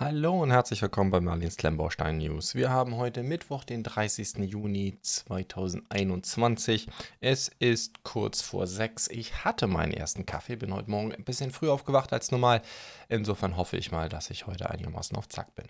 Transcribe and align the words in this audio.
Hallo 0.00 0.40
und 0.44 0.52
herzlich 0.52 0.80
willkommen 0.80 1.10
bei 1.10 1.18
Marlins 1.20 1.56
Klemmbaustein 1.56 2.18
News. 2.18 2.54
Wir 2.54 2.70
haben 2.70 2.96
heute 2.98 3.24
Mittwoch, 3.24 3.64
den 3.64 3.82
30. 3.82 4.36
Juni 4.48 4.96
2021. 5.02 6.86
Es 7.18 7.48
ist 7.58 8.04
kurz 8.04 8.40
vor 8.40 8.68
sechs. 8.68 9.08
Ich 9.08 9.44
hatte 9.44 9.66
meinen 9.66 9.92
ersten 9.92 10.24
Kaffee, 10.24 10.54
bin 10.54 10.72
heute 10.72 10.88
Morgen 10.88 11.12
ein 11.12 11.24
bisschen 11.24 11.50
früh 11.50 11.68
aufgewacht 11.68 12.12
als 12.12 12.30
normal. 12.30 12.62
Insofern 13.08 13.56
hoffe 13.56 13.76
ich 13.76 13.90
mal, 13.90 14.08
dass 14.08 14.30
ich 14.30 14.46
heute 14.46 14.70
einigermaßen 14.70 15.16
auf 15.16 15.28
Zack 15.28 15.56
bin. 15.56 15.66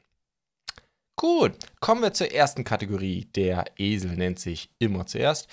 Gut, 1.18 1.54
kommen 1.80 2.00
wir 2.00 2.12
zur 2.12 2.30
ersten 2.30 2.62
Kategorie. 2.62 3.24
Der 3.34 3.64
Esel 3.76 4.12
nennt 4.12 4.38
sich 4.38 4.70
immer 4.78 5.04
zuerst. 5.04 5.48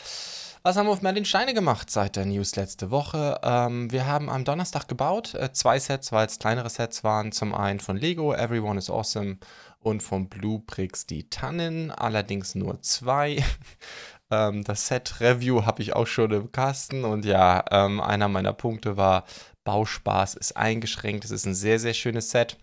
Was 0.62 0.78
haben 0.78 0.86
wir 0.86 0.92
auf 0.92 1.02
Merlin 1.02 1.26
Steine 1.26 1.56
gemacht 1.56 1.90
seit 1.90 2.18
der 2.18 2.28
News 2.28 2.56
letzte 2.56 2.92
Woche? 2.92 3.40
Ähm, 3.42 3.92
wir 3.92 4.06
haben 4.06 4.30
am 4.30 4.46
Donnerstag 4.46 4.88
gebaut. 4.88 5.34
Äh, 5.34 5.54
zwei 5.54 5.80
Sets, 5.80 6.12
weil 6.12 6.28
es 6.28 6.38
kleinere 6.38 6.70
Sets 6.70 7.04
waren. 7.04 7.32
Zum 7.32 7.56
einen 7.56 7.80
von 7.80 7.98
Lego, 7.98 8.32
Everyone 8.32 8.78
is 8.78 8.92
Awesome 8.92 9.38
und 9.80 10.04
von 10.04 10.30
Bluebricks 10.30 11.08
die 11.08 11.32
Tannen. 11.32 11.90
Allerdings 11.90 12.54
nur 12.54 12.84
zwei. 12.84 13.44
ähm, 14.30 14.64
das 14.66 14.86
Set 14.86 15.20
Review 15.20 15.66
habe 15.66 15.82
ich 15.82 15.96
auch 15.96 16.06
schon 16.06 16.30
im 16.30 16.52
Kasten. 16.52 17.06
Und 17.06 17.26
ja, 17.26 17.66
ähm, 17.72 18.00
einer 18.02 18.28
meiner 18.28 18.54
Punkte 18.54 18.98
war, 18.98 19.26
Bauspaß 19.64 20.36
ist 20.36 20.56
eingeschränkt. 20.58 21.26
Es 21.26 21.32
ist 21.32 21.48
ein 21.48 21.56
sehr, 21.56 21.80
sehr 21.80 21.96
schönes 21.96 22.30
Set. 22.30 22.56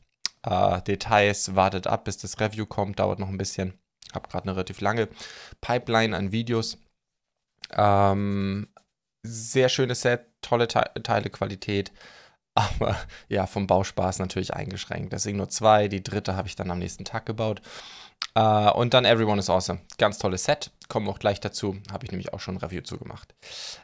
Äh, 0.45 0.83
Details, 0.83 1.55
wartet 1.55 1.87
ab, 1.87 2.05
bis 2.05 2.19
das 2.19 2.41
Review 2.41 2.67
kommt, 2.67 2.99
dauert 2.99 3.19
noch 3.19 3.29
ein 3.29 3.39
bisschen. 3.39 3.75
Habe 4.13 4.29
gerade 4.29 4.45
eine 4.45 4.57
relativ 4.57 4.81
lange 4.81 5.09
Pipeline 5.61 6.17
an 6.17 6.33
Videos. 6.33 6.79
Ähm, 7.71 8.69
sehr 9.25 9.69
schönes 9.69 10.03
Set, 10.03 10.27
tolle 10.43 10.69
Te 10.69 10.91
Teilequalität, 11.03 11.93
aber 12.55 12.97
ja, 13.29 13.47
vom 13.47 13.67
Bauspaß 13.67 14.19
natürlich 14.19 14.55
eingeschränkt. 14.55 15.13
Deswegen 15.13 15.39
nur 15.39 15.49
zwei. 15.49 15.89
Die 15.89 16.03
dritte 16.03 16.37
habe 16.37 16.49
ich 16.49 16.57
dann 16.57 16.71
am 16.71 16.79
nächsten 16.79 17.05
Tag 17.05 17.27
gebaut. 17.27 17.63
Uh, 18.37 18.71
und 18.75 18.95
dann 18.95 19.05
Everyone 19.05 19.39
is 19.39 19.51
Awesome. 19.51 19.81
Ganz 19.99 20.19
tolles 20.19 20.45
Set. 20.45 20.71
Kommen 20.89 21.07
wir 21.07 21.11
auch 21.11 21.19
gleich 21.19 21.41
dazu. 21.41 21.77
Habe 21.93 22.07
ich 22.07 22.13
nämlich 22.13 22.33
auch 22.33 22.41
schon 22.41 22.55
ein 22.55 22.59
Review 22.59 22.81
zu 22.81 22.97
gemacht. 22.97 23.35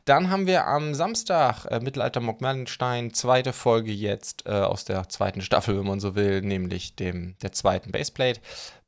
Dann 0.07 0.31
haben 0.31 0.47
wir 0.47 0.67
am 0.67 0.95
Samstag 0.95 1.67
äh, 1.67 1.81
Mittelalter 1.81 2.21
Mock 2.21 2.41
Merlenstein. 2.41 3.13
Zweite 3.13 3.53
Folge 3.53 3.93
jetzt 3.93 4.47
äh, 4.47 4.53
aus 4.53 4.87
der 4.87 5.09
zweiten 5.11 5.43
Staffel, 5.43 5.79
wenn 5.79 5.87
man 5.87 6.01
so 6.01 6.15
will, 6.15 6.41
nämlich 6.41 6.97
dem, 6.97 7.37
der 7.43 7.53
zweiten 7.53 7.93
Baseplate. 7.93 8.41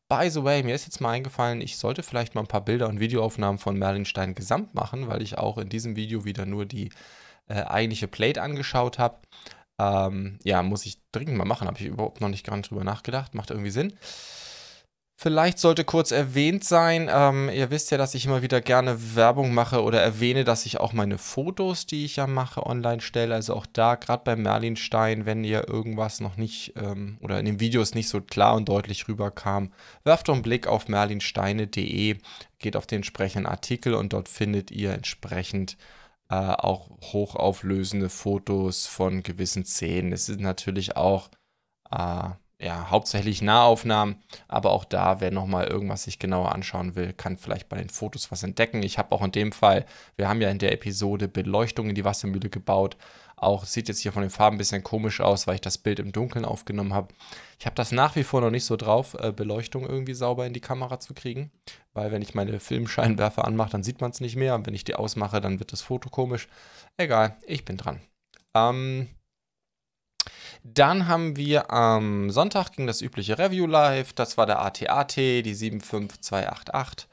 By 0.09 0.31
the 0.31 0.43
way, 0.43 0.63
mir 0.63 0.75
ist 0.75 0.87
jetzt 0.87 1.01
mal 1.01 1.13
eingefallen, 1.13 1.61
ich 1.61 1.77
sollte 1.77 2.03
vielleicht 2.03 2.35
mal 2.35 2.41
ein 2.41 2.49
paar 2.49 2.65
Bilder 2.65 2.89
und 2.89 2.99
Videoaufnahmen 2.99 3.59
von 3.59 3.79
Merlinstein 3.79 4.35
gesamt 4.35 4.75
machen, 4.75 5.09
weil 5.09 5.23
ich 5.23 5.39
auch 5.39 5.57
in 5.57 5.69
diesem 5.69 5.95
Video 5.95 6.25
wieder 6.25 6.47
nur 6.47 6.67
die 6.67 6.91
äh, 7.49 7.63
eigentliche 7.63 8.09
Plate 8.09 8.43
angeschaut 8.43 8.99
habe. 8.99 9.19
Ähm, 9.79 10.39
ja, 10.43 10.63
muss 10.63 10.85
ich 10.85 11.01
dringend 11.13 11.37
mal 11.37 11.45
machen, 11.45 11.69
habe 11.69 11.79
ich 11.79 11.87
überhaupt 11.87 12.21
noch 12.21 12.29
nicht 12.29 12.45
gar 12.45 12.57
nicht 12.57 12.71
drüber 12.71 12.83
nachgedacht, 12.83 13.35
macht 13.35 13.51
irgendwie 13.51 13.71
Sinn. 13.71 13.93
Vielleicht 15.23 15.59
sollte 15.59 15.85
kurz 15.85 16.13
erwähnt 16.13 16.65
sein, 16.65 17.11
ähm, 17.13 17.51
ihr 17.51 17.71
wisst 17.71 17.91
ja, 17.91 17.99
dass 17.99 18.15
ich 18.15 18.25
immer 18.25 18.41
wieder 18.41 18.63
gerne 18.63 19.15
Werbung 19.17 19.53
mache 19.53 19.83
oder 19.83 20.01
erwähne, 20.01 20.45
dass 20.45 20.65
ich 20.65 20.81
auch 20.81 20.95
meine 20.95 21.19
Fotos, 21.19 21.85
die 21.85 22.07
ich 22.07 22.17
ja 22.17 22.27
mache, 22.27 22.65
online 22.65 23.03
stelle. 23.03 23.35
Also 23.35 23.55
auch 23.55 23.67
da, 23.67 23.97
gerade 23.97 24.23
bei 24.25 24.35
Merlinstein, 24.35 25.27
wenn 25.27 25.45
ihr 25.45 25.69
irgendwas 25.69 26.21
noch 26.21 26.39
nicht 26.39 26.73
ähm, 26.77 27.19
oder 27.21 27.39
in 27.39 27.45
den 27.45 27.61
Videos 27.61 27.95
nicht 27.95 28.09
so 28.09 28.23
klar 28.23 28.55
und 28.55 28.71
deutlich 28.71 29.09
rüberkam, 29.09 29.75
werft 30.05 30.29
doch 30.29 30.33
einen 30.33 30.43
Blick 30.43 30.67
auf 30.67 30.89
merlinsteine.de, 30.89 32.17
geht 32.59 32.77
auf 32.77 32.87
den 32.87 33.01
entsprechenden 33.01 33.45
Artikel 33.45 33.93
und 33.93 34.15
dort 34.15 34.27
findet 34.27 34.71
ihr 34.71 34.95
entsprechend 34.95 35.77
äh, 36.31 36.35
auch 36.35 36.89
hochauflösende 37.13 38.09
Fotos 38.09 38.87
von 38.87 39.23
gewissen 39.23 39.67
Szenen. 39.67 40.13
Es 40.13 40.31
ist 40.31 40.41
natürlich 40.41 40.97
auch 40.97 41.29
äh, 41.91 42.31
ja, 42.61 42.91
hauptsächlich 42.91 43.41
Nahaufnahmen, 43.41 44.17
aber 44.47 44.71
auch 44.73 44.85
da, 44.85 45.21
wer 45.21 45.31
nochmal 45.31 45.67
irgendwas 45.67 46.05
sich 46.05 46.19
genauer 46.19 46.53
anschauen 46.53 46.95
will, 46.95 47.15
kann 47.15 47.39
vielleicht 47.39 47.71
bei 47.71 47.79
den 47.79 47.89
Fotos 47.89 48.31
was 48.31 48.43
entdecken. 48.43 48.83
Ich 48.83 48.99
habe 48.99 49.13
auch 49.15 49.23
in 49.25 49.33
dem 49.33 49.53
Fall, 49.53 49.87
wir 50.17 50.29
haben 50.29 50.43
ja 50.43 50.51
in 50.51 50.59
der 50.59 50.73
Episode 50.73 51.27
Beleuchtung 51.27 51.89
in 51.89 51.95
die 51.95 52.05
Wassermühle 52.05 52.51
gebaut. 52.51 52.99
Auch 53.37 53.65
sieht 53.65 53.89
jetzt 53.89 54.01
hier 54.01 54.13
von 54.13 54.21
den 54.21 54.31
Farben 54.31 54.57
ein 54.57 54.59
bisschen 54.59 54.83
komisch 54.83 55.23
aus, 55.23 55.47
weil 55.47 55.55
ich 55.55 55.61
das 55.63 55.79
Bild 55.79 55.99
im 55.99 56.13
Dunkeln 56.13 56.45
aufgenommen 56.45 56.93
habe. 56.93 57.15
Ich 57.59 57.65
habe 57.65 57.75
das 57.75 57.93
nach 57.93 58.15
wie 58.15 58.25
vor 58.25 58.43
noch 58.43 58.51
nicht 58.51 58.67
so 58.67 58.77
drauf, 58.77 59.17
äh, 59.19 59.33
Beleuchtung 59.33 59.87
irgendwie 59.87 60.13
sauber 60.13 60.45
in 60.45 60.53
die 60.53 60.61
Kamera 60.61 61.01
zu 61.01 61.15
kriegen, 61.15 61.51
weil 61.95 62.13
wenn 62.13 62.21
ich 62.21 62.35
meine 62.35 62.61
Filmscheinwerfer 62.61 63.47
anmache, 63.47 63.71
dann 63.71 63.83
sieht 63.83 64.03
man 64.03 64.11
es 64.11 64.21
nicht 64.21 64.37
mehr 64.37 64.55
und 64.55 64.67
wenn 64.67 64.75
ich 64.75 64.85
die 64.85 64.97
ausmache, 64.97 65.41
dann 65.41 65.59
wird 65.59 65.73
das 65.73 65.81
Foto 65.81 66.11
komisch. 66.11 66.47
Egal, 66.99 67.39
ich 67.47 67.65
bin 67.65 67.79
dran. 67.79 68.01
Ähm, 68.55 69.09
dann 70.63 71.09
haben 71.09 71.37
wir 71.37 71.71
am 71.71 72.31
Sonntag 72.31 72.73
ging 72.73 72.87
das 72.87 73.01
übliche 73.03 73.39
Review 73.39 73.67
live. 73.67 74.13
Das 74.13 74.37
war 74.37 74.47
der 74.47 74.61
ATAT, 74.63 75.17
die 75.17 75.55
75288. 75.55 77.09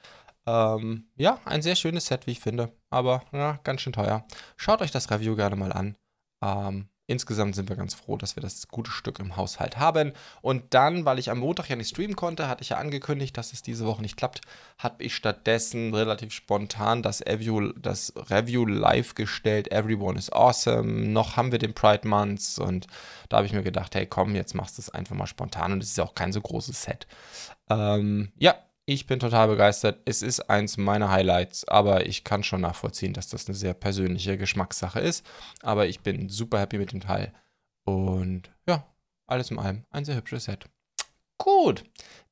Ähm, 0.45 1.09
ja, 1.15 1.39
ein 1.45 1.61
sehr 1.61 1.75
schönes 1.75 2.05
Set, 2.07 2.27
wie 2.27 2.31
ich 2.31 2.39
finde. 2.39 2.71
Aber 2.89 3.23
ja, 3.31 3.59
ganz 3.63 3.81
schön 3.81 3.93
teuer. 3.93 4.25
Schaut 4.55 4.81
euch 4.81 4.91
das 4.91 5.11
Review 5.11 5.35
gerne 5.35 5.55
mal 5.55 5.73
an. 5.73 5.97
Ähm, 6.41 6.89
insgesamt 7.07 7.55
sind 7.55 7.69
wir 7.69 7.77
ganz 7.77 7.93
froh, 7.93 8.17
dass 8.17 8.35
wir 8.35 8.41
das 8.41 8.67
gute 8.67 8.91
Stück 8.91 9.19
im 9.19 9.37
Haushalt 9.37 9.77
haben. 9.77 10.11
Und 10.41 10.73
dann, 10.73 11.05
weil 11.05 11.19
ich 11.19 11.31
am 11.31 11.39
Montag 11.39 11.69
ja 11.69 11.75
nicht 11.77 11.89
streamen 11.89 12.15
konnte, 12.15 12.47
hatte 12.47 12.61
ich 12.61 12.69
ja 12.69 12.77
angekündigt, 12.77 13.35
dass 13.37 13.53
es 13.53 13.61
diese 13.61 13.85
Woche 13.85 14.01
nicht 14.01 14.17
klappt, 14.17 14.41
habe 14.77 15.03
ich 15.03 15.15
stattdessen 15.15 15.95
relativ 15.95 16.33
spontan 16.33 17.01
das 17.01 17.25
Review, 17.25 17.71
das 17.77 18.13
Review 18.29 18.65
live 18.65 19.15
gestellt. 19.15 19.71
Everyone 19.71 20.19
is 20.19 20.31
awesome. 20.31 21.07
Noch 21.07 21.37
haben 21.37 21.51
wir 21.51 21.59
den 21.59 21.73
Pride 21.73 22.07
Months 22.07 22.59
und 22.59 22.87
da 23.29 23.37
habe 23.37 23.47
ich 23.47 23.53
mir 23.53 23.63
gedacht, 23.63 23.95
hey 23.95 24.05
komm, 24.05 24.35
jetzt 24.35 24.53
machst 24.53 24.77
du 24.77 24.81
es 24.81 24.89
einfach 24.89 25.15
mal 25.15 25.27
spontan 25.27 25.71
und 25.71 25.81
es 25.81 25.89
ist 25.91 25.97
ja 25.97 26.03
auch 26.03 26.15
kein 26.15 26.33
so 26.33 26.41
großes 26.41 26.83
Set. 26.83 27.07
Ähm, 27.69 28.31
ja, 28.37 28.55
ich 28.89 29.05
bin 29.05 29.19
total 29.19 29.49
begeistert. 29.49 29.99
Es 30.05 30.21
ist 30.21 30.49
eins 30.49 30.77
meiner 30.77 31.11
Highlights, 31.11 31.67
aber 31.67 32.07
ich 32.07 32.23
kann 32.23 32.41
schon 32.43 32.61
nachvollziehen, 32.61 33.11
dass 33.11 33.27
das 33.27 33.47
eine 33.47 33.55
sehr 33.55 33.73
persönliche 33.73 34.37
Geschmackssache 34.37 35.01
ist. 35.01 35.25
Aber 35.61 35.87
ich 35.87 35.99
bin 35.99 36.29
super 36.29 36.57
happy 36.59 36.77
mit 36.77 36.93
dem 36.93 37.01
Teil. 37.01 37.33
Und 37.83 38.43
ja, 38.65 38.87
alles 39.27 39.51
in 39.51 39.59
allem 39.59 39.83
ein 39.91 40.05
sehr 40.05 40.15
hübsches 40.15 40.45
Set. 40.45 40.69
Gut, 41.37 41.83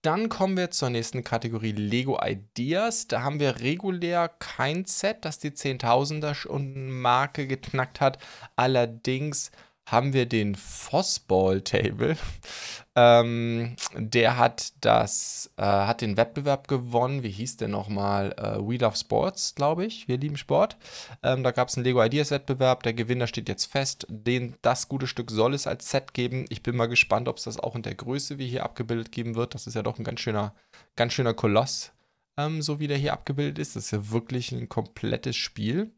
dann 0.01 0.29
kommen 0.29 0.55
wir 0.55 0.71
zur 0.71 0.89
nächsten 0.89 1.25
Kategorie 1.25 1.73
Lego 1.73 2.17
Ideas. 2.23 3.07
Da 3.07 3.21
haben 3.21 3.41
wir 3.41 3.59
regulär 3.59 4.29
kein 4.29 4.85
Set, 4.85 5.25
das 5.25 5.39
die 5.39 5.51
10.000er 5.51 6.57
Marke 6.57 7.47
geknackt 7.47 7.99
hat. 7.99 8.17
Allerdings 8.55 9.51
haben 9.85 10.13
wir 10.13 10.25
den 10.25 10.55
Fossball 10.55 11.61
Table. 11.61 12.17
ähm, 12.95 13.75
der 13.95 14.37
hat 14.37 14.73
das, 14.81 15.51
äh, 15.57 15.63
hat 15.63 16.01
den 16.01 16.17
Wettbewerb 16.17 16.67
gewonnen. 16.67 17.21
Wie 17.21 17.29
hieß 17.29 17.57
der 17.57 17.67
nochmal? 17.67 18.31
Äh, 18.33 18.57
We 18.59 18.77
Love 18.77 18.97
Sports, 18.97 19.53
glaube 19.53 19.85
ich. 19.85 20.07
Wir 20.07 20.17
lieben 20.17 20.37
Sport. 20.37 20.77
Ähm, 21.21 21.43
da 21.43 21.51
gab 21.51 21.69
es 21.69 21.75
einen 21.75 21.85
Lego 21.85 22.03
Ideas 22.03 22.31
Wettbewerb. 22.31 22.81
Der 22.83 22.93
Gewinner 22.93 23.27
steht 23.27 23.47
jetzt 23.47 23.65
fest. 23.65 24.07
Den, 24.09 24.55
das 24.63 24.89
gute 24.89 25.05
Stück 25.05 25.29
soll 25.29 25.53
es 25.53 25.67
als 25.67 25.91
Set 25.91 26.13
geben. 26.13 26.45
Ich 26.49 26.63
bin 26.63 26.75
mal 26.75 26.87
gespannt, 26.87 27.27
ob 27.27 27.37
es 27.37 27.43
das 27.43 27.59
auch 27.59 27.75
in 27.75 27.83
der 27.83 27.95
Größe 27.95 28.39
wie 28.39 28.47
hier 28.47 28.63
abgebildet 28.63 29.11
geben 29.11 29.35
wird. 29.35 29.53
Das 29.53 29.67
ist 29.67 29.75
ja 29.75 29.83
doch 29.83 29.99
ein 29.99 30.03
ganz 30.03 30.19
schöner, 30.19 30.55
ganz 30.95 31.13
schöner 31.13 31.35
Koloss, 31.35 31.91
ähm, 32.37 32.63
so 32.63 32.79
wie 32.79 32.87
der 32.87 32.97
hier 32.97 33.13
abgebildet 33.13 33.59
ist. 33.59 33.75
Das 33.75 33.85
ist 33.85 33.91
ja 33.91 34.09
wirklich 34.09 34.51
ein 34.51 34.67
komplettes 34.67 35.35
Spiel 35.35 35.91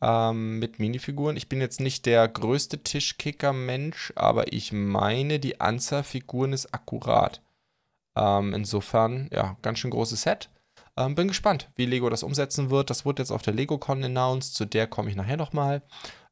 ähm, 0.00 0.58
mit 0.58 0.78
Minifiguren. 0.78 1.36
Ich 1.36 1.48
bin 1.48 1.60
jetzt 1.60 1.80
nicht 1.80 2.06
der 2.06 2.26
größte 2.28 2.82
Tischkicker-Mensch, 2.82 4.12
aber 4.16 4.52
ich 4.52 4.72
meine, 4.72 5.38
die 5.38 5.60
Anzahl 5.60 6.02
Figuren 6.02 6.52
ist 6.52 6.72
akkurat. 6.74 7.42
Ähm, 8.16 8.54
insofern, 8.54 9.28
ja, 9.32 9.56
ganz 9.62 9.78
schön 9.78 9.90
großes 9.90 10.22
Set. 10.22 10.50
Ähm, 10.96 11.14
bin 11.14 11.28
gespannt, 11.28 11.70
wie 11.76 11.86
Lego 11.86 12.08
das 12.08 12.22
umsetzen 12.22 12.70
wird. 12.70 12.90
Das 12.90 13.04
wurde 13.04 13.22
jetzt 13.22 13.30
auf 13.30 13.42
der 13.42 13.54
LegoCon 13.54 14.04
announced, 14.04 14.54
zu 14.54 14.64
der 14.64 14.86
komme 14.86 15.10
ich 15.10 15.16
nachher 15.16 15.36
nochmal. 15.36 15.82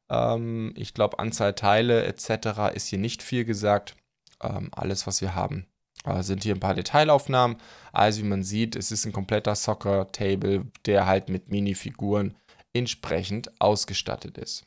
Ähm, 0.09 0.73
ich 0.75 0.93
glaube, 0.93 1.19
Anzahl 1.19 1.53
Teile 1.53 2.05
etc. 2.05 2.73
ist 2.73 2.87
hier 2.87 2.99
nicht 2.99 3.21
viel 3.21 3.45
gesagt. 3.45 3.95
Ähm, 4.41 4.69
alles, 4.71 5.07
was 5.07 5.21
wir 5.21 5.35
haben, 5.35 5.67
äh, 6.03 6.23
sind 6.23 6.43
hier 6.43 6.55
ein 6.55 6.59
paar 6.59 6.73
Detailaufnahmen. 6.73 7.57
Also, 7.91 8.21
wie 8.21 8.27
man 8.27 8.43
sieht, 8.43 8.75
es 8.75 8.91
ist 8.91 9.05
ein 9.05 9.13
kompletter 9.13 9.55
Soccer-Table, 9.55 10.65
der 10.85 11.05
halt 11.05 11.29
mit 11.29 11.49
Minifiguren 11.49 12.35
entsprechend 12.75 13.59
ausgestattet 13.59 14.37
ist. 14.37 14.65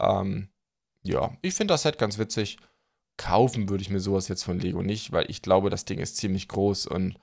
Ähm, 0.00 0.48
ja, 1.02 1.36
ich 1.40 1.54
finde 1.54 1.72
das 1.72 1.82
Set 1.82 1.98
ganz 1.98 2.18
witzig. 2.18 2.58
Kaufen 3.16 3.68
würde 3.68 3.82
ich 3.82 3.90
mir 3.90 4.00
sowas 4.00 4.28
jetzt 4.28 4.42
von 4.42 4.58
Lego 4.58 4.82
nicht, 4.82 5.12
weil 5.12 5.30
ich 5.30 5.40
glaube, 5.40 5.70
das 5.70 5.84
Ding 5.84 5.98
ist 5.98 6.16
ziemlich 6.16 6.48
groß 6.48 6.86
und 6.86 7.18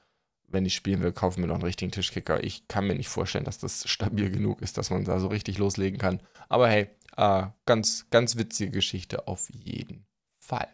wenn 0.48 0.66
ich 0.66 0.76
spielen 0.76 1.02
will, 1.02 1.12
kaufen 1.12 1.42
wir 1.42 1.48
noch 1.48 1.56
einen 1.56 1.64
richtigen 1.64 1.92
Tischkicker. 1.92 2.44
Ich 2.44 2.68
kann 2.68 2.88
mir 2.88 2.96
nicht 2.96 3.10
vorstellen, 3.10 3.46
dass 3.46 3.58
das 3.58 3.84
stabil 3.90 4.32
genug 4.32 4.62
ist, 4.62 4.78
dass 4.78 4.90
man 4.90 5.04
da 5.04 5.20
so 5.20 5.28
richtig 5.28 5.58
loslegen 5.58 6.00
kann. 6.00 6.22
Aber 6.48 6.70
hey, 6.70 6.90
äh, 7.18 7.48
ganz, 7.66 8.08
ganz 8.10 8.38
witzige 8.38 8.72
Geschichte 8.72 9.28
auf 9.28 9.50
jeden 9.50 10.06
Fall. 10.40 10.68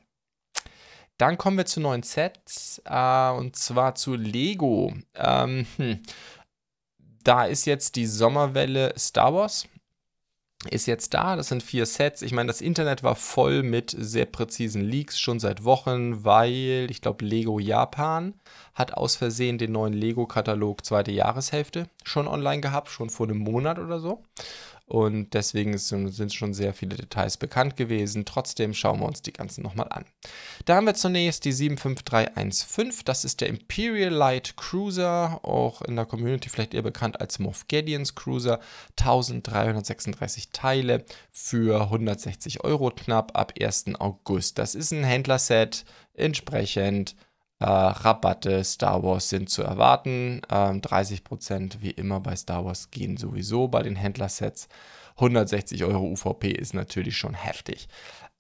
Dann 1.17 1.37
kommen 1.37 1.57
wir 1.57 1.65
zu 1.65 1.79
neuen 1.79 2.03
Sets 2.03 2.81
äh, 2.85 3.29
und 3.31 3.55
zwar 3.55 3.95
zu 3.95 4.15
Lego. 4.15 4.93
Ähm, 5.15 5.65
hm 5.77 6.01
da 7.23 7.45
ist 7.45 7.65
jetzt 7.65 7.95
die 7.95 8.05
Sommerwelle 8.05 8.93
Star 8.97 9.33
Wars. 9.33 9.67
ist 10.69 10.85
jetzt 10.85 11.13
da. 11.15 11.35
Das 11.35 11.47
sind 11.47 11.63
vier 11.63 11.85
Sets. 11.85 12.21
Ich 12.21 12.33
meine, 12.33 12.47
das 12.47 12.61
Internet 12.61 13.01
war 13.03 13.15
voll 13.15 13.63
mit 13.63 13.95
sehr 13.97 14.25
präzisen 14.25 14.83
Leaks 14.83 15.19
schon 15.19 15.39
seit 15.39 15.63
Wochen, 15.63 16.23
weil 16.23 16.87
ich 16.89 17.01
glaube, 17.01 17.25
Lego 17.25 17.59
Japan 17.59 18.35
hat 18.75 18.93
aus 18.93 19.15
Versehen 19.15 19.57
den 19.57 19.71
neuen 19.71 19.93
Lego-Katalog 19.93 20.85
zweite 20.85 21.11
Jahreshälfte 21.11 21.87
schon 22.03 22.27
online 22.27 22.61
gehabt, 22.61 22.89
schon 22.89 23.09
vor 23.09 23.27
einem 23.27 23.39
Monat 23.39 23.79
oder 23.79 23.99
so. 23.99 24.23
Und 24.85 25.33
deswegen 25.33 25.77
sind 25.77 26.33
schon 26.33 26.53
sehr 26.53 26.73
viele 26.73 26.97
Details 26.97 27.37
bekannt 27.37 27.77
gewesen. 27.77 28.25
Trotzdem 28.25 28.73
schauen 28.73 28.99
wir 28.99 29.05
uns 29.05 29.21
die 29.21 29.31
ganzen 29.31 29.63
nochmal 29.63 29.87
an. 29.89 30.03
Da 30.65 30.75
haben 30.75 30.85
wir 30.85 30.95
zunächst 30.95 31.45
die 31.45 31.53
75315. 31.53 33.05
Das 33.05 33.23
ist 33.23 33.39
der 33.39 33.47
Imperial 33.47 34.11
Light 34.11 34.57
Cruiser, 34.57 35.39
auch 35.43 35.81
in 35.81 35.95
der 35.95 36.05
Community 36.05 36.49
vielleicht 36.49 36.73
eher 36.73 36.81
bekannt 36.81 37.21
als 37.21 37.39
Moff 37.39 37.69
Gideons 37.69 38.15
Cruiser. 38.15 38.59
1336 38.99 40.49
Teile 40.49 41.05
für 41.31 41.83
160 41.83 42.63
Euro 42.65 42.91
knapp 42.91 43.37
ab 43.37 43.53
1. 43.59 43.95
August. 43.97 44.57
Das 44.57 44.75
ist 44.75 44.91
ein 44.91 45.05
Händlerset, 45.05 45.85
entsprechend 46.13 47.15
äh, 47.61 47.65
Rabatte 47.65 48.63
Star 48.63 49.03
Wars 49.03 49.29
sind 49.29 49.49
zu 49.49 49.61
erwarten. 49.61 50.41
Ähm, 50.49 50.81
30% 50.81 51.81
wie 51.81 51.91
immer 51.91 52.19
bei 52.19 52.35
Star 52.35 52.65
Wars 52.65 52.89
gehen 52.89 53.17
sowieso 53.17 53.67
bei 53.67 53.83
den 53.83 53.95
Händlersets. 53.95 54.67
160 55.17 55.83
Euro 55.83 56.05
UVP 56.07 56.49
ist 56.49 56.73
natürlich 56.73 57.17
schon 57.17 57.35
heftig. 57.35 57.87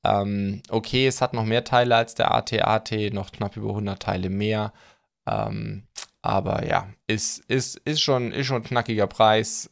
Ähm, 0.03 0.63
okay, 0.69 1.05
es 1.05 1.21
hat 1.21 1.33
noch 1.33 1.45
mehr 1.45 1.63
Teile 1.63 1.95
als 1.95 2.15
der 2.15 2.33
AT-AT, 2.33 3.13
noch 3.13 3.31
knapp 3.31 3.55
über 3.57 3.69
100 3.69 4.01
Teile 4.01 4.29
mehr. 4.31 4.73
Ähm, 5.27 5.83
aber 6.23 6.65
ja, 6.67 6.89
ist, 7.05 7.45
ist, 7.45 7.77
ist, 7.85 8.01
schon, 8.01 8.31
ist 8.31 8.47
schon 8.47 8.57
ein 8.57 8.63
knackiger 8.63 9.05
Preis. 9.05 9.69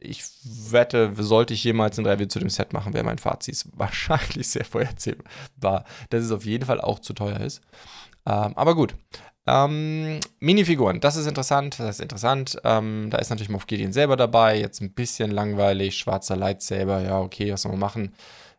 Ich 0.00 0.22
wette, 0.44 1.12
sollte 1.18 1.52
ich 1.52 1.64
jemals 1.64 1.98
ein 1.98 2.06
Review 2.06 2.26
zu 2.26 2.38
dem 2.38 2.48
Set 2.48 2.72
machen, 2.72 2.94
wäre 2.94 3.04
mein 3.04 3.18
Fazit 3.18 3.66
wahrscheinlich 3.72 4.48
sehr 4.48 4.64
vorhersehbar, 4.64 5.84
dass 6.08 6.24
es 6.24 6.30
auf 6.30 6.46
jeden 6.46 6.64
Fall 6.64 6.80
auch 6.80 7.00
zu 7.00 7.12
teuer 7.12 7.40
ist. 7.40 7.60
Ähm, 8.28 8.52
aber 8.54 8.74
gut. 8.74 8.94
Ähm, 9.46 10.20
Minifiguren, 10.40 11.00
das 11.00 11.16
ist 11.16 11.26
interessant. 11.26 11.78
Das 11.78 11.96
ist 11.96 12.00
interessant. 12.00 12.58
Ähm, 12.64 13.08
da 13.10 13.18
ist 13.18 13.30
natürlich 13.30 13.48
Moff 13.48 13.66
Gideon 13.66 13.92
selber 13.92 14.16
dabei. 14.16 14.58
Jetzt 14.60 14.80
ein 14.80 14.92
bisschen 14.92 15.30
langweilig. 15.30 15.96
Schwarzer 15.96 16.36
Lightsaber. 16.36 17.00
Ja, 17.00 17.20
okay, 17.20 17.52
was 17.52 17.62
soll 17.62 17.72
man 17.72 17.80
machen? 17.80 18.14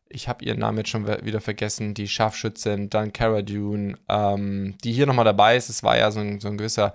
Ich 0.09 0.27
habe 0.27 0.43
ihren 0.43 0.59
Namen 0.59 0.79
jetzt 0.79 0.89
schon 0.89 1.07
wieder 1.07 1.39
vergessen. 1.41 1.93
Die 1.93 2.07
Scharfschützin, 2.07 2.89
dann 2.89 3.13
Cara 3.13 3.43
Dune, 3.43 3.97
ähm, 4.09 4.75
die 4.83 4.91
hier 4.91 5.05
nochmal 5.05 5.25
dabei 5.25 5.55
ist. 5.55 5.69
Es 5.69 5.83
war 5.83 5.97
ja 5.97 6.09
so 6.09 6.19
ein, 6.19 6.39
so 6.39 6.47
ein 6.47 6.57
gewisser 6.57 6.93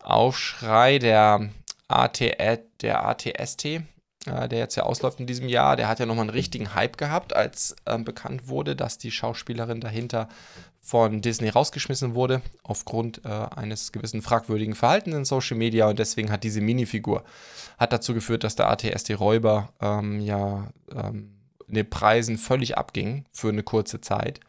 Aufschrei 0.00 0.98
der, 0.98 1.50
AT, 1.88 2.20
der 2.80 3.06
ATST 3.06 3.82
äh, 4.26 4.48
der 4.48 4.58
jetzt 4.58 4.76
ja 4.76 4.84
ausläuft 4.84 5.20
in 5.20 5.26
diesem 5.26 5.48
Jahr, 5.48 5.76
der 5.76 5.88
hat 5.88 5.98
ja 5.98 6.06
nochmal 6.06 6.24
einen 6.24 6.30
richtigen 6.30 6.74
Hype 6.74 6.96
gehabt, 6.96 7.34
als 7.34 7.76
ähm, 7.86 8.04
bekannt 8.04 8.48
wurde, 8.48 8.76
dass 8.76 8.98
die 8.98 9.10
Schauspielerin 9.10 9.80
dahinter 9.80 10.28
von 10.80 11.20
Disney 11.20 11.48
rausgeschmissen 11.48 12.14
wurde, 12.14 12.42
aufgrund 12.62 13.24
äh, 13.24 13.28
eines 13.28 13.90
gewissen 13.92 14.22
fragwürdigen 14.22 14.74
Verhaltens 14.74 15.16
in 15.16 15.24
Social 15.24 15.56
Media 15.56 15.88
und 15.88 15.98
deswegen 15.98 16.30
hat 16.30 16.44
diese 16.44 16.60
Minifigur 16.60 17.24
hat 17.78 17.92
dazu 17.92 18.14
geführt, 18.14 18.44
dass 18.44 18.56
der 18.56 18.70
ATSD 18.70 19.14
Räuber 19.14 19.70
ähm, 19.80 20.20
ja 20.20 20.68
ähm, 20.94 21.32
in 21.68 21.74
den 21.74 21.90
Preisen 21.90 22.38
völlig 22.38 22.78
abging 22.78 23.24
für 23.32 23.48
eine 23.48 23.62
kurze 23.62 24.00
Zeit. 24.00 24.40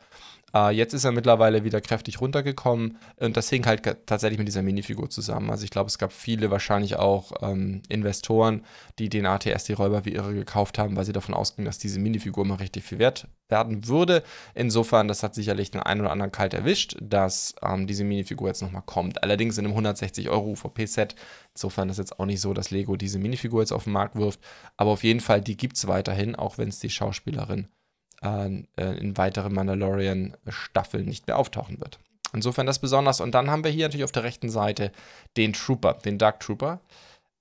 Äh, 0.57 0.71
jetzt 0.71 0.93
ist 0.93 1.03
er 1.03 1.11
mittlerweile 1.11 1.63
wieder 1.63 1.81
kräftig 1.81 2.21
runtergekommen 2.21 2.97
und 3.17 3.37
das 3.37 3.49
hing 3.49 3.65
halt 3.65 3.83
tatsächlich 4.05 4.39
mit 4.39 4.47
dieser 4.47 4.61
Minifigur 4.61 5.09
zusammen. 5.09 5.49
Also 5.49 5.63
ich 5.63 5.69
glaube, 5.69 5.87
es 5.87 5.97
gab 5.97 6.11
viele 6.11 6.49
wahrscheinlich 6.51 6.95
auch 6.95 7.31
ähm, 7.41 7.81
Investoren, 7.89 8.63
die 8.97 9.09
den 9.09 9.25
ATS 9.25 9.65
die 9.65 9.73
Räuber 9.73 10.05
wie 10.05 10.13
irre 10.13 10.33
gekauft 10.33 10.79
haben, 10.79 10.95
weil 10.95 11.05
sie 11.05 11.13
davon 11.13 11.35
ausgingen, 11.35 11.65
dass 11.65 11.77
diese 11.77 11.99
Minifigur 11.99 12.45
mal 12.45 12.55
richtig 12.55 12.83
viel 12.83 12.99
wert 12.99 13.27
werden 13.49 13.87
würde. 13.87 14.23
Insofern, 14.55 15.07
das 15.07 15.23
hat 15.23 15.35
sicherlich 15.35 15.71
den 15.71 15.81
einen 15.81 16.01
oder 16.01 16.11
anderen 16.11 16.31
kalt 16.31 16.53
erwischt, 16.53 16.97
dass 17.01 17.55
ähm, 17.61 17.87
diese 17.87 18.03
Minifigur 18.03 18.47
jetzt 18.47 18.61
nochmal 18.61 18.83
kommt. 18.85 19.23
Allerdings 19.23 19.57
in 19.57 19.65
einem 19.65 19.73
160 19.73 20.29
Euro 20.29 20.51
UVP-Set. 20.51 21.15
Insofern 21.53 21.89
ist 21.89 21.97
jetzt 21.97 22.19
auch 22.19 22.25
nicht 22.25 22.41
so, 22.41 22.53
dass 22.53 22.71
Lego 22.71 22.95
diese 22.95 23.19
Minifigur 23.19 23.61
jetzt 23.61 23.71
auf 23.71 23.85
den 23.85 23.93
Markt 23.93 24.15
wirft. 24.15 24.39
Aber 24.75 24.91
auf 24.91 25.03
jeden 25.03 25.21
Fall, 25.21 25.41
die 25.41 25.57
gibt 25.57 25.77
es 25.77 25.87
weiterhin, 25.87 26.35
auch 26.35 26.57
wenn 26.57 26.69
es 26.69 26.79
die 26.79 26.89
Schauspielerin 26.89 27.65
äh, 27.65 27.76
in 28.21 29.17
weiteren 29.17 29.53
Mandalorian-Staffeln 29.53 31.05
nicht 31.05 31.27
mehr 31.27 31.37
auftauchen 31.37 31.79
wird. 31.79 31.99
Insofern 32.33 32.65
das 32.65 32.79
besonders. 32.79 33.21
Und 33.21 33.33
dann 33.33 33.49
haben 33.49 33.63
wir 33.63 33.71
hier 33.71 33.87
natürlich 33.87 34.03
auf 34.03 34.11
der 34.11 34.23
rechten 34.23 34.49
Seite 34.49 34.91
den 35.37 35.53
Trooper, 35.53 35.93
den 35.93 36.17
Dark 36.17 36.39
Trooper. 36.39 36.81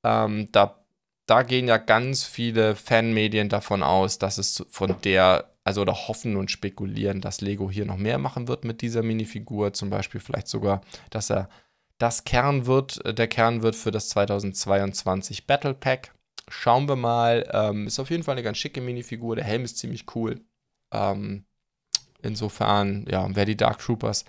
Ähm, 0.05 0.49
da, 0.53 0.79
da 1.27 1.43
gehen 1.43 1.69
ja 1.69 1.79
ganz 1.79 2.25
viele 2.25 2.77
Fanmedien 2.77 3.49
davon 3.49 3.83
aus, 3.83 4.19
dass 4.19 4.39
es 4.39 4.65
von 4.71 4.95
der, 5.03 5.51
also 5.65 5.83
oder 5.83 6.09
hoffen 6.09 6.37
und 6.37 6.51
spekulieren, 6.51 7.21
dass 7.21 7.41
Lego 7.41 7.71
hier 7.71 7.85
noch 7.85 7.97
mehr 7.97 8.19
machen 8.19 8.49
wird 8.49 8.65
mit 8.65 8.81
dieser 8.81 9.03
Minifigur. 9.03 9.73
Zum 9.73 9.91
Beispiel 9.91 10.21
vielleicht 10.21 10.49
sogar, 10.49 10.83
dass 11.11 11.31
er 11.31 11.49
das 11.99 12.25
Kern 12.25 12.67
wird, 12.67 13.05
äh, 13.05 13.15
der 13.15 13.29
Kern 13.29 13.63
wird 13.63 13.75
für 13.75 13.91
das 13.91 14.09
2022 14.11 15.47
Battle 15.47 15.75
Pack. 15.75 16.13
Schauen 16.49 16.89
wir 16.89 16.97
mal. 16.97 17.49
Ähm, 17.53 17.89
ist 17.89 17.99
auf 17.99 18.11
jeden 18.11 18.23
Fall 18.23 18.33
eine 18.33 18.45
ganz 18.45 18.59
schicke 18.59 18.81
Minifigur. 18.81 19.35
Der 19.35 19.45
Helm 19.45 19.65
ist 19.65 19.79
ziemlich 19.79 20.05
cool. 20.15 20.41
Ähm, 20.93 21.45
insofern, 22.23 23.07
ja, 23.09 23.29
wer 23.31 23.45
die 23.45 23.57
Dark 23.57 23.79
Troopers 23.79 24.25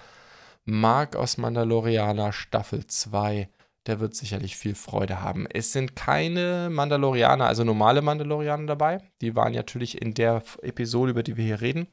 mag 0.65 1.15
aus 1.15 1.37
Mandalorianer 1.37 2.33
Staffel 2.33 2.85
2, 2.85 3.49
der 3.87 3.99
wird 4.01 4.15
sicherlich 4.15 4.57
viel 4.57 4.75
Freude 4.75 5.21
haben. 5.21 5.47
Es 5.47 5.71
sind 5.71 5.95
keine 5.95 6.69
Mandalorianer, 6.69 7.47
also 7.47 7.63
normale 7.63 8.01
Mandalorianer 8.01 8.67
dabei. 8.67 8.99
Die 9.21 9.35
waren 9.35 9.53
natürlich 9.53 10.01
in 10.01 10.13
der 10.13 10.43
Episode, 10.61 11.11
über 11.11 11.23
die 11.23 11.37
wir 11.37 11.45
hier 11.45 11.61
reden. 11.61 11.87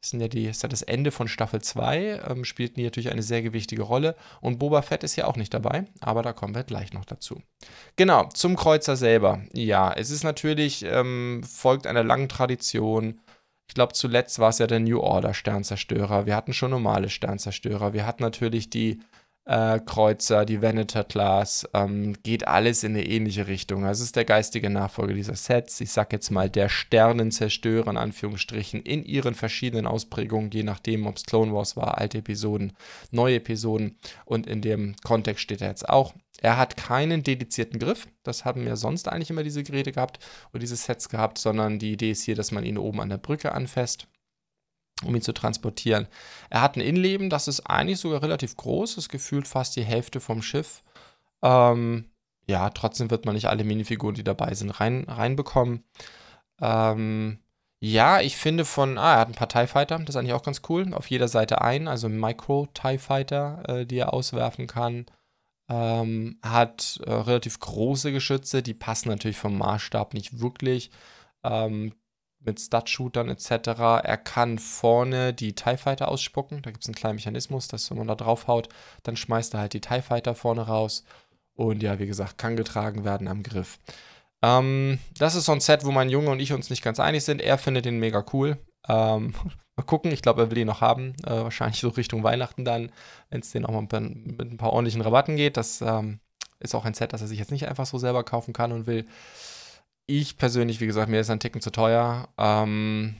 Das 0.00 0.10
sind 0.10 0.20
ja 0.20 0.28
die, 0.28 0.46
ist 0.46 0.62
ja 0.62 0.68
das 0.68 0.82
Ende 0.82 1.10
von 1.10 1.28
Staffel 1.28 1.62
2, 1.62 2.22
ähm, 2.28 2.44
spielten 2.44 2.76
die 2.76 2.84
natürlich 2.84 3.10
eine 3.10 3.22
sehr 3.22 3.42
gewichtige 3.42 3.82
Rolle. 3.82 4.16
Und 4.40 4.58
Boba 4.58 4.82
Fett 4.82 5.02
ist 5.02 5.16
ja 5.16 5.26
auch 5.26 5.36
nicht 5.36 5.54
dabei, 5.54 5.84
aber 6.00 6.22
da 6.22 6.32
kommen 6.32 6.54
wir 6.54 6.62
gleich 6.62 6.92
noch 6.92 7.04
dazu. 7.04 7.40
Genau, 7.96 8.28
zum 8.34 8.56
Kreuzer 8.56 8.96
selber. 8.96 9.42
Ja, 9.52 9.92
es 9.92 10.10
ist 10.10 10.24
natürlich, 10.24 10.84
ähm, 10.84 11.42
folgt 11.42 11.86
einer 11.86 12.04
langen 12.04 12.28
Tradition 12.28 13.20
ich 13.66 13.74
glaube, 13.74 13.94
zuletzt 13.94 14.38
war 14.38 14.50
es 14.50 14.58
ja 14.58 14.66
der 14.66 14.80
New 14.80 15.00
Order 15.00 15.34
Sternzerstörer. 15.34 16.26
Wir 16.26 16.36
hatten 16.36 16.52
schon 16.52 16.70
normale 16.70 17.08
Sternzerstörer. 17.08 17.92
Wir 17.92 18.06
hatten 18.06 18.22
natürlich 18.22 18.68
die 18.70 19.00
äh, 19.46 19.78
Kreuzer, 19.80 20.44
die 20.44 20.62
Venator 20.62 21.04
Class. 21.04 21.68
Ähm, 21.74 22.14
geht 22.22 22.46
alles 22.46 22.82
in 22.82 22.92
eine 22.92 23.06
ähnliche 23.06 23.46
Richtung. 23.46 23.84
Also 23.84 24.02
es 24.02 24.06
ist 24.06 24.16
der 24.16 24.24
geistige 24.24 24.70
Nachfolger 24.70 25.14
dieser 25.14 25.36
Sets. 25.36 25.80
Ich 25.80 25.92
sag 25.92 26.12
jetzt 26.12 26.30
mal 26.30 26.48
der 26.48 26.68
Sternenzerstörer 26.68 27.90
in 27.90 27.96
Anführungsstrichen 27.96 28.82
in 28.82 29.04
ihren 29.04 29.34
verschiedenen 29.34 29.86
Ausprägungen, 29.86 30.50
je 30.50 30.62
nachdem, 30.62 31.06
ob 31.06 31.16
es 31.16 31.24
Clone 31.24 31.52
Wars 31.52 31.76
war, 31.76 31.98
alte 31.98 32.18
Episoden, 32.18 32.72
neue 33.10 33.36
Episoden. 33.36 33.98
Und 34.24 34.46
in 34.46 34.62
dem 34.62 34.96
Kontext 35.04 35.42
steht 35.42 35.60
er 35.60 35.68
jetzt 35.68 35.88
auch. 35.88 36.14
Er 36.40 36.56
hat 36.56 36.76
keinen 36.76 37.22
dedizierten 37.22 37.78
Griff. 37.78 38.08
Das 38.22 38.44
haben 38.44 38.64
wir 38.64 38.76
sonst 38.76 39.08
eigentlich 39.08 39.30
immer 39.30 39.44
diese 39.44 39.62
Geräte 39.62 39.92
gehabt 39.92 40.18
oder 40.52 40.60
diese 40.60 40.76
Sets 40.76 41.08
gehabt, 41.08 41.38
sondern 41.38 41.78
die 41.78 41.92
Idee 41.92 42.10
ist 42.10 42.22
hier, 42.22 42.34
dass 42.34 42.50
man 42.50 42.64
ihn 42.64 42.78
oben 42.78 43.00
an 43.00 43.08
der 43.08 43.18
Brücke 43.18 43.52
anfasst, 43.52 44.08
um 45.02 45.14
ihn 45.14 45.22
zu 45.22 45.32
transportieren. 45.32 46.06
Er 46.50 46.62
hat 46.62 46.76
ein 46.76 46.80
Innenleben, 46.80 47.30
das 47.30 47.48
ist 47.48 47.60
eigentlich 47.60 47.98
sogar 47.98 48.22
relativ 48.22 48.56
groß, 48.56 48.96
ist 48.96 49.08
gefühlt 49.08 49.48
fast 49.48 49.76
die 49.76 49.84
Hälfte 49.84 50.20
vom 50.20 50.42
Schiff. 50.42 50.82
Ähm, 51.42 52.10
ja, 52.46 52.70
trotzdem 52.70 53.10
wird 53.10 53.24
man 53.24 53.34
nicht 53.34 53.48
alle 53.48 53.64
Minifiguren, 53.64 54.14
die 54.14 54.24
dabei 54.24 54.54
sind, 54.54 54.70
rein, 54.70 55.04
reinbekommen. 55.08 55.84
Ähm, 56.60 57.38
ja, 57.80 58.20
ich 58.20 58.36
finde 58.36 58.64
von, 58.64 58.96
ah, 58.98 59.14
er 59.14 59.20
hat 59.20 59.28
ein 59.28 59.34
paar 59.34 59.48
TIE 59.48 59.66
Fighter, 59.66 59.98
das 59.98 60.10
ist 60.10 60.16
eigentlich 60.16 60.32
auch 60.32 60.42
ganz 60.42 60.62
cool. 60.68 60.94
Auf 60.94 61.08
jeder 61.10 61.28
Seite 61.28 61.60
ein, 61.60 61.88
also 61.88 62.08
Micro-TIE 62.08 62.98
Fighter, 62.98 63.62
äh, 63.68 63.86
die 63.86 63.98
er 63.98 64.14
auswerfen 64.14 64.66
kann. 64.66 65.06
Ähm, 65.68 66.38
hat 66.42 67.00
äh, 67.04 67.12
relativ 67.12 67.58
große 67.58 68.12
Geschütze, 68.12 68.62
die 68.62 68.74
passen 68.74 69.08
natürlich 69.08 69.38
vom 69.38 69.58
Maßstab 69.58 70.14
nicht 70.14 70.40
wirklich. 70.40 70.90
Ähm, 71.42 71.94
mit 72.44 72.60
Stud-Shootern 72.60 73.28
etc. 73.28 73.50
Er 74.02 74.16
kann 74.16 74.58
vorne 74.58 75.32
die 75.32 75.54
TIE 75.54 75.76
Fighter 75.76 76.08
ausspucken. 76.08 76.62
Da 76.62 76.70
gibt 76.70 76.84
es 76.84 76.88
einen 76.88 76.94
kleinen 76.94 77.16
Mechanismus, 77.16 77.68
dass 77.68 77.90
wenn 77.90 77.98
man 77.98 78.08
da 78.08 78.14
drauf 78.14 78.46
haut, 78.46 78.68
dann 79.02 79.16
schmeißt 79.16 79.54
er 79.54 79.60
halt 79.60 79.72
die 79.72 79.80
TIE 79.80 80.02
Fighter 80.02 80.34
vorne 80.34 80.62
raus. 80.62 81.04
Und 81.54 81.82
ja, 81.82 81.98
wie 81.98 82.06
gesagt, 82.06 82.38
kann 82.38 82.56
getragen 82.56 83.04
werden 83.04 83.28
am 83.28 83.42
Griff. 83.42 83.78
Ähm, 84.42 84.98
das 85.18 85.34
ist 85.34 85.46
so 85.46 85.52
ein 85.52 85.60
Set, 85.60 85.84
wo 85.84 85.90
mein 85.90 86.10
Junge 86.10 86.30
und 86.30 86.40
ich 86.40 86.52
uns 86.52 86.70
nicht 86.70 86.82
ganz 86.82 87.00
einig 87.00 87.24
sind. 87.24 87.40
Er 87.40 87.58
findet 87.58 87.84
den 87.84 87.98
mega 87.98 88.24
cool. 88.32 88.58
Ähm, 88.88 89.34
Mal 89.76 89.82
gucken, 89.82 90.12
ich 90.12 90.22
glaube, 90.22 90.42
er 90.42 90.50
will 90.50 90.58
ihn 90.58 90.68
noch 90.68 90.80
haben. 90.80 91.14
Äh, 91.24 91.30
wahrscheinlich 91.30 91.80
so 91.80 91.88
Richtung 91.88 92.22
Weihnachten 92.22 92.64
dann, 92.64 92.92
wenn 93.30 93.40
es 93.40 93.50
den 93.50 93.66
auch 93.66 93.72
mal 93.72 93.80
mit, 93.82 94.38
mit, 94.38 94.52
ein 94.52 94.56
paar 94.56 94.72
ordentlichen 94.72 95.00
Rabatten 95.02 95.34
geht. 95.34 95.56
Das 95.56 95.80
ähm, 95.80 96.20
ist 96.60 96.76
auch 96.76 96.84
ein 96.84 96.94
Set, 96.94 97.12
das 97.12 97.22
er 97.22 97.26
sich 97.26 97.40
jetzt 97.40 97.50
nicht 97.50 97.66
einfach 97.66 97.86
so 97.86 97.98
selber 97.98 98.22
kaufen 98.22 98.52
kann 98.52 98.70
und 98.70 98.86
will. 98.86 99.04
Ich 100.06 100.36
persönlich, 100.36 100.80
wie 100.80 100.86
gesagt, 100.86 101.08
mir 101.08 101.20
ist 101.20 101.30
ein 101.30 101.40
Ticken 101.40 101.60
zu 101.60 101.70
teuer. 101.70 102.28
Ähm, 102.36 103.16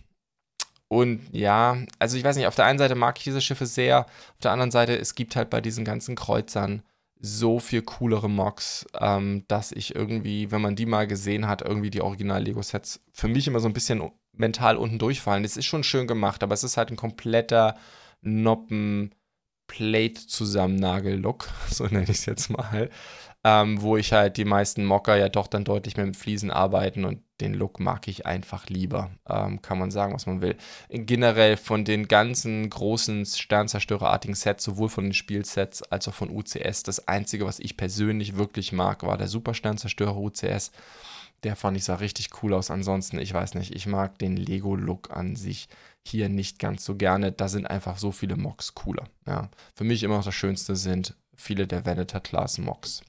und 0.88 1.22
ja, 1.32 1.78
also 1.98 2.16
ich 2.16 2.24
weiß 2.24 2.36
nicht, 2.36 2.46
auf 2.46 2.54
der 2.54 2.66
einen 2.66 2.78
Seite 2.78 2.94
mag 2.94 3.18
ich 3.18 3.24
diese 3.24 3.40
Schiffe 3.40 3.66
sehr, 3.66 4.00
auf 4.00 4.40
der 4.42 4.52
anderen 4.52 4.70
Seite, 4.70 4.96
es 4.98 5.14
gibt 5.14 5.34
halt 5.34 5.50
bei 5.50 5.60
diesen 5.60 5.84
ganzen 5.84 6.14
Kreuzern 6.14 6.82
so 7.18 7.58
viel 7.58 7.82
coolere 7.82 8.28
Mocks, 8.28 8.86
ähm, 9.00 9.44
dass 9.48 9.72
ich 9.72 9.94
irgendwie, 9.94 10.50
wenn 10.50 10.60
man 10.60 10.76
die 10.76 10.84
mal 10.86 11.06
gesehen 11.06 11.48
hat, 11.48 11.62
irgendwie 11.62 11.90
die 11.90 12.02
Original-Lego-Sets 12.02 13.00
für 13.12 13.28
mich 13.28 13.46
immer 13.48 13.60
so 13.60 13.68
ein 13.68 13.72
bisschen 13.72 14.10
mental 14.36 14.76
unten 14.76 14.98
durchfallen. 14.98 15.44
Es 15.44 15.56
ist 15.56 15.64
schon 15.64 15.84
schön 15.84 16.06
gemacht, 16.06 16.42
aber 16.42 16.52
es 16.52 16.64
ist 16.64 16.76
halt 16.76 16.90
ein 16.90 16.96
kompletter 16.96 17.76
Noppen- 18.20 19.14
Plate-Zusammennagel-Look, 19.66 21.48
so 21.70 21.84
nenne 21.84 22.04
ich 22.04 22.10
es 22.10 22.26
jetzt 22.26 22.50
mal 22.50 22.90
ähm, 23.44 23.82
wo 23.82 23.98
ich 23.98 24.12
halt 24.14 24.38
die 24.38 24.46
meisten 24.46 24.86
Mocker 24.86 25.16
ja 25.16 25.28
doch 25.28 25.46
dann 25.46 25.64
deutlich 25.64 25.98
mehr 25.98 26.06
mit 26.06 26.16
Fliesen 26.16 26.50
arbeiten 26.50 27.04
und 27.04 27.20
den 27.42 27.52
Look 27.52 27.78
mag 27.78 28.08
ich 28.08 28.24
einfach 28.24 28.68
lieber. 28.68 29.10
Ähm, 29.28 29.60
kann 29.60 29.78
man 29.78 29.90
sagen, 29.90 30.14
was 30.14 30.26
man 30.26 30.40
will. 30.40 30.56
Generell 30.88 31.58
von 31.58 31.84
den 31.84 32.08
ganzen 32.08 32.70
großen 32.70 33.26
Sternzerstörerartigen 33.26 34.34
Sets, 34.34 34.64
sowohl 34.64 34.88
von 34.88 35.04
den 35.04 35.12
Spielsets 35.12 35.82
als 35.82 36.08
auch 36.08 36.14
von 36.14 36.30
UCS, 36.30 36.84
das 36.84 37.06
einzige, 37.06 37.44
was 37.44 37.58
ich 37.58 37.76
persönlich 37.76 38.36
wirklich 38.36 38.72
mag, 38.72 39.02
war 39.02 39.18
der 39.18 39.28
Super 39.28 39.52
Sternzerstörer 39.52 40.16
UCS. 40.16 40.72
Der 41.42 41.56
fand 41.56 41.76
ich 41.76 41.84
sah 41.84 41.96
richtig 41.96 42.42
cool 42.42 42.54
aus. 42.54 42.70
Ansonsten, 42.70 43.18
ich 43.18 43.34
weiß 43.34 43.54
nicht, 43.54 43.74
ich 43.74 43.86
mag 43.86 44.18
den 44.18 44.38
Lego-Look 44.38 45.14
an 45.14 45.36
sich 45.36 45.68
hier 46.02 46.30
nicht 46.30 46.58
ganz 46.58 46.84
so 46.84 46.94
gerne. 46.94 47.32
Da 47.32 47.48
sind 47.48 47.66
einfach 47.66 47.98
so 47.98 48.12
viele 48.12 48.36
Mocks 48.36 48.74
cooler. 48.74 49.04
Ja. 49.26 49.50
Für 49.74 49.84
mich 49.84 50.02
immer 50.02 50.16
noch 50.16 50.24
das 50.24 50.34
Schönste 50.34 50.76
sind 50.76 51.14
viele 51.36 51.66
der 51.66 51.84
Venator-Class-Mocks. 51.84 53.02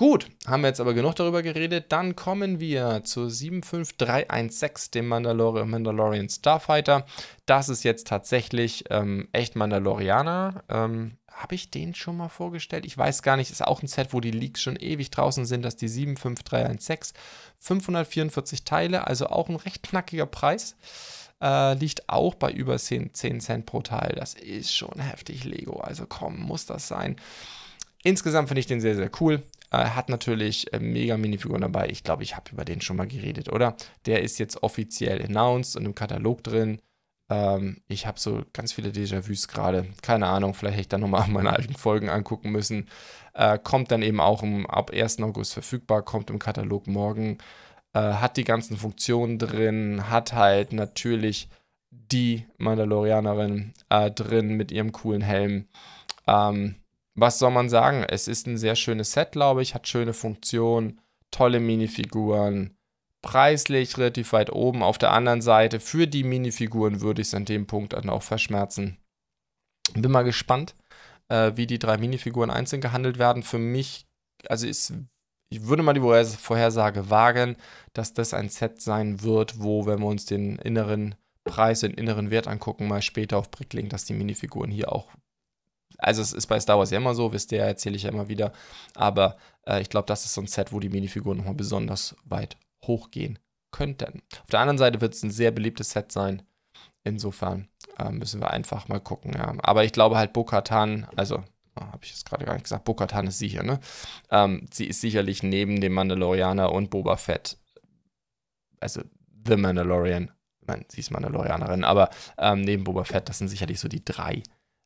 Gut, 0.00 0.28
haben 0.46 0.62
wir 0.62 0.68
jetzt 0.68 0.80
aber 0.80 0.94
genug 0.94 1.14
darüber 1.16 1.42
geredet. 1.42 1.92
Dann 1.92 2.16
kommen 2.16 2.58
wir 2.58 3.02
zu 3.04 3.28
75316, 3.28 4.92
dem 4.92 5.08
Mandalor 5.08 5.62
Mandalorian 5.66 6.30
Starfighter. 6.30 7.04
Das 7.44 7.68
ist 7.68 7.84
jetzt 7.84 8.06
tatsächlich 8.06 8.84
ähm, 8.88 9.28
echt 9.32 9.56
Mandalorianer. 9.56 10.64
Ähm, 10.70 11.18
Habe 11.30 11.54
ich 11.54 11.70
den 11.70 11.94
schon 11.94 12.16
mal 12.16 12.30
vorgestellt? 12.30 12.86
Ich 12.86 12.96
weiß 12.96 13.22
gar 13.22 13.36
nicht. 13.36 13.50
Ist 13.50 13.62
auch 13.62 13.82
ein 13.82 13.88
Set, 13.88 14.14
wo 14.14 14.20
die 14.20 14.30
Leaks 14.30 14.62
schon 14.62 14.76
ewig 14.76 15.10
draußen 15.10 15.44
sind. 15.44 15.66
Das 15.66 15.74
ist 15.74 15.82
die 15.82 15.88
75316. 15.88 17.14
544 17.58 18.64
Teile, 18.64 19.06
also 19.06 19.26
auch 19.26 19.50
ein 19.50 19.56
recht 19.56 19.82
knackiger 19.82 20.24
Preis. 20.24 20.76
Äh, 21.42 21.74
liegt 21.74 22.08
auch 22.08 22.34
bei 22.34 22.50
über 22.50 22.76
10, 22.78 23.14
10 23.14 23.40
Cent 23.40 23.66
pro 23.66 23.80
Teil. 23.80 24.14
Das 24.16 24.34
ist 24.34 24.74
schon 24.74 24.98
heftig 25.00 25.44
Lego. 25.44 25.80
Also 25.80 26.04
komm, 26.06 26.38
muss 26.40 26.66
das 26.66 26.88
sein. 26.88 27.16
Insgesamt 28.02 28.48
finde 28.48 28.60
ich 28.60 28.66
den 28.66 28.80
sehr, 28.80 28.96
sehr 28.96 29.10
cool. 29.20 29.42
Er 29.70 29.94
hat 29.94 30.08
natürlich 30.08 30.72
äh, 30.72 30.80
mega 30.80 31.16
Minifiguren 31.16 31.62
dabei. 31.62 31.88
Ich 31.88 32.02
glaube, 32.02 32.22
ich 32.22 32.36
habe 32.36 32.50
über 32.50 32.64
den 32.64 32.80
schon 32.80 32.96
mal 32.96 33.06
geredet, 33.06 33.50
oder? 33.50 33.76
Der 34.06 34.22
ist 34.22 34.38
jetzt 34.38 34.62
offiziell 34.62 35.22
announced 35.22 35.76
und 35.76 35.86
im 35.86 35.94
Katalog 35.94 36.42
drin. 36.42 36.80
Ähm, 37.30 37.80
ich 37.86 38.06
habe 38.06 38.18
so 38.18 38.42
ganz 38.52 38.72
viele 38.72 38.90
Déjà-vus 38.90 39.48
gerade. 39.48 39.86
Keine 40.02 40.26
Ahnung, 40.26 40.54
vielleicht 40.54 40.74
hätte 40.74 40.82
ich 40.82 40.88
dann 40.88 41.00
nochmal 41.02 41.26
meine 41.28 41.52
alten 41.52 41.74
Folgen 41.74 42.08
angucken 42.10 42.50
müssen. 42.50 42.88
Äh, 43.32 43.58
kommt 43.58 43.92
dann 43.92 44.02
eben 44.02 44.20
auch 44.20 44.42
im, 44.42 44.66
ab 44.66 44.90
1. 44.92 45.20
August 45.22 45.54
verfügbar, 45.54 46.02
kommt 46.02 46.30
im 46.30 46.38
Katalog 46.40 46.86
morgen. 46.88 47.38
Äh, 47.92 48.14
hat 48.14 48.36
die 48.36 48.44
ganzen 48.44 48.76
Funktionen 48.76 49.38
drin, 49.38 50.08
hat 50.10 50.32
halt 50.32 50.72
natürlich 50.72 51.48
die 51.90 52.46
Mandalorianerin 52.58 53.72
äh, 53.88 54.10
drin 54.10 54.56
mit 54.56 54.70
ihrem 54.70 54.92
coolen 54.92 55.22
Helm. 55.22 55.66
Ähm, 56.26 56.76
was 57.14 57.38
soll 57.38 57.50
man 57.50 57.68
sagen? 57.68 58.04
Es 58.08 58.28
ist 58.28 58.46
ein 58.46 58.56
sehr 58.56 58.76
schönes 58.76 59.12
Set, 59.12 59.32
glaube 59.32 59.62
ich, 59.62 59.74
hat 59.74 59.88
schöne 59.88 60.12
Funktionen, 60.12 61.00
tolle 61.30 61.58
Minifiguren, 61.60 62.76
preislich 63.22 63.98
relativ 63.98 64.32
weit 64.32 64.52
oben. 64.52 64.82
Auf 64.82 64.98
der 64.98 65.12
anderen 65.12 65.42
Seite, 65.42 65.80
für 65.80 66.06
die 66.06 66.24
Minifiguren 66.24 67.00
würde 67.00 67.22
ich 67.22 67.28
es 67.28 67.34
an 67.34 67.44
dem 67.44 67.66
Punkt 67.66 67.92
dann 67.92 68.08
auch 68.08 68.22
verschmerzen. 68.22 68.98
Bin 69.94 70.12
mal 70.12 70.22
gespannt, 70.22 70.76
äh, 71.28 71.52
wie 71.56 71.66
die 71.66 71.80
drei 71.80 71.98
Minifiguren 71.98 72.50
einzeln 72.50 72.80
gehandelt 72.80 73.18
werden. 73.18 73.42
Für 73.42 73.58
mich, 73.58 74.06
also 74.48 74.66
ist, 74.66 74.92
ich 75.50 75.66
würde 75.66 75.82
mal 75.82 75.92
die 75.92 76.36
Vorhersage 76.36 77.10
wagen, 77.10 77.56
dass 77.92 78.14
das 78.14 78.34
ein 78.34 78.48
Set 78.48 78.80
sein 78.80 79.22
wird, 79.22 79.60
wo, 79.60 79.86
wenn 79.86 80.00
wir 80.00 80.06
uns 80.06 80.24
den 80.24 80.56
inneren 80.56 81.16
Preis, 81.44 81.80
den 81.80 81.94
inneren 81.94 82.30
Wert 82.30 82.46
angucken, 82.46 82.86
mal 82.86 83.02
später 83.02 83.36
auf 83.36 83.50
Bricklink, 83.50 83.90
dass 83.90 84.04
die 84.04 84.14
Minifiguren 84.14 84.70
hier 84.70 84.92
auch 84.92 85.08
also 86.02 86.22
es 86.22 86.32
ist 86.32 86.46
bei 86.46 86.58
Star 86.58 86.78
Wars 86.78 86.90
ja 86.90 86.98
immer 86.98 87.14
so, 87.14 87.32
wisst 87.32 87.52
ihr, 87.52 87.60
erzähle 87.60 87.96
ich 87.96 88.04
ja 88.04 88.10
immer 88.10 88.28
wieder. 88.28 88.52
Aber 88.94 89.36
äh, 89.66 89.80
ich 89.80 89.90
glaube, 89.90 90.06
das 90.06 90.24
ist 90.24 90.34
so 90.34 90.40
ein 90.40 90.46
Set, 90.46 90.72
wo 90.72 90.80
die 90.80 90.88
Minifiguren 90.88 91.38
nochmal 91.38 91.54
besonders 91.54 92.16
weit 92.24 92.56
hochgehen 92.86 93.38
könnten. 93.70 94.22
Auf 94.42 94.50
der 94.50 94.60
anderen 94.60 94.78
Seite 94.78 95.00
wird 95.00 95.14
es 95.14 95.22
ein 95.22 95.30
sehr 95.30 95.50
beliebtes 95.50 95.90
Set 95.90 96.10
sein. 96.12 96.42
Insofern 97.04 97.68
äh, 97.98 98.10
müssen 98.10 98.40
wir 98.40 98.50
einfach 98.50 98.88
mal 98.88 99.00
gucken. 99.00 99.32
Ja. 99.34 99.54
Aber 99.62 99.84
ich 99.84 99.92
glaube 99.92 100.16
halt 100.16 100.32
Bo-Katan, 100.32 101.06
also 101.16 101.42
habe 101.76 102.00
ich 102.02 102.10
jetzt 102.10 102.26
gerade 102.26 102.44
gar 102.44 102.54
nicht 102.54 102.64
gesagt, 102.64 102.84
Bo-Katan 102.84 103.26
ist 103.26 103.38
sicher, 103.38 103.62
ne? 103.62 103.80
Ähm, 104.30 104.66
sie 104.72 104.86
ist 104.86 105.00
sicherlich 105.00 105.42
neben 105.42 105.80
dem 105.80 105.92
Mandalorianer 105.92 106.72
und 106.72 106.90
Boba 106.90 107.16
Fett, 107.16 107.58
also 108.80 109.02
The 109.46 109.56
Mandalorian, 109.56 110.30
ich 110.60 110.66
meine, 110.66 110.84
sie 110.88 111.00
ist 111.00 111.10
Mandalorianerin, 111.10 111.84
aber 111.84 112.10
ähm, 112.38 112.62
neben 112.62 112.84
Boba 112.84 113.04
Fett, 113.04 113.28
das 113.28 113.38
sind 113.38 113.48
sicherlich 113.48 113.80
so 113.80 113.88
die 113.88 114.04
drei 114.04 114.42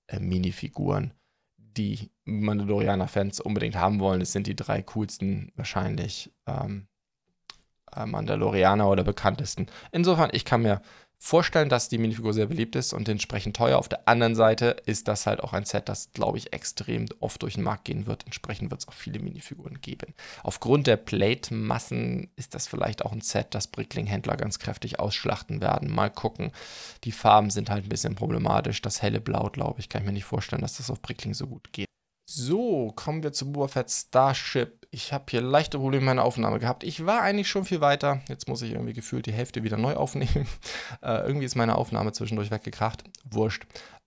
äh, 0.06 0.20
Minifiguren, 0.20 1.12
die 1.56 2.10
Mandalorianer-Fans 2.24 3.40
unbedingt 3.40 3.76
haben 3.76 4.00
wollen. 4.00 4.20
Es 4.20 4.32
sind 4.32 4.46
die 4.46 4.56
drei 4.56 4.82
coolsten 4.82 5.52
wahrscheinlich 5.56 6.32
ähm, 6.46 6.86
äh, 7.94 8.06
Mandalorianer 8.06 8.88
oder 8.88 9.04
bekanntesten. 9.04 9.66
Insofern, 9.92 10.30
ich 10.32 10.44
kann 10.44 10.62
mir 10.62 10.80
vorstellen, 11.24 11.70
dass 11.70 11.88
die 11.88 11.96
Minifigur 11.96 12.34
sehr 12.34 12.46
beliebt 12.46 12.76
ist 12.76 12.92
und 12.92 13.08
entsprechend 13.08 13.56
teuer. 13.56 13.78
Auf 13.78 13.88
der 13.88 14.06
anderen 14.06 14.34
Seite 14.34 14.76
ist 14.84 15.08
das 15.08 15.26
halt 15.26 15.42
auch 15.42 15.54
ein 15.54 15.64
Set, 15.64 15.88
das, 15.88 16.12
glaube 16.12 16.36
ich, 16.36 16.52
extrem 16.52 17.06
oft 17.18 17.42
durch 17.42 17.54
den 17.54 17.64
Markt 17.64 17.86
gehen 17.86 18.06
wird. 18.06 18.26
Entsprechend 18.26 18.70
wird 18.70 18.82
es 18.82 18.88
auch 18.88 18.92
viele 18.92 19.20
Minifiguren 19.20 19.80
geben. 19.80 20.12
Aufgrund 20.42 20.86
der 20.86 20.98
Plate-Massen 20.98 22.30
ist 22.36 22.54
das 22.54 22.68
vielleicht 22.68 23.06
auch 23.06 23.12
ein 23.12 23.22
Set, 23.22 23.48
das 23.54 23.68
Brickling-Händler 23.68 24.36
ganz 24.36 24.58
kräftig 24.58 25.00
ausschlachten 25.00 25.62
werden. 25.62 25.90
Mal 25.90 26.10
gucken. 26.10 26.52
Die 27.04 27.12
Farben 27.12 27.48
sind 27.48 27.70
halt 27.70 27.86
ein 27.86 27.88
bisschen 27.88 28.16
problematisch. 28.16 28.82
Das 28.82 29.00
helle 29.00 29.22
Blau, 29.22 29.48
glaube 29.48 29.80
ich, 29.80 29.88
kann 29.88 30.02
ich 30.02 30.06
mir 30.06 30.12
nicht 30.12 30.24
vorstellen, 30.24 30.60
dass 30.60 30.76
das 30.76 30.90
auf 30.90 31.00
Brickling 31.00 31.32
so 31.32 31.46
gut 31.46 31.72
geht. 31.72 31.86
So, 32.26 32.92
kommen 32.96 33.22
wir 33.22 33.32
zu 33.32 33.50
Boba 33.50 33.68
Fett 33.68 33.90
Starship. 33.90 34.83
Ich 34.94 35.12
habe 35.12 35.24
hier 35.28 35.40
leichte 35.40 35.78
Probleme 35.78 36.02
mit 36.02 36.14
meiner 36.14 36.24
Aufnahme 36.24 36.60
gehabt. 36.60 36.84
Ich 36.84 37.04
war 37.04 37.20
eigentlich 37.20 37.48
schon 37.48 37.64
viel 37.64 37.80
weiter. 37.80 38.20
Jetzt 38.28 38.46
muss 38.46 38.62
ich 38.62 38.70
irgendwie 38.70 38.92
gefühlt 38.92 39.26
die 39.26 39.32
Hälfte 39.32 39.64
wieder 39.64 39.76
neu 39.76 39.94
aufnehmen. 39.96 40.46
äh, 41.02 41.26
irgendwie 41.26 41.46
ist 41.46 41.56
meine 41.56 41.74
Aufnahme 41.74 42.12
zwischendurch 42.12 42.52
weggekracht. 42.52 43.02
Wurscht. 43.24 43.64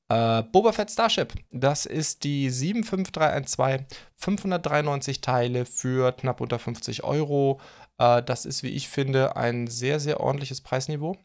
Äh, 0.08 0.44
Boba 0.44 0.72
Fett 0.72 0.89
Starship. 0.89 1.34
Das 1.51 1.86
ist 1.86 2.24
die 2.24 2.50
75312. 2.50 3.86
593 4.15 5.20
Teile 5.20 5.65
für 5.65 6.13
knapp 6.13 6.39
unter 6.39 6.58
50 6.58 7.03
Euro. 7.03 7.60
Äh, 7.98 8.24
das 8.24 8.46
ist, 8.46 8.63
wie 8.63 8.70
ich 8.70 8.88
finde, 8.88 9.36
ein 9.36 9.67
sehr, 9.67 10.00
sehr 10.00 10.22
ordentliches 10.22 10.62
Preisniveau. 10.62 11.17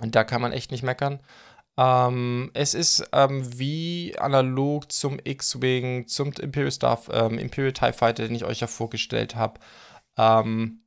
Und 0.00 0.16
da 0.16 0.24
kann 0.24 0.42
man 0.42 0.50
echt 0.50 0.72
nicht 0.72 0.82
meckern. 0.82 1.20
Ähm, 1.76 2.50
es 2.54 2.74
ist 2.74 3.04
ähm, 3.12 3.58
wie 3.58 4.16
analog 4.18 4.92
zum 4.92 5.18
X-Wing, 5.22 6.06
zum 6.06 6.32
Imperial 6.32 6.70
Staff, 6.70 7.08
ähm, 7.12 7.38
Imperial 7.38 7.72
TIE 7.72 7.92
Fighter, 7.92 8.26
den 8.26 8.36
ich 8.36 8.44
euch 8.44 8.60
ja 8.60 8.66
vorgestellt 8.68 9.34
habe. 9.34 9.60
Ähm, 10.16 10.84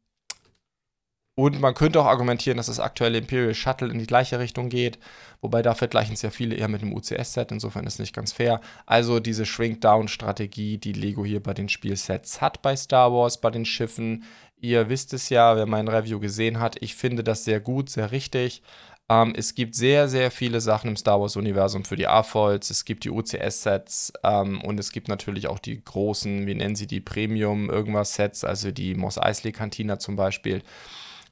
und 1.39 1.59
man 1.61 1.75
könnte 1.75 2.01
auch 2.01 2.07
argumentieren, 2.07 2.57
dass 2.57 2.65
das 2.65 2.79
aktuelle 2.79 3.19
Imperial 3.19 3.53
Shuttle 3.53 3.89
in 3.89 3.99
die 3.99 4.07
gleiche 4.07 4.39
Richtung 4.39 4.69
geht, 4.69 4.97
wobei 5.39 5.61
da 5.61 5.75
vergleichen 5.75 6.15
es 6.15 6.23
ja 6.23 6.31
viele 6.31 6.55
eher 6.55 6.67
mit 6.67 6.81
dem 6.81 6.95
UCS-Set, 6.95 7.51
insofern 7.51 7.85
ist 7.85 7.93
es 7.95 7.99
nicht 7.99 8.15
ganz 8.15 8.31
fair. 8.31 8.59
Also 8.87 9.19
diese 9.19 9.45
Shrink-Down-Strategie, 9.45 10.79
die 10.79 10.93
Lego 10.93 11.23
hier 11.23 11.43
bei 11.43 11.53
den 11.53 11.69
Spielsets 11.69 12.41
hat 12.41 12.63
bei 12.63 12.75
Star 12.75 13.13
Wars, 13.13 13.39
bei 13.39 13.51
den 13.51 13.65
Schiffen. 13.65 14.23
Ihr 14.59 14.89
wisst 14.89 15.13
es 15.13 15.29
ja, 15.29 15.55
wer 15.55 15.67
mein 15.67 15.87
Review 15.87 16.19
gesehen 16.19 16.59
hat, 16.59 16.81
ich 16.81 16.95
finde 16.95 17.23
das 17.23 17.43
sehr 17.43 17.59
gut, 17.59 17.91
sehr 17.91 18.11
richtig. 18.11 18.63
Ähm, 19.09 19.33
es 19.37 19.55
gibt 19.55 19.75
sehr, 19.75 20.09
sehr 20.09 20.31
viele 20.31 20.59
Sachen 20.59 20.89
im 20.89 20.97
Star 20.97 21.21
Wars-Universum 21.21 21.85
für 21.85 21.95
die 21.95 22.07
AFOLs. 22.07 22.69
Es 22.69 22.83
gibt 22.83 23.05
die 23.05 23.09
OCS-Sets 23.09 24.13
ähm, 24.23 24.61
und 24.61 24.79
es 24.79 24.91
gibt 24.91 25.07
natürlich 25.07 25.47
auch 25.47 25.59
die 25.59 25.81
großen, 25.83 26.45
wie 26.45 26.55
nennen 26.55 26.75
sie 26.75 26.87
die, 26.87 26.99
Premium-Irgendwas-Sets, 26.99 28.43
also 28.43 28.71
die 28.71 28.95
Moss 28.95 29.17
Eisley-Cantina 29.17 29.99
zum 29.99 30.17
Beispiel. 30.17 30.61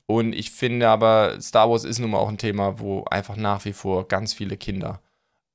Und 0.08 0.34
ich 0.34 0.52
finde 0.52 0.88
aber, 0.90 1.42
Star 1.42 1.70
Wars 1.70 1.84
ist 1.84 2.00
nun 2.00 2.12
mal 2.12 2.20
auch 2.20 2.30
ein 2.30 2.38
Thema, 2.38 2.80
wo 2.80 3.04
einfach 3.06 3.36
nach 3.36 3.66
wie 3.66 3.74
vor 3.74 4.08
ganz 4.08 4.34
viele 4.34 4.56
Kinder, 4.58 5.02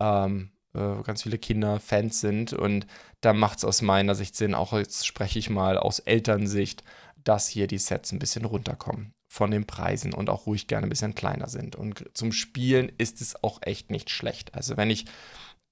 ähm, 0.00 0.50
äh, 0.74 1.02
ganz 1.04 1.22
viele 1.22 1.38
Kinder 1.38 1.80
Fans 1.80 2.20
sind. 2.20 2.52
Und 2.52 2.86
da 3.22 3.32
macht 3.32 3.58
es 3.58 3.64
aus 3.64 3.82
meiner 3.82 4.14
Sicht 4.14 4.36
Sinn, 4.36 4.54
auch 4.54 4.72
jetzt 4.74 5.06
spreche 5.06 5.38
ich 5.38 5.50
mal 5.50 5.78
aus 5.78 6.00
Elternsicht, 6.00 6.82
dass 7.24 7.48
hier 7.48 7.66
die 7.66 7.78
Sets 7.78 8.12
ein 8.12 8.18
bisschen 8.18 8.44
runterkommen 8.44 9.14
von 9.40 9.50
den 9.50 9.64
Preisen 9.64 10.12
und 10.12 10.28
auch 10.28 10.44
ruhig 10.44 10.66
gerne 10.66 10.86
ein 10.86 10.90
bisschen 10.90 11.14
kleiner 11.14 11.48
sind. 11.48 11.76
Und 11.76 12.04
zum 12.12 12.30
Spielen 12.30 12.92
ist 12.98 13.22
es 13.22 13.42
auch 13.42 13.60
echt 13.62 13.90
nicht 13.90 14.10
schlecht. 14.10 14.54
Also 14.54 14.76
wenn 14.76 14.90
ich 14.90 15.06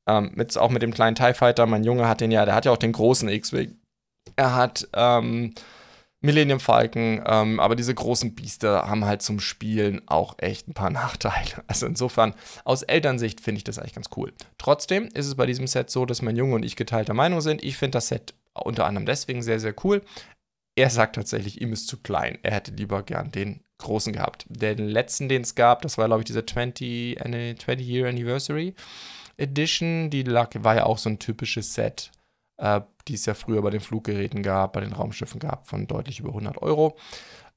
ähm, 0.08 0.32
mit, 0.34 0.56
auch 0.56 0.70
mit 0.70 0.80
dem 0.80 0.94
kleinen 0.94 1.14
TIE 1.14 1.34
Fighter, 1.34 1.66
mein 1.66 1.84
Junge 1.84 2.08
hat 2.08 2.22
den 2.22 2.30
ja, 2.30 2.46
der 2.46 2.54
hat 2.54 2.64
ja 2.64 2.72
auch 2.72 2.78
den 2.78 2.92
großen 2.92 3.28
X-Wing. 3.28 3.76
Er 4.36 4.54
hat 4.54 4.88
ähm, 4.94 5.52
Millennium 6.22 6.60
Falcon, 6.60 7.22
ähm, 7.26 7.60
aber 7.60 7.76
diese 7.76 7.94
großen 7.94 8.34
Biester 8.34 8.88
haben 8.88 9.04
halt 9.04 9.20
zum 9.20 9.38
Spielen 9.38 10.00
auch 10.06 10.36
echt 10.38 10.66
ein 10.66 10.72
paar 10.72 10.88
Nachteile. 11.02 11.62
Also 11.66 11.84
insofern, 11.84 12.32
aus 12.64 12.82
Elternsicht 12.84 13.42
finde 13.42 13.58
ich 13.58 13.64
das 13.64 13.78
eigentlich 13.78 13.96
ganz 13.96 14.08
cool. 14.16 14.32
Trotzdem 14.56 15.10
ist 15.12 15.26
es 15.26 15.34
bei 15.34 15.44
diesem 15.44 15.66
Set 15.66 15.90
so, 15.90 16.06
dass 16.06 16.22
mein 16.22 16.36
Junge 16.36 16.54
und 16.54 16.64
ich 16.64 16.74
geteilter 16.74 17.12
Meinung 17.12 17.42
sind. 17.42 17.62
Ich 17.62 17.76
finde 17.76 17.98
das 17.98 18.08
Set 18.08 18.32
unter 18.54 18.86
anderem 18.86 19.04
deswegen 19.04 19.42
sehr, 19.42 19.60
sehr 19.60 19.74
cool. 19.84 20.00
Er 20.78 20.90
sagt 20.90 21.16
tatsächlich, 21.16 21.60
ihm 21.60 21.72
ist 21.72 21.88
zu 21.88 21.96
klein. 21.96 22.38
Er 22.44 22.52
hätte 22.52 22.70
lieber 22.70 23.02
gern 23.02 23.32
den 23.32 23.64
großen 23.78 24.12
gehabt. 24.12 24.46
Den 24.48 24.78
letzten, 24.78 25.28
den 25.28 25.42
es 25.42 25.56
gab, 25.56 25.82
das 25.82 25.98
war, 25.98 26.06
glaube 26.06 26.20
ich, 26.20 26.26
diese 26.26 26.46
20, 26.46 27.18
20 27.18 27.80
Year 27.80 28.08
Anniversary 28.08 28.76
Edition. 29.36 30.08
Die 30.08 30.22
lag, 30.22 30.50
war 30.60 30.76
ja 30.76 30.84
auch 30.84 30.98
so 30.98 31.08
ein 31.08 31.18
typisches 31.18 31.74
Set, 31.74 32.12
äh, 32.58 32.80
die 33.08 33.14
es 33.14 33.26
ja 33.26 33.34
früher 33.34 33.60
bei 33.60 33.70
den 33.70 33.80
Fluggeräten 33.80 34.44
gab, 34.44 34.74
bei 34.74 34.80
den 34.80 34.92
Raumschiffen 34.92 35.40
gab, 35.40 35.66
von 35.66 35.88
deutlich 35.88 36.20
über 36.20 36.28
100 36.28 36.62
Euro. 36.62 36.96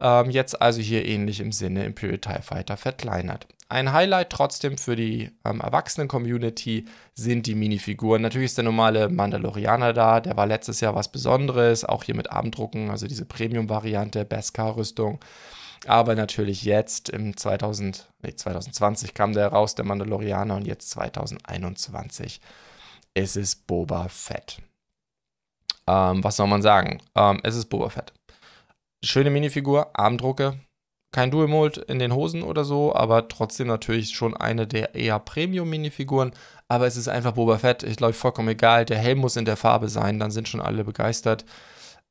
Ähm, 0.01 0.31
jetzt 0.31 0.61
also 0.61 0.81
hier 0.81 1.05
ähnlich 1.05 1.39
im 1.39 1.51
Sinne 1.51 1.85
Imperial 1.85 2.17
TIE 2.17 2.41
Fighter 2.41 2.75
verkleinert. 2.75 3.47
Ein 3.69 3.93
Highlight 3.93 4.31
trotzdem 4.31 4.77
für 4.77 4.97
die 4.97 5.31
ähm, 5.45 5.61
Erwachsenen-Community 5.61 6.85
sind 7.13 7.47
die 7.47 7.55
Minifiguren. 7.55 8.21
Natürlich 8.21 8.47
ist 8.47 8.57
der 8.57 8.65
normale 8.65 9.07
Mandalorianer 9.07 9.93
da, 9.93 10.19
der 10.19 10.35
war 10.35 10.45
letztes 10.45 10.81
Jahr 10.81 10.95
was 10.95 11.09
Besonderes, 11.09 11.85
auch 11.85 12.03
hier 12.03 12.15
mit 12.15 12.31
Armdrucken, 12.31 12.89
also 12.89 13.07
diese 13.07 13.23
Premium-Variante, 13.23 14.25
Beskar-Rüstung. 14.25 15.19
Aber 15.87 16.15
natürlich 16.15 16.63
jetzt 16.63 17.09
im 17.09 17.37
2000, 17.37 18.11
nee, 18.23 18.35
2020 18.35 19.13
kam 19.13 19.33
der 19.33 19.47
raus, 19.47 19.75
der 19.75 19.85
Mandalorianer, 19.85 20.57
und 20.57 20.67
jetzt 20.67 20.89
2021 20.89 22.41
ist 23.13 23.37
es 23.37 23.55
Boba 23.55 24.07
Fett. 24.09 24.57
Ähm, 25.87 26.23
was 26.23 26.35
soll 26.35 26.47
man 26.47 26.61
sagen? 26.61 27.01
Ähm, 27.15 27.39
es 27.43 27.55
ist 27.55 27.65
Boba 27.65 27.89
Fett. 27.89 28.13
Schöne 29.03 29.31
Minifigur, 29.31 29.97
Armdrucke. 29.99 30.59
Kein 31.11 31.31
Dual 31.31 31.47
Mold 31.47 31.77
in 31.77 31.97
den 31.97 32.13
Hosen 32.13 32.43
oder 32.43 32.63
so, 32.63 32.95
aber 32.95 33.27
trotzdem 33.27 33.65
natürlich 33.67 34.11
schon 34.11 34.37
eine 34.37 34.67
der 34.67 34.93
eher 34.93 35.17
Premium-Minifiguren. 35.17 36.31
Aber 36.67 36.85
es 36.85 36.97
ist 36.97 37.07
einfach 37.07 37.33
Boba 37.33 37.57
Fett. 37.57 37.81
Ich 37.81 37.97
glaube, 37.97 38.13
vollkommen 38.13 38.49
egal. 38.49 38.85
Der 38.85 38.99
Helm 38.99 39.17
muss 39.17 39.37
in 39.37 39.45
der 39.45 39.57
Farbe 39.57 39.89
sein, 39.89 40.19
dann 40.19 40.29
sind 40.29 40.47
schon 40.47 40.61
alle 40.61 40.83
begeistert. 40.83 41.45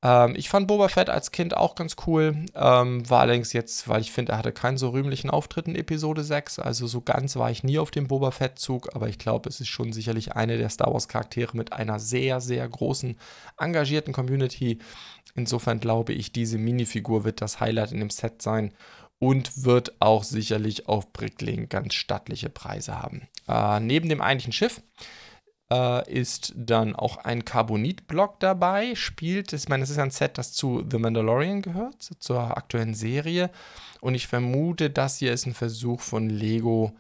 Ähm, 0.02 0.34
ich 0.36 0.48
fand 0.48 0.66
Boba 0.66 0.88
Fett 0.88 1.10
als 1.10 1.30
Kind 1.30 1.56
auch 1.56 1.74
ganz 1.74 1.96
cool. 2.06 2.46
Ähm, 2.54 3.08
war 3.08 3.20
allerdings 3.20 3.52
jetzt, 3.52 3.88
weil 3.88 4.00
ich 4.00 4.12
finde, 4.12 4.32
er 4.32 4.38
hatte 4.38 4.52
keinen 4.52 4.78
so 4.78 4.90
rühmlichen 4.90 5.30
Auftritt 5.30 5.68
in 5.68 5.74
Episode 5.74 6.24
6. 6.24 6.58
Also 6.58 6.86
so 6.86 7.00
ganz 7.00 7.36
war 7.36 7.50
ich 7.50 7.64
nie 7.64 7.78
auf 7.78 7.90
dem 7.90 8.06
Boba 8.06 8.30
Fett-Zug, 8.30 8.94
aber 8.94 9.08
ich 9.08 9.18
glaube, 9.18 9.48
es 9.48 9.60
ist 9.60 9.68
schon 9.68 9.92
sicherlich 9.92 10.32
eine 10.32 10.56
der 10.56 10.70
Star 10.70 10.92
Wars-Charaktere 10.92 11.56
mit 11.56 11.72
einer 11.72 11.98
sehr, 11.98 12.40
sehr 12.40 12.66
großen, 12.68 13.18
engagierten 13.58 14.12
Community. 14.12 14.78
Insofern 15.34 15.80
glaube 15.80 16.12
ich, 16.12 16.32
diese 16.32 16.58
Minifigur 16.58 17.24
wird 17.24 17.40
das 17.40 17.60
Highlight 17.60 17.92
in 17.92 18.00
dem 18.00 18.10
Set 18.10 18.42
sein 18.42 18.72
und 19.18 19.64
wird 19.64 20.00
auch 20.00 20.24
sicherlich 20.24 20.88
auf 20.88 21.12
Brickling 21.12 21.68
ganz 21.68 21.94
stattliche 21.94 22.48
Preise 22.48 23.00
haben. 23.00 23.28
Äh, 23.46 23.78
neben 23.80 24.08
dem 24.08 24.22
eigentlichen 24.22 24.54
Schiff 24.54 24.80
äh, 25.70 26.10
ist 26.12 26.52
dann 26.56 26.94
auch 26.96 27.18
ein 27.18 27.44
Carbonit-Block 27.44 28.40
dabei, 28.40 28.94
spielt, 28.94 29.52
ich 29.52 29.68
meine, 29.68 29.84
es 29.84 29.90
ist 29.90 29.98
ein 29.98 30.10
Set, 30.10 30.38
das 30.38 30.52
zu 30.52 30.84
The 30.88 30.98
Mandalorian 30.98 31.62
gehört, 31.62 32.10
zur 32.18 32.56
aktuellen 32.56 32.94
Serie. 32.94 33.50
Und 34.00 34.14
ich 34.14 34.26
vermute, 34.26 34.90
das 34.90 35.18
hier 35.18 35.32
ist 35.32 35.46
ein 35.46 35.54
Versuch 35.54 36.00
von 36.00 36.28
Lego, 36.28 36.92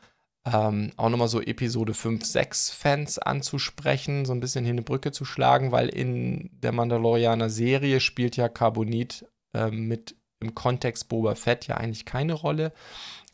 ähm, 0.44 0.92
auch 0.96 1.10
nochmal 1.10 1.28
so 1.28 1.40
Episode 1.40 1.94
5, 1.94 2.24
6 2.24 2.70
Fans 2.70 3.18
anzusprechen, 3.18 4.24
so 4.24 4.32
ein 4.32 4.40
bisschen 4.40 4.64
hin 4.64 4.74
eine 4.74 4.82
Brücke 4.82 5.12
zu 5.12 5.24
schlagen, 5.24 5.72
weil 5.72 5.88
in 5.88 6.50
der 6.62 6.72
Mandalorianer 6.72 7.50
Serie 7.50 8.00
spielt 8.00 8.36
ja 8.36 8.48
Carbonit 8.48 9.26
ähm, 9.52 9.86
mit 9.86 10.16
im 10.40 10.54
Kontext 10.54 11.08
Boba 11.08 11.34
Fett 11.34 11.66
ja 11.66 11.76
eigentlich 11.76 12.06
keine 12.06 12.32
Rolle. 12.32 12.72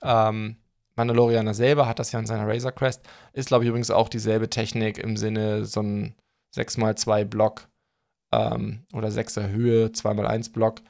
Ähm, 0.03 0.57
Mandalorianer 0.97 1.55
selber 1.55 1.87
hat 1.87 1.99
das 1.99 2.13
ja 2.13 2.19
in 2.19 2.27
seiner 2.27 2.49
Razor 2.49 2.73
Crest. 2.73 3.03
Ist, 3.33 3.49
glaube 3.49 3.65
ich, 3.65 3.69
übrigens 3.69 3.91
auch 3.91 4.09
dieselbe 4.09 4.49
Technik 4.49 4.99
im 4.99 5.17
Sinne 5.17 5.65
so 5.65 5.81
ein 5.81 6.15
6x2 6.57 7.25
Block 7.25 7.69
ähm, 8.33 8.85
oder 8.93 9.09
6er 9.09 9.49
Höhe, 9.51 9.89
2x1 9.89 10.53
Block 10.53 10.81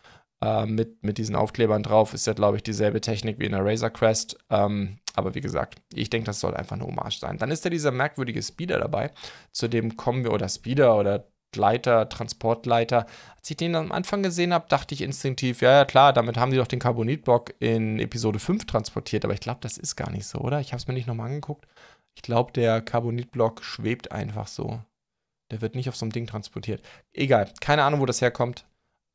äh, 0.43 0.67
mit, 0.67 1.03
mit 1.03 1.19
diesen 1.19 1.35
Aufklebern 1.35 1.83
drauf. 1.83 2.15
Ist 2.15 2.27
ja, 2.27 2.33
glaube 2.33 2.57
ich, 2.57 2.63
dieselbe 2.63 3.01
Technik 3.01 3.39
wie 3.39 3.47
in 3.47 3.53
der 3.53 3.65
Razor 3.65 3.91
Crest. 3.91 4.39
Ähm, 4.51 4.99
aber 5.15 5.35
wie 5.35 5.41
gesagt, 5.41 5.81
ich 5.93 6.11
denke, 6.11 6.27
das 6.27 6.41
soll 6.41 6.55
einfach 6.55 6.77
eine 6.77 6.87
Hommage 6.87 7.19
sein. 7.19 7.39
Dann 7.39 7.51
ist 7.51 7.65
da 7.65 7.71
dieser 7.71 7.91
merkwürdige 7.91 8.43
Speeder 8.43 8.79
dabei, 8.79 9.11
zu 9.51 9.67
dem 9.67 9.97
kommen 9.97 10.25
wir, 10.25 10.33
oder 10.33 10.49
Speeder 10.49 10.97
oder 10.99 11.27
Leiter, 11.57 12.09
Transportleiter. 12.09 13.07
Als 13.37 13.51
ich 13.51 13.57
den 13.57 13.75
am 13.75 13.93
Anfang 13.93 14.23
gesehen 14.23 14.53
habe, 14.53 14.67
dachte 14.69 14.95
ich 14.95 15.03
instinktiv, 15.03 15.61
ja, 15.63 15.73
ja, 15.73 15.85
klar, 15.85 16.13
damit 16.13 16.37
haben 16.37 16.51
die 16.51 16.57
doch 16.57 16.67
den 16.67 16.79
Carbonitblock 16.79 17.55
in 17.59 17.99
Episode 17.99 18.39
5 18.39 18.67
transportiert. 18.67 19.25
Aber 19.25 19.35
ich 19.35 19.41
glaube, 19.41 19.61
das 19.63 19.79
ist 19.79 19.97
gar 19.97 20.11
nicht 20.11 20.27
so, 20.27 20.39
oder? 20.39 20.61
Ich 20.61 20.73
habe 20.73 20.79
es 20.79 20.87
mir 20.87 20.95
nicht 20.95 21.07
nochmal 21.07 21.29
angeguckt. 21.29 21.67
Ich 22.15 22.23
glaube, 22.23 22.53
der 22.53 22.81
Carbonitblock 22.81 23.63
schwebt 23.63 24.13
einfach 24.13 24.47
so. 24.47 24.81
Der 25.51 25.61
wird 25.61 25.75
nicht 25.75 25.89
auf 25.89 25.97
so 25.97 26.05
einem 26.05 26.13
Ding 26.13 26.27
transportiert. 26.27 26.83
Egal, 27.13 27.53
keine 27.61 27.85
Ahnung, 27.85 28.01
wo 28.01 28.07
das 28.07 28.21
herkommt. 28.21 28.65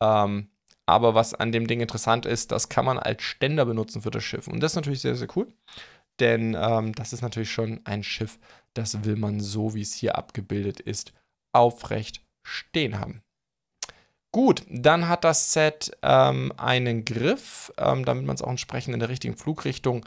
Ähm, 0.01 0.49
aber 0.86 1.15
was 1.15 1.34
an 1.34 1.51
dem 1.51 1.67
Ding 1.67 1.80
interessant 1.80 2.25
ist, 2.25 2.51
das 2.51 2.69
kann 2.69 2.86
man 2.86 2.99
als 2.99 3.23
Ständer 3.23 3.65
benutzen 3.65 4.01
für 4.01 4.12
das 4.12 4.23
Schiff. 4.23 4.47
Und 4.47 4.62
das 4.62 4.73
ist 4.73 4.75
natürlich 4.75 5.01
sehr, 5.01 5.15
sehr 5.15 5.27
cool. 5.36 5.47
Denn 6.19 6.56
ähm, 6.60 6.93
das 6.93 7.13
ist 7.13 7.21
natürlich 7.21 7.51
schon 7.51 7.82
ein 7.86 8.04
Schiff, 8.04 8.39
das 8.73 9.04
will 9.04 9.15
man 9.15 9.39
so, 9.39 9.73
wie 9.73 9.82
es 9.82 9.93
hier 9.93 10.17
abgebildet 10.17 10.80
ist, 10.80 11.13
aufrecht 11.51 12.21
stehen 12.43 12.99
haben. 12.99 13.21
Gut, 14.32 14.63
dann 14.69 15.10
hat 15.10 15.25
das 15.25 15.51
Set 15.51 15.91
ähm, 16.01 16.54
einen 16.56 17.04
Griff, 17.04 17.71
ähm, 17.77 18.06
damit 18.06 18.25
man 18.25 18.36
es 18.36 18.41
auch 18.41 18.49
entsprechend 18.49 18.93
in 18.93 19.01
der 19.01 19.10
richtigen 19.10 19.36
Flugrichtung 19.36 20.06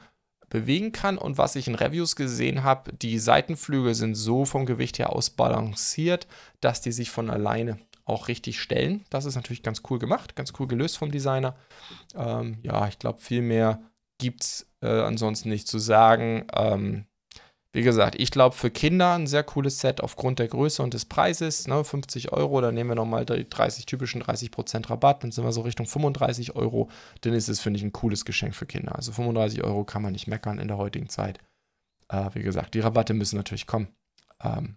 bewegen 0.48 0.92
kann. 0.92 1.18
Und 1.18 1.36
was 1.36 1.56
ich 1.56 1.68
in 1.68 1.74
Reviews 1.74 2.16
gesehen 2.16 2.62
habe, 2.62 2.92
die 2.94 3.18
Seitenflügel 3.18 3.94
sind 3.94 4.14
so 4.14 4.46
vom 4.46 4.64
Gewicht 4.64 4.98
her 4.98 5.12
ausbalanciert, 5.12 6.26
dass 6.60 6.80
die 6.80 6.92
sich 6.92 7.10
von 7.10 7.28
alleine 7.28 7.78
auch 8.06 8.28
richtig 8.28 8.60
stellen. 8.60 9.04
Das 9.10 9.24
ist 9.24 9.34
natürlich 9.34 9.62
ganz 9.62 9.82
cool 9.90 9.98
gemacht, 9.98 10.36
ganz 10.36 10.52
cool 10.58 10.68
gelöst 10.68 10.96
vom 10.96 11.10
Designer. 11.10 11.56
Ähm, 12.14 12.58
ja, 12.62 12.88
ich 12.88 12.98
glaube, 12.98 13.20
viel 13.20 13.42
mehr 13.42 13.82
gibt 14.18 14.42
es 14.42 14.66
äh, 14.80 14.88
ansonsten 14.88 15.48
nicht 15.48 15.68
zu 15.68 15.78
sagen. 15.78 16.46
Ähm, 16.54 17.06
wie 17.74 17.82
gesagt, 17.82 18.14
ich 18.20 18.30
glaube 18.30 18.54
für 18.54 18.70
Kinder 18.70 19.14
ein 19.14 19.26
sehr 19.26 19.42
cooles 19.42 19.80
Set 19.80 20.00
aufgrund 20.00 20.38
der 20.38 20.46
Größe 20.46 20.80
und 20.80 20.94
des 20.94 21.06
Preises. 21.06 21.66
Ne, 21.66 21.82
50 21.82 22.32
Euro, 22.32 22.60
dann 22.60 22.74
nehmen 22.74 22.90
wir 22.90 22.94
nochmal 22.94 23.26
die 23.26 23.48
30 23.48 23.84
typischen 23.84 24.22
30% 24.22 24.88
Rabatt, 24.88 25.24
dann 25.24 25.32
sind 25.32 25.44
wir 25.44 25.50
so 25.50 25.62
Richtung 25.62 25.84
35 25.84 26.54
Euro. 26.54 26.88
Dann 27.22 27.32
ist 27.32 27.48
es, 27.48 27.58
finde 27.58 27.78
ich, 27.78 27.82
ein 27.82 27.92
cooles 27.92 28.24
Geschenk 28.24 28.54
für 28.54 28.64
Kinder. 28.64 28.94
Also 28.94 29.10
35 29.10 29.64
Euro 29.64 29.82
kann 29.82 30.02
man 30.02 30.12
nicht 30.12 30.28
meckern 30.28 30.60
in 30.60 30.68
der 30.68 30.76
heutigen 30.76 31.08
Zeit. 31.08 31.40
Äh, 32.08 32.30
wie 32.34 32.44
gesagt, 32.44 32.74
die 32.74 32.80
Rabatte 32.80 33.12
müssen 33.12 33.36
natürlich 33.36 33.66
kommen. 33.66 33.88
Ähm, 34.40 34.76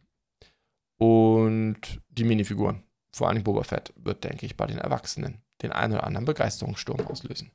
und 0.98 2.02
die 2.10 2.24
Minifiguren, 2.24 2.82
vor 3.16 3.30
allem 3.30 3.44
Boba 3.44 3.62
Fett, 3.62 3.94
wird, 3.96 4.24
denke 4.24 4.48
ich, 4.48 4.58
bei 4.58 4.66
den 4.66 4.80
Erwachsenen 4.80 5.44
den 5.62 5.72
einen 5.72 5.94
oder 5.94 6.04
anderen 6.04 6.26
Begeisterungssturm 6.26 7.06
auslösen. 7.06 7.52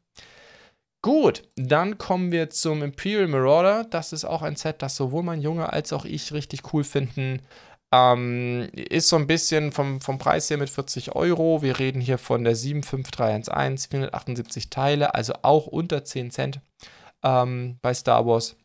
Gut, 1.03 1.43
dann 1.57 1.99
kommen 1.99 2.31
wir 2.31 2.49
zum 2.51 2.83
Imperial 2.83 3.27
Marauder. 3.27 3.85
Das 3.85 4.13
ist 4.13 4.25
auch 4.25 4.43
ein 4.43 4.55
Set, 4.55 4.83
das 4.83 4.95
sowohl 4.95 5.25
mein 5.25 5.41
Junge 5.41 5.73
als 5.73 5.93
auch 5.93 6.05
ich 6.05 6.33
richtig 6.33 6.73
cool 6.73 6.85
finden. 6.85 7.43
Ähm, 7.93 8.69
ist 8.73 9.09
so 9.09 9.17
ein 9.17 9.27
bisschen 9.27 9.73
vom, 9.73 10.01
vom 10.01 10.19
Preis 10.19 10.49
her 10.49 10.59
mit 10.59 10.71
40 10.71 11.17
Euro. 11.17 11.61
Wir 11.61 11.81
reden 11.81 12.01
hier 12.01 12.19
von 12.19 12.45
der 12.45 12.55
75311, 12.55 13.89
478 13.91 14.71
Teile, 14.71 15.15
also 15.15 15.35
auch 15.43 15.67
unter 15.67 16.05
10 16.05 16.31
Cent 16.31 16.61
ähm, 17.25 17.79
bei 17.83 17.93
Star 17.95 18.25
Wars. 18.25 18.57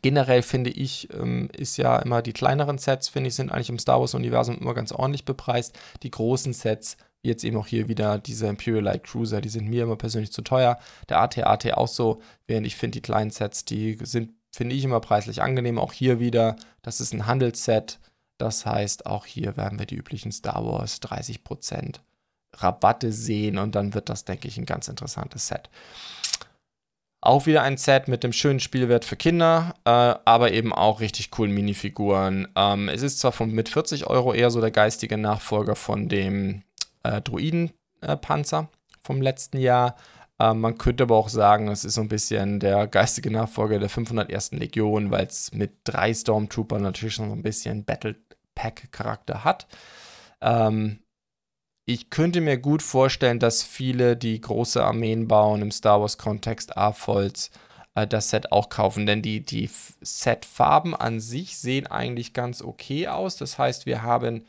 Generell 0.00 0.42
finde 0.42 0.70
ich, 0.70 1.08
ähm, 1.12 1.48
ist 1.56 1.76
ja 1.76 1.98
immer 1.98 2.22
die 2.22 2.32
kleineren 2.32 2.78
Sets, 2.78 3.08
finde 3.08 3.28
ich, 3.28 3.34
sind 3.34 3.52
eigentlich 3.52 3.68
im 3.68 3.78
Star 3.78 4.00
Wars-Universum 4.00 4.58
immer 4.58 4.74
ganz 4.74 4.92
ordentlich 4.92 5.24
bepreist. 5.24 5.78
Die 6.02 6.10
großen 6.10 6.54
Sets 6.54 6.96
Jetzt 7.24 7.44
eben 7.44 7.56
auch 7.56 7.68
hier 7.68 7.88
wieder 7.88 8.18
diese 8.18 8.48
Imperial 8.48 8.82
Light 8.82 9.04
Cruiser, 9.04 9.40
die 9.40 9.48
sind 9.48 9.68
mir 9.68 9.84
immer 9.84 9.96
persönlich 9.96 10.32
zu 10.32 10.42
teuer. 10.42 10.78
Der 11.08 11.20
AT-AT 11.20 11.72
auch 11.74 11.86
so, 11.86 12.20
während 12.48 12.66
ich 12.66 12.74
finde, 12.74 12.96
die 12.96 13.02
kleinen 13.02 13.30
Sets, 13.30 13.64
die 13.64 13.96
sind, 14.02 14.32
finde 14.50 14.74
ich 14.74 14.82
immer 14.82 14.98
preislich 14.98 15.40
angenehm. 15.40 15.78
Auch 15.78 15.92
hier 15.92 16.18
wieder, 16.18 16.56
das 16.82 17.00
ist 17.00 17.14
ein 17.14 17.26
Handelsset. 17.26 18.00
Das 18.38 18.66
heißt, 18.66 19.06
auch 19.06 19.24
hier 19.24 19.56
werden 19.56 19.78
wir 19.78 19.86
die 19.86 19.94
üblichen 19.94 20.32
Star 20.32 20.64
Wars 20.64 21.00
30% 21.00 22.00
Rabatte 22.56 23.12
sehen 23.12 23.56
und 23.56 23.76
dann 23.76 23.94
wird 23.94 24.08
das, 24.08 24.24
denke 24.24 24.48
ich, 24.48 24.58
ein 24.58 24.66
ganz 24.66 24.88
interessantes 24.88 25.46
Set. 25.46 25.70
Auch 27.24 27.46
wieder 27.46 27.62
ein 27.62 27.76
Set 27.76 28.08
mit 28.08 28.24
dem 28.24 28.32
schönen 28.32 28.58
Spielwert 28.58 29.04
für 29.04 29.14
Kinder, 29.14 29.76
äh, 29.84 29.90
aber 29.90 30.50
eben 30.50 30.72
auch 30.72 30.98
richtig 30.98 31.30
coolen 31.30 31.54
Minifiguren. 31.54 32.48
Ähm, 32.56 32.88
es 32.88 33.02
ist 33.02 33.20
zwar 33.20 33.30
von, 33.30 33.52
mit 33.52 33.68
40 33.68 34.08
Euro 34.08 34.34
eher 34.34 34.50
so 34.50 34.60
der 34.60 34.72
geistige 34.72 35.16
Nachfolger 35.16 35.76
von 35.76 36.08
dem 36.08 36.64
äh, 37.04 37.20
Druidenpanzer 37.20 38.68
vom 39.04 39.22
letzten 39.22 39.58
Jahr. 39.58 39.94
Ähm, 40.40 40.62
man 40.62 40.78
könnte 40.78 41.04
aber 41.04 41.14
auch 41.14 41.28
sagen, 41.28 41.68
es 41.68 41.84
ist 41.84 41.94
so 41.94 42.00
ein 42.00 42.08
bisschen 42.08 42.58
der 42.58 42.88
geistige 42.88 43.30
Nachfolger 43.30 43.78
der 43.78 43.88
501. 43.88 44.50
Legion, 44.50 45.12
weil 45.12 45.26
es 45.26 45.52
mit 45.54 45.74
drei 45.84 46.12
Stormtroopern 46.12 46.82
natürlich 46.82 47.14
schon 47.14 47.28
so 47.28 47.36
ein 47.36 47.44
bisschen 47.44 47.84
Battle 47.84 48.16
Pack-Charakter 48.56 49.44
hat. 49.44 49.68
Ähm, 50.40 50.98
ich 51.92 52.10
könnte 52.10 52.40
mir 52.40 52.56
gut 52.58 52.82
vorstellen, 52.82 53.38
dass 53.38 53.62
viele, 53.62 54.16
die 54.16 54.40
große 54.40 54.82
Armeen 54.82 55.28
bauen 55.28 55.62
im 55.62 55.70
Star 55.70 56.00
Wars-Kontext, 56.00 56.76
A-Folds, 56.76 57.50
äh, 57.94 58.06
das 58.06 58.30
Set 58.30 58.52
auch 58.52 58.68
kaufen, 58.68 59.06
denn 59.06 59.22
die, 59.22 59.40
die 59.40 59.68
Set-Farben 60.00 60.94
an 60.94 61.20
sich 61.20 61.58
sehen 61.58 61.86
eigentlich 61.86 62.32
ganz 62.32 62.62
okay 62.62 63.08
aus. 63.08 63.36
Das 63.36 63.58
heißt, 63.58 63.86
wir 63.86 64.02
haben 64.02 64.46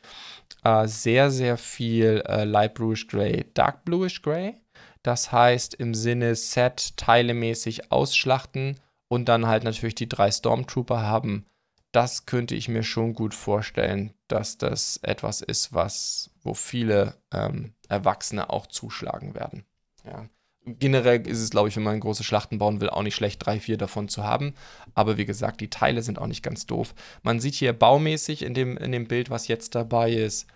äh, 0.63 0.87
sehr, 0.87 1.31
sehr 1.31 1.57
viel 1.57 2.23
äh, 2.27 2.45
Light 2.45 2.75
Bluish 2.75 3.07
Gray, 3.07 3.45
Dark 3.53 3.85
Bluish 3.85 4.21
Gray. 4.21 4.55
Das 5.03 5.33
heißt 5.33 5.73
im 5.73 5.93
Sinne 5.93 6.35
Set 6.35 6.95
teilemäßig 6.95 7.91
ausschlachten 7.91 8.79
und 9.09 9.27
dann 9.27 9.47
halt 9.47 9.65
natürlich 9.65 9.95
die 9.95 10.07
drei 10.07 10.31
Stormtrooper 10.31 11.01
haben. 11.01 11.45
Das 11.91 12.25
könnte 12.25 12.55
ich 12.55 12.69
mir 12.69 12.83
schon 12.83 13.13
gut 13.13 13.33
vorstellen, 13.33 14.13
dass 14.33 14.57
das 14.57 14.97
etwas 15.03 15.41
ist, 15.41 15.73
was, 15.73 16.31
wo 16.41 16.55
viele 16.55 17.17
ähm, 17.31 17.73
Erwachsene 17.87 18.49
auch 18.49 18.65
zuschlagen 18.65 19.35
werden. 19.35 19.63
Ja. 20.05 20.27
Generell 20.65 21.27
ist 21.27 21.39
es, 21.39 21.51
glaube 21.51 21.69
ich, 21.69 21.75
wenn 21.75 21.83
man 21.83 21.99
große 21.99 22.23
Schlachten 22.23 22.57
bauen 22.57 22.81
will, 22.81 22.89
auch 22.89 23.03
nicht 23.03 23.15
schlecht, 23.15 23.45
drei, 23.45 23.59
vier 23.59 23.77
davon 23.77 24.09
zu 24.09 24.23
haben. 24.23 24.55
Aber 24.95 25.17
wie 25.17 25.25
gesagt, 25.25 25.61
die 25.61 25.69
Teile 25.69 26.01
sind 26.01 26.17
auch 26.17 26.25
nicht 26.25 26.41
ganz 26.41 26.65
doof. 26.65 26.95
Man 27.21 27.39
sieht 27.39 27.53
hier 27.53 27.73
baumäßig 27.73 28.41
in 28.41 28.55
dem, 28.55 28.75
in 28.77 28.91
dem 28.91 29.07
Bild, 29.07 29.29
was 29.29 29.47
jetzt 29.47 29.75
dabei 29.75 30.11
ist, 30.11 30.47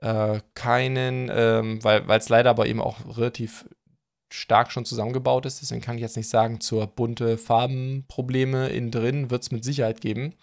äh, 0.00 0.40
keinen, 0.54 1.30
ähm, 1.30 1.84
weil 1.84 2.08
es 2.08 2.30
leider 2.30 2.50
aber 2.50 2.66
eben 2.66 2.80
auch 2.80 3.18
relativ 3.18 3.68
stark 4.30 4.72
schon 4.72 4.86
zusammengebaut 4.86 5.44
ist. 5.44 5.60
Deswegen 5.60 5.82
kann 5.82 5.96
ich 5.96 6.02
jetzt 6.02 6.16
nicht 6.16 6.30
sagen, 6.30 6.60
zur 6.60 6.86
bunte 6.86 7.36
Farbenprobleme 7.36 8.68
innen 8.68 8.90
drin 8.90 9.30
wird 9.30 9.42
es 9.42 9.50
mit 9.50 9.64
Sicherheit 9.64 10.00
geben. 10.00 10.34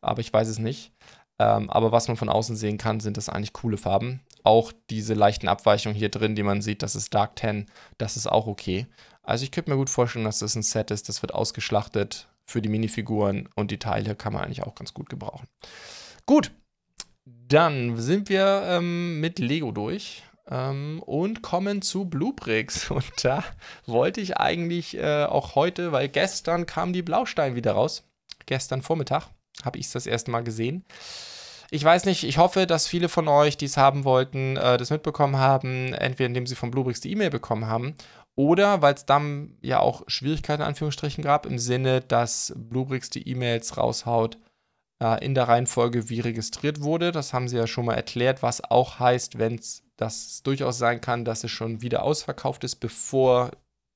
Aber 0.00 0.20
ich 0.20 0.32
weiß 0.32 0.48
es 0.48 0.58
nicht. 0.58 0.92
Ähm, 1.40 1.70
aber 1.70 1.90
was 1.90 2.06
man 2.06 2.18
von 2.18 2.28
außen 2.28 2.54
sehen 2.54 2.76
kann, 2.76 3.00
sind 3.00 3.16
das 3.16 3.30
eigentlich 3.30 3.54
coole 3.54 3.78
Farben. 3.78 4.20
Auch 4.42 4.72
diese 4.90 5.14
leichten 5.14 5.48
Abweichungen 5.48 5.96
hier 5.96 6.10
drin, 6.10 6.34
die 6.34 6.42
man 6.42 6.60
sieht, 6.60 6.82
das 6.82 6.94
ist 6.94 7.14
Dark 7.14 7.38
10, 7.38 7.64
das 7.96 8.18
ist 8.18 8.26
auch 8.26 8.46
okay. 8.46 8.86
Also 9.22 9.44
ich 9.44 9.50
könnte 9.50 9.70
mir 9.70 9.78
gut 9.78 9.88
vorstellen, 9.88 10.26
dass 10.26 10.40
das 10.40 10.54
ein 10.54 10.62
Set 10.62 10.90
ist, 10.90 11.08
das 11.08 11.22
wird 11.22 11.32
ausgeschlachtet 11.32 12.28
für 12.44 12.60
die 12.60 12.68
Minifiguren 12.68 13.48
und 13.54 13.70
die 13.70 13.78
Teile 13.78 14.14
kann 14.16 14.34
man 14.34 14.44
eigentlich 14.44 14.64
auch 14.64 14.74
ganz 14.74 14.92
gut 14.92 15.08
gebrauchen. 15.08 15.46
Gut, 16.26 16.52
dann 17.24 17.96
sind 17.96 18.28
wir 18.28 18.62
ähm, 18.66 19.20
mit 19.20 19.38
Lego 19.38 19.72
durch 19.72 20.22
ähm, 20.50 21.02
und 21.06 21.40
kommen 21.40 21.80
zu 21.80 22.04
Bluebricks. 22.04 22.90
Und 22.90 23.24
da 23.24 23.44
wollte 23.86 24.20
ich 24.20 24.36
eigentlich 24.36 24.94
äh, 24.98 25.24
auch 25.24 25.54
heute, 25.54 25.92
weil 25.92 26.10
gestern 26.10 26.66
kam 26.66 26.92
die 26.92 27.02
Blaustein 27.02 27.54
wieder 27.54 27.72
raus. 27.72 28.04
Gestern 28.44 28.82
Vormittag 28.82 29.28
habe 29.64 29.78
ich 29.78 29.86
es 29.86 29.92
das 29.92 30.06
erste 30.06 30.30
Mal 30.30 30.44
gesehen. 30.44 30.84
Ich 31.72 31.84
weiß 31.84 32.04
nicht, 32.04 32.24
ich 32.24 32.38
hoffe, 32.38 32.66
dass 32.66 32.88
viele 32.88 33.08
von 33.08 33.28
euch, 33.28 33.56
die 33.56 33.66
es 33.66 33.76
haben 33.76 34.04
wollten, 34.04 34.56
äh, 34.56 34.76
das 34.76 34.90
mitbekommen 34.90 35.36
haben, 35.36 35.94
entweder 35.94 36.26
indem 36.26 36.46
sie 36.46 36.56
von 36.56 36.70
Bluebricks 36.70 37.00
die 37.00 37.12
E-Mail 37.12 37.30
bekommen 37.30 37.66
haben 37.66 37.94
oder 38.34 38.80
weil 38.82 38.94
es 38.94 39.06
dann 39.06 39.56
ja 39.60 39.80
auch 39.80 40.02
Schwierigkeiten 40.06 40.62
in 40.62 40.68
Anführungsstrichen 40.68 41.22
gab, 41.22 41.46
im 41.46 41.58
Sinne, 41.58 42.00
dass 42.00 42.52
Bluebricks 42.56 43.10
die 43.10 43.28
E-Mails 43.28 43.76
raushaut 43.76 44.38
äh, 45.02 45.24
in 45.24 45.34
der 45.34 45.48
Reihenfolge, 45.48 46.08
wie 46.08 46.20
registriert 46.20 46.80
wurde. 46.80 47.12
Das 47.12 47.32
haben 47.32 47.48
sie 47.48 47.56
ja 47.56 47.66
schon 47.66 47.84
mal 47.84 47.94
erklärt, 47.94 48.42
was 48.42 48.62
auch 48.64 48.98
heißt, 48.98 49.38
wenn 49.38 49.56
es 49.56 50.42
durchaus 50.42 50.78
sein 50.78 51.00
kann, 51.00 51.24
dass 51.24 51.44
es 51.44 51.50
schon 51.50 51.82
wieder 51.82 52.02
ausverkauft 52.02 52.64
ist, 52.64 52.76
bevor 52.76 53.50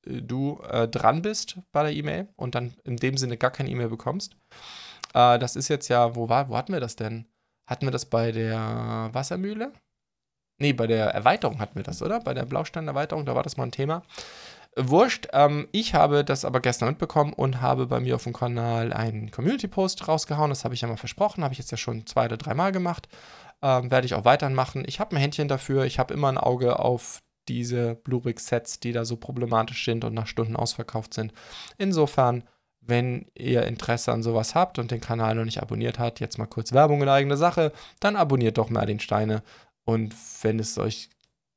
äh, 0.06 0.20
du 0.20 0.60
äh, 0.68 0.88
dran 0.88 1.22
bist 1.22 1.58
bei 1.72 1.82
der 1.82 1.92
E-Mail 1.92 2.28
und 2.37 2.54
dann 2.54 2.74
in 2.84 2.96
dem 2.96 3.16
Sinne 3.16 3.37
gar 3.37 3.50
keine 3.50 3.70
E-Mail 3.70 3.88
bekommst. 3.88 4.37
Äh, 5.14 5.38
das 5.38 5.56
ist 5.56 5.68
jetzt 5.68 5.88
ja, 5.88 6.14
wo 6.16 6.28
war, 6.28 6.48
wo 6.48 6.56
hatten 6.56 6.72
wir 6.72 6.80
das 6.80 6.96
denn? 6.96 7.26
Hatten 7.66 7.87
wir 7.87 7.92
das 7.92 8.07
bei 8.07 8.33
der 8.33 9.11
Wassermühle? 9.12 9.72
Nee, 10.59 10.72
bei 10.72 10.87
der 10.87 11.07
Erweiterung 11.07 11.59
hatten 11.59 11.77
wir 11.77 11.83
das, 11.83 12.03
oder? 12.03 12.20
Bei 12.20 12.35
der 12.35 12.44
Blaustein-Erweiterung, 12.44 13.27
da 13.27 13.35
war 13.35 13.42
das 13.42 13.57
mal 13.57 13.64
ein 13.64 13.72
Thema. 13.72 14.03
Wurscht, 14.77 15.29
ähm, 15.33 15.68
ich 15.72 15.94
habe 15.94 16.24
das 16.24 16.44
aber 16.44 16.61
gestern 16.61 16.88
mitbekommen 16.88 17.33
und 17.33 17.61
habe 17.61 17.87
bei 17.87 18.00
mir 18.00 18.16
auf 18.16 18.24
dem 18.24 18.33
Kanal 18.33 18.92
einen 18.92 19.31
Community-Post 19.31 20.09
rausgehauen. 20.09 20.50
Das 20.50 20.64
habe 20.64 20.74
ich 20.74 20.81
ja 20.81 20.88
mal 20.88 20.96
versprochen, 20.96 21.44
habe 21.44 21.53
ich 21.53 21.59
jetzt 21.59 21.70
ja 21.70 21.77
schon 21.77 22.07
zwei 22.07 22.27
oder 22.27 22.37
dreimal 22.37 22.72
gemacht. 22.72 23.09
Ähm, 23.62 23.90
Werde 23.90 24.07
ich 24.07 24.14
auch 24.14 24.24
weiterhin 24.24 24.55
machen. 24.55 24.85
Ich 24.87 25.00
habe 25.00 25.14
ein 25.14 25.20
Händchen 25.20 25.48
dafür. 25.48 25.85
Ich 25.85 25.98
habe 25.98 26.12
immer 26.12 26.29
ein 26.29 26.38
Auge 26.38 26.79
auf 26.79 27.22
diese 27.48 27.94
Bluebrick-Sets, 27.96 28.81
die 28.81 28.92
da 28.92 29.05
so 29.05 29.16
problematisch 29.16 29.85
sind 29.85 30.05
und 30.05 30.14
nach 30.14 30.27
Stunden 30.27 30.57
ausverkauft 30.57 31.14
sind. 31.14 31.33
Insofern 31.79 32.44
wenn 32.86 33.26
ihr 33.34 33.64
Interesse 33.64 34.12
an 34.12 34.22
sowas 34.22 34.54
habt 34.54 34.78
und 34.78 34.90
den 34.90 35.00
Kanal 35.00 35.34
noch 35.34 35.44
nicht 35.44 35.62
abonniert 35.62 35.98
habt, 35.98 36.20
jetzt 36.20 36.38
mal 36.38 36.46
kurz 36.46 36.72
Werbung 36.72 37.02
in 37.02 37.08
eigener 37.08 37.36
Sache, 37.36 37.72
dann 38.00 38.16
abonniert 38.16 38.58
doch 38.58 38.70
mal 38.70 38.86
den 38.86 39.00
Steine. 39.00 39.42
Und 39.84 40.14
wenn 40.42 40.58
es 40.58 40.78
euch 40.78 41.08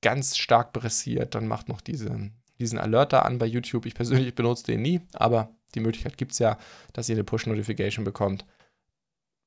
ganz 0.02 0.38
stark 0.38 0.74
pressiert, 0.74 1.36
dann 1.36 1.48
macht 1.48 1.70
noch 1.70 1.82
diese, 1.82 2.32
diesen 2.60 2.80
Alerter 2.80 3.26
an 3.26 3.40
bei 3.40 3.46
YouTube. 3.46 3.86
Ich 3.86 3.96
persönlich 3.96 4.36
benutze 4.36 4.66
den 4.66 4.82
nie, 4.82 5.02
aber 5.14 5.50
die 5.76 5.80
Möglichkeit 5.80 6.18
gibt 6.18 6.32
es 6.34 6.40
ja, 6.40 6.58
dass 6.94 7.10
ihr 7.10 7.16
eine 7.16 7.24
Push-Notification 7.24 8.06
bekommt. 8.06 8.46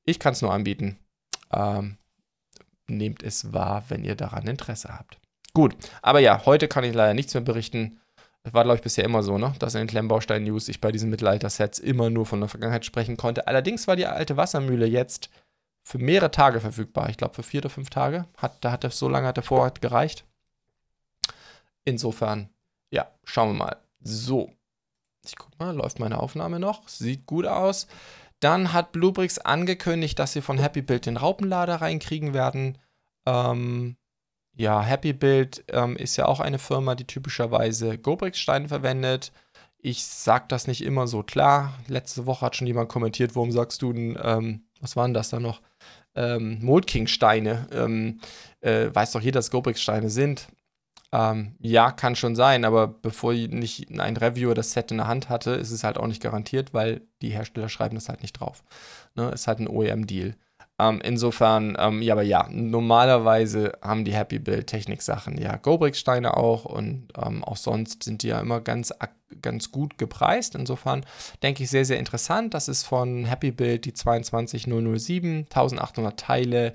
Ich 0.04 0.18
kann 0.18 0.32
es 0.32 0.42
nur 0.42 0.52
anbieten. 0.52 0.98
Ähm, 1.52 1.96
nehmt 2.86 3.22
es 3.22 3.52
wahr, 3.52 3.84
wenn 3.88 4.04
ihr 4.04 4.16
daran 4.16 4.46
Interesse 4.46 4.96
habt. 4.96 5.18
Gut, 5.52 5.74
aber 6.02 6.20
ja, 6.20 6.44
heute 6.46 6.68
kann 6.68 6.84
ich 6.84 6.94
leider 6.94 7.14
nichts 7.14 7.34
mehr 7.34 7.42
berichten. 7.42 8.00
Das 8.42 8.54
war, 8.54 8.64
glaube 8.64 8.76
ich, 8.76 8.82
bisher 8.82 9.04
immer 9.04 9.22
so, 9.22 9.36
ne? 9.36 9.52
dass 9.58 9.74
in 9.74 9.80
den 9.80 9.86
Klemmbaustein-News 9.86 10.68
ich 10.68 10.80
bei 10.80 10.92
diesen 10.92 11.10
Mittelalter-Sets 11.10 11.78
immer 11.78 12.08
nur 12.08 12.24
von 12.24 12.40
der 12.40 12.48
Vergangenheit 12.48 12.86
sprechen 12.86 13.16
konnte. 13.16 13.46
Allerdings 13.46 13.86
war 13.86 13.96
die 13.96 14.06
alte 14.06 14.36
Wassermühle 14.36 14.86
jetzt 14.86 15.28
für 15.82 15.98
mehrere 15.98 16.30
Tage 16.30 16.60
verfügbar. 16.60 17.10
Ich 17.10 17.18
glaube, 17.18 17.34
für 17.34 17.42
vier 17.42 17.60
oder 17.60 17.70
fünf 17.70 17.90
Tage. 17.90 18.26
Hat, 18.36 18.64
da 18.64 18.72
hat 18.72 18.84
er 18.84 18.90
so 18.90 19.08
lange 19.08 19.26
hat 19.26 19.36
der 19.36 19.44
Vorrat 19.44 19.82
gereicht. 19.82 20.24
Insofern, 21.84 22.48
ja, 22.90 23.10
schauen 23.24 23.50
wir 23.50 23.64
mal. 23.64 23.76
So. 24.00 24.50
Ich 25.26 25.36
guck 25.36 25.58
mal, 25.58 25.76
läuft 25.76 25.98
meine 25.98 26.18
Aufnahme 26.18 26.58
noch? 26.58 26.88
Sieht 26.88 27.26
gut 27.26 27.46
aus. 27.46 27.88
Dann 28.40 28.72
hat 28.72 28.92
Bluebricks 28.92 29.38
angekündigt, 29.38 30.18
dass 30.18 30.32
sie 30.32 30.40
von 30.40 30.56
Happy 30.56 30.80
Build 30.80 31.04
den 31.04 31.18
Raupenlader 31.18 31.76
reinkriegen 31.76 32.32
werden. 32.32 32.78
Ähm, 33.26 33.96
ja, 34.60 34.82
Happy 34.82 35.14
Build 35.14 35.64
ähm, 35.68 35.96
ist 35.96 36.18
ja 36.18 36.26
auch 36.26 36.38
eine 36.38 36.58
Firma, 36.58 36.94
die 36.94 37.06
typischerweise 37.06 37.96
Gobrix-Steine 37.96 38.68
verwendet. 38.68 39.32
Ich 39.78 40.04
sag 40.04 40.50
das 40.50 40.66
nicht 40.66 40.84
immer 40.84 41.06
so 41.06 41.22
klar. 41.22 41.78
Letzte 41.88 42.26
Woche 42.26 42.44
hat 42.44 42.56
schon 42.56 42.66
jemand 42.66 42.90
kommentiert, 42.90 43.34
warum 43.34 43.52
sagst 43.52 43.80
du 43.80 43.94
denn, 43.94 44.18
ähm, 44.22 44.64
was 44.82 44.96
waren 44.96 45.14
das 45.14 45.30
da 45.30 45.40
noch? 45.40 45.62
Ähm, 46.14 46.58
Mold 46.60 46.86
King 46.86 47.06
Steine. 47.06 47.68
Ähm, 47.72 48.20
äh, 48.60 48.90
weiß 48.92 49.12
doch 49.12 49.22
jeder, 49.22 49.38
dass 49.38 49.50
Gobrix 49.50 49.80
Steine 49.80 50.10
sind. 50.10 50.48
Ähm, 51.10 51.56
ja, 51.60 51.90
kann 51.90 52.14
schon 52.14 52.36
sein, 52.36 52.66
aber 52.66 52.86
bevor 52.86 53.32
nicht 53.32 53.90
ein 53.98 54.16
Reviewer 54.18 54.54
das 54.54 54.72
Set 54.72 54.90
in 54.90 54.98
der 54.98 55.08
Hand 55.08 55.30
hatte, 55.30 55.52
ist 55.52 55.70
es 55.70 55.84
halt 55.84 55.96
auch 55.96 56.06
nicht 56.06 56.22
garantiert, 56.22 56.74
weil 56.74 57.00
die 57.22 57.30
Hersteller 57.30 57.70
schreiben 57.70 57.94
das 57.94 58.10
halt 58.10 58.20
nicht 58.20 58.34
drauf. 58.34 58.62
Ne? 59.14 59.30
Ist 59.30 59.46
halt 59.46 59.60
ein 59.60 59.68
OEM-Deal. 59.68 60.34
Ähm, 60.80 61.00
insofern, 61.04 61.76
ähm, 61.78 62.00
ja, 62.00 62.14
aber 62.14 62.22
ja, 62.22 62.48
normalerweise 62.50 63.72
haben 63.82 64.06
die 64.06 64.14
Happy 64.14 64.38
Build 64.38 64.66
Technik-Sachen 64.66 65.36
ja 65.36 65.56
Gobrix-Steine 65.56 66.34
auch 66.38 66.64
und 66.64 67.08
ähm, 67.22 67.44
auch 67.44 67.58
sonst 67.58 68.02
sind 68.04 68.22
die 68.22 68.28
ja 68.28 68.40
immer 68.40 68.62
ganz, 68.62 68.90
ganz 69.42 69.72
gut 69.72 69.98
gepreist. 69.98 70.54
Insofern 70.54 71.04
denke 71.42 71.62
ich 71.62 71.70
sehr, 71.70 71.84
sehr 71.84 71.98
interessant. 71.98 72.54
Das 72.54 72.66
ist 72.68 72.84
von 72.84 73.26
Happy 73.26 73.50
Build 73.50 73.84
die 73.84 73.92
22007, 73.92 75.44
1800 75.50 76.18
Teile. 76.18 76.74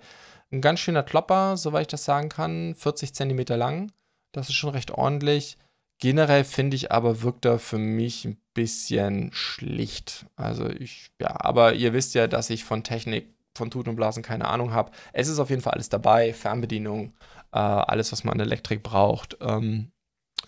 Ein 0.52 0.62
ganz 0.62 0.82
schöner 0.82 1.02
Klopper, 1.02 1.58
soweit 1.58 1.82
ich 1.82 1.88
das 1.88 2.06
sagen 2.06 2.30
kann, 2.30 2.76
40 2.76 3.16
cm 3.16 3.44
lang. 3.58 3.92
Das 4.34 4.50
ist 4.50 4.56
schon 4.56 4.70
recht 4.70 4.92
ordentlich. 4.92 5.58
Generell 6.00 6.44
finde 6.44 6.76
ich 6.76 6.92
aber, 6.92 7.24
wirkt 7.24 7.46
er 7.46 7.58
für 7.58 7.80
mich 7.80 8.26
ein 8.26 8.38
bisschen 8.54 9.32
schlicht. 9.34 10.28
Also 10.36 10.70
ich, 10.70 11.10
ja, 11.20 11.38
aber 11.40 11.74
ihr 11.74 11.94
wisst 11.94 12.14
ja, 12.14 12.28
dass 12.28 12.50
ich 12.52 12.66
von 12.66 12.84
Technik 12.84 13.35
von 13.56 13.72
Tuten 13.72 13.90
und 13.90 13.96
Blasen 13.96 14.24
keine 14.24 14.48
Ahnung 14.48 14.74
habe. 14.74 14.92
Es 15.14 15.28
ist 15.28 15.40
auf 15.40 15.50
jeden 15.50 15.62
Fall 15.62 15.74
alles 15.74 15.90
dabei, 15.90 16.34
Fernbedienung, 16.34 17.14
äh, 17.52 17.58
alles, 17.58 18.12
was 18.12 18.24
man 18.24 18.34
an 18.34 18.40
Elektrik 18.42 18.84
braucht. 18.84 19.38
Ähm, 19.42 19.92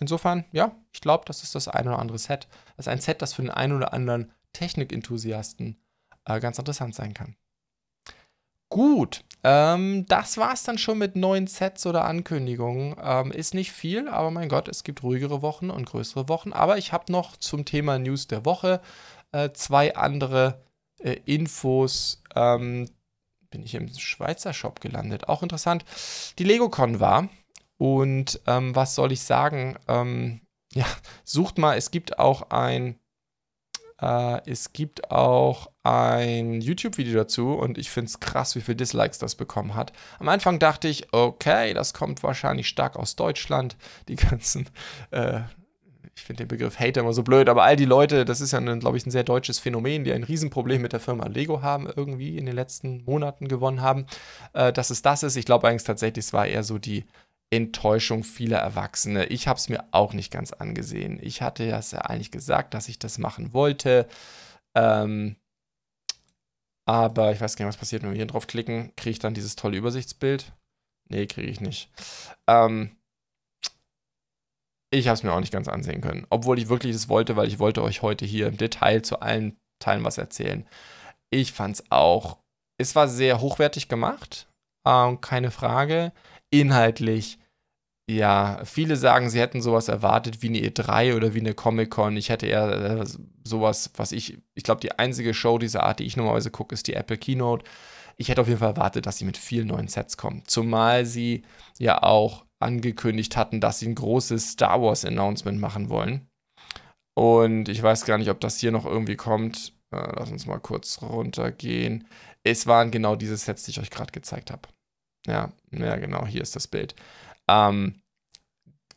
insofern, 0.00 0.44
ja, 0.52 0.72
ich 0.92 1.00
glaube, 1.00 1.24
das 1.26 1.42
ist 1.42 1.54
das 1.54 1.68
ein 1.68 1.88
oder 1.88 1.98
andere 1.98 2.18
Set. 2.18 2.48
Das 2.76 2.86
ist 2.86 2.92
ein 2.92 3.00
Set, 3.00 3.22
das 3.22 3.34
für 3.34 3.42
den 3.42 3.50
einen 3.50 3.74
oder 3.74 3.92
anderen 3.92 4.32
Technikenthusiasten 4.52 5.76
äh, 6.24 6.40
ganz 6.40 6.58
interessant 6.58 6.94
sein 6.94 7.14
kann. 7.14 7.36
Gut, 8.70 9.24
ähm, 9.44 10.04
das 10.08 10.36
war 10.36 10.52
es 10.52 10.62
dann 10.62 10.76
schon 10.76 10.98
mit 10.98 11.16
neuen 11.16 11.46
Sets 11.46 11.86
oder 11.86 12.04
Ankündigungen. 12.04 12.96
Ähm, 13.02 13.32
ist 13.32 13.54
nicht 13.54 13.72
viel, 13.72 14.08
aber 14.08 14.30
mein 14.30 14.50
Gott, 14.50 14.68
es 14.68 14.84
gibt 14.84 15.02
ruhigere 15.02 15.40
Wochen 15.40 15.70
und 15.70 15.86
größere 15.86 16.28
Wochen. 16.28 16.52
Aber 16.52 16.76
ich 16.76 16.92
habe 16.92 17.10
noch 17.10 17.38
zum 17.38 17.64
Thema 17.64 17.98
News 17.98 18.26
der 18.26 18.44
Woche 18.44 18.82
äh, 19.32 19.50
zwei 19.52 19.96
andere 19.96 20.62
äh, 20.98 21.16
Infos, 21.24 22.22
ähm, 22.34 22.90
bin 23.50 23.62
ich 23.62 23.74
im 23.74 23.88
Schweizer 23.88 24.52
Shop 24.52 24.80
gelandet. 24.80 25.28
Auch 25.28 25.42
interessant. 25.42 25.84
Die 26.38 26.44
LegoCon 26.44 27.00
war. 27.00 27.28
Und 27.78 28.40
ähm, 28.46 28.74
was 28.74 28.94
soll 28.94 29.12
ich 29.12 29.22
sagen? 29.22 29.78
Ähm, 29.86 30.40
ja, 30.74 30.86
sucht 31.24 31.58
mal, 31.58 31.76
es 31.76 31.90
gibt 31.90 32.18
auch 32.18 32.50
ein, 32.50 32.98
äh, 34.00 34.40
es 34.50 34.72
gibt 34.72 35.10
auch 35.10 35.70
ein 35.82 36.60
YouTube-Video 36.60 37.14
dazu 37.14 37.52
und 37.54 37.78
ich 37.78 37.90
finde 37.90 38.08
es 38.08 38.20
krass, 38.20 38.56
wie 38.56 38.60
viele 38.60 38.76
Dislikes 38.76 39.18
das 39.18 39.36
bekommen 39.36 39.74
hat. 39.74 39.92
Am 40.18 40.28
Anfang 40.28 40.58
dachte 40.58 40.88
ich, 40.88 41.12
okay, 41.12 41.72
das 41.72 41.94
kommt 41.94 42.22
wahrscheinlich 42.22 42.68
stark 42.68 42.96
aus 42.96 43.16
Deutschland. 43.16 43.76
Die 44.08 44.16
ganzen, 44.16 44.68
äh, 45.10 45.40
ich 46.18 46.24
finde 46.24 46.44
den 46.44 46.48
Begriff 46.48 46.80
Hater 46.80 47.02
immer 47.02 47.12
so 47.12 47.22
blöd, 47.22 47.48
aber 47.48 47.62
all 47.62 47.76
die 47.76 47.84
Leute, 47.84 48.24
das 48.24 48.40
ist 48.40 48.52
ja, 48.52 48.58
glaube 48.58 48.96
ich, 48.96 49.06
ein 49.06 49.12
sehr 49.12 49.22
deutsches 49.22 49.60
Phänomen, 49.60 50.02
die 50.02 50.12
ein 50.12 50.24
Riesenproblem 50.24 50.82
mit 50.82 50.92
der 50.92 50.98
Firma 50.98 51.28
Lego 51.28 51.62
haben, 51.62 51.88
irgendwie 51.94 52.36
in 52.36 52.44
den 52.44 52.56
letzten 52.56 53.04
Monaten 53.04 53.46
gewonnen 53.46 53.80
haben, 53.80 54.06
äh, 54.52 54.72
dass 54.72 54.90
es 54.90 55.00
das 55.00 55.22
ist. 55.22 55.36
Ich 55.36 55.44
glaube 55.44 55.68
eigentlich 55.68 55.84
tatsächlich, 55.84 56.24
es 56.24 56.32
war 56.32 56.46
eher 56.46 56.64
so 56.64 56.78
die 56.78 57.04
Enttäuschung 57.50 58.24
vieler 58.24 58.58
Erwachsene. 58.58 59.26
Ich 59.26 59.46
habe 59.46 59.58
es 59.58 59.68
mir 59.68 59.84
auch 59.92 60.12
nicht 60.12 60.32
ganz 60.32 60.52
angesehen. 60.52 61.20
Ich 61.22 61.40
hatte 61.40 61.64
ja 61.64 61.78
eigentlich 61.78 62.32
gesagt, 62.32 62.74
dass 62.74 62.88
ich 62.88 62.98
das 62.98 63.18
machen 63.18 63.54
wollte. 63.54 64.08
Ähm, 64.74 65.36
aber 66.84 67.30
ich 67.32 67.40
weiß 67.40 67.54
gar 67.54 67.64
nicht, 67.64 67.74
was 67.74 67.80
passiert, 67.80 68.02
wenn 68.02 68.10
wir 68.10 68.16
hier 68.16 68.26
drauf 68.26 68.48
klicken. 68.48 68.92
Kriege 68.96 69.10
ich 69.10 69.18
dann 69.20 69.34
dieses 69.34 69.54
tolle 69.54 69.76
Übersichtsbild? 69.76 70.52
Nee, 71.08 71.26
kriege 71.26 71.48
ich 71.48 71.60
nicht. 71.60 71.90
Ähm, 72.48 72.97
ich 74.90 75.08
habe 75.08 75.14
es 75.14 75.22
mir 75.22 75.32
auch 75.32 75.40
nicht 75.40 75.52
ganz 75.52 75.68
ansehen 75.68 76.00
können. 76.00 76.26
Obwohl 76.30 76.58
ich 76.58 76.68
wirklich 76.68 76.92
das 76.92 77.08
wollte, 77.08 77.36
weil 77.36 77.48
ich 77.48 77.58
wollte 77.58 77.82
euch 77.82 78.02
heute 78.02 78.24
hier 78.24 78.46
im 78.46 78.56
Detail 78.56 79.02
zu 79.02 79.20
allen 79.20 79.56
Teilen 79.80 80.04
was 80.04 80.18
erzählen. 80.18 80.66
Ich 81.30 81.52
fand 81.52 81.76
es 81.76 81.84
auch, 81.90 82.38
es 82.78 82.94
war 82.96 83.08
sehr 83.08 83.40
hochwertig 83.40 83.88
gemacht, 83.88 84.48
äh, 84.84 85.16
keine 85.20 85.50
Frage. 85.50 86.12
Inhaltlich, 86.50 87.38
ja, 88.10 88.62
viele 88.64 88.96
sagen, 88.96 89.28
sie 89.28 89.38
hätten 89.38 89.60
sowas 89.60 89.88
erwartet 89.88 90.40
wie 90.40 90.48
eine 90.48 90.58
E3 90.58 91.14
oder 91.14 91.34
wie 91.34 91.40
eine 91.40 91.52
Comic-Con. 91.52 92.16
Ich 92.16 92.30
hätte 92.30 92.46
eher 92.46 93.00
äh, 93.00 93.06
sowas, 93.44 93.90
was 93.96 94.12
ich, 94.12 94.38
ich 94.54 94.64
glaube, 94.64 94.80
die 94.80 94.98
einzige 94.98 95.34
Show 95.34 95.58
dieser 95.58 95.82
Art, 95.82 95.98
die 95.98 96.06
ich 96.06 96.16
normalerweise 96.16 96.50
gucke, 96.50 96.74
ist 96.74 96.86
die 96.86 96.94
Apple 96.94 97.18
Keynote. 97.18 97.66
Ich 98.16 98.30
hätte 98.30 98.40
auf 98.40 98.48
jeden 98.48 98.60
Fall 98.60 98.70
erwartet, 98.70 99.04
dass 99.04 99.18
sie 99.18 99.26
mit 99.26 99.36
vielen 99.36 99.68
neuen 99.68 99.88
Sets 99.88 100.16
kommen. 100.16 100.42
Zumal 100.46 101.04
sie 101.04 101.42
ja 101.78 102.02
auch 102.02 102.46
angekündigt 102.60 103.36
hatten, 103.36 103.60
dass 103.60 103.78
sie 103.78 103.88
ein 103.88 103.94
großes 103.94 104.52
Star 104.52 104.82
Wars 104.82 105.04
Announcement 105.04 105.60
machen 105.60 105.88
wollen. 105.88 106.28
Und 107.14 107.68
ich 107.68 107.82
weiß 107.82 108.04
gar 108.04 108.18
nicht, 108.18 108.30
ob 108.30 108.40
das 108.40 108.58
hier 108.58 108.70
noch 108.70 108.86
irgendwie 108.86 109.16
kommt. 109.16 109.72
Äh, 109.90 110.12
lass 110.16 110.30
uns 110.30 110.46
mal 110.46 110.60
kurz 110.60 111.02
runtergehen. 111.02 112.06
Es 112.44 112.66
waren 112.66 112.90
genau 112.90 113.16
diese 113.16 113.36
Sets, 113.36 113.64
die 113.64 113.72
ich 113.72 113.80
euch 113.80 113.90
gerade 113.90 114.12
gezeigt 114.12 114.50
habe. 114.50 114.68
Ja, 115.26 115.52
ja, 115.70 115.96
genau, 115.96 116.26
hier 116.26 116.42
ist 116.42 116.56
das 116.56 116.68
Bild. 116.68 116.94
Ähm, 117.48 118.00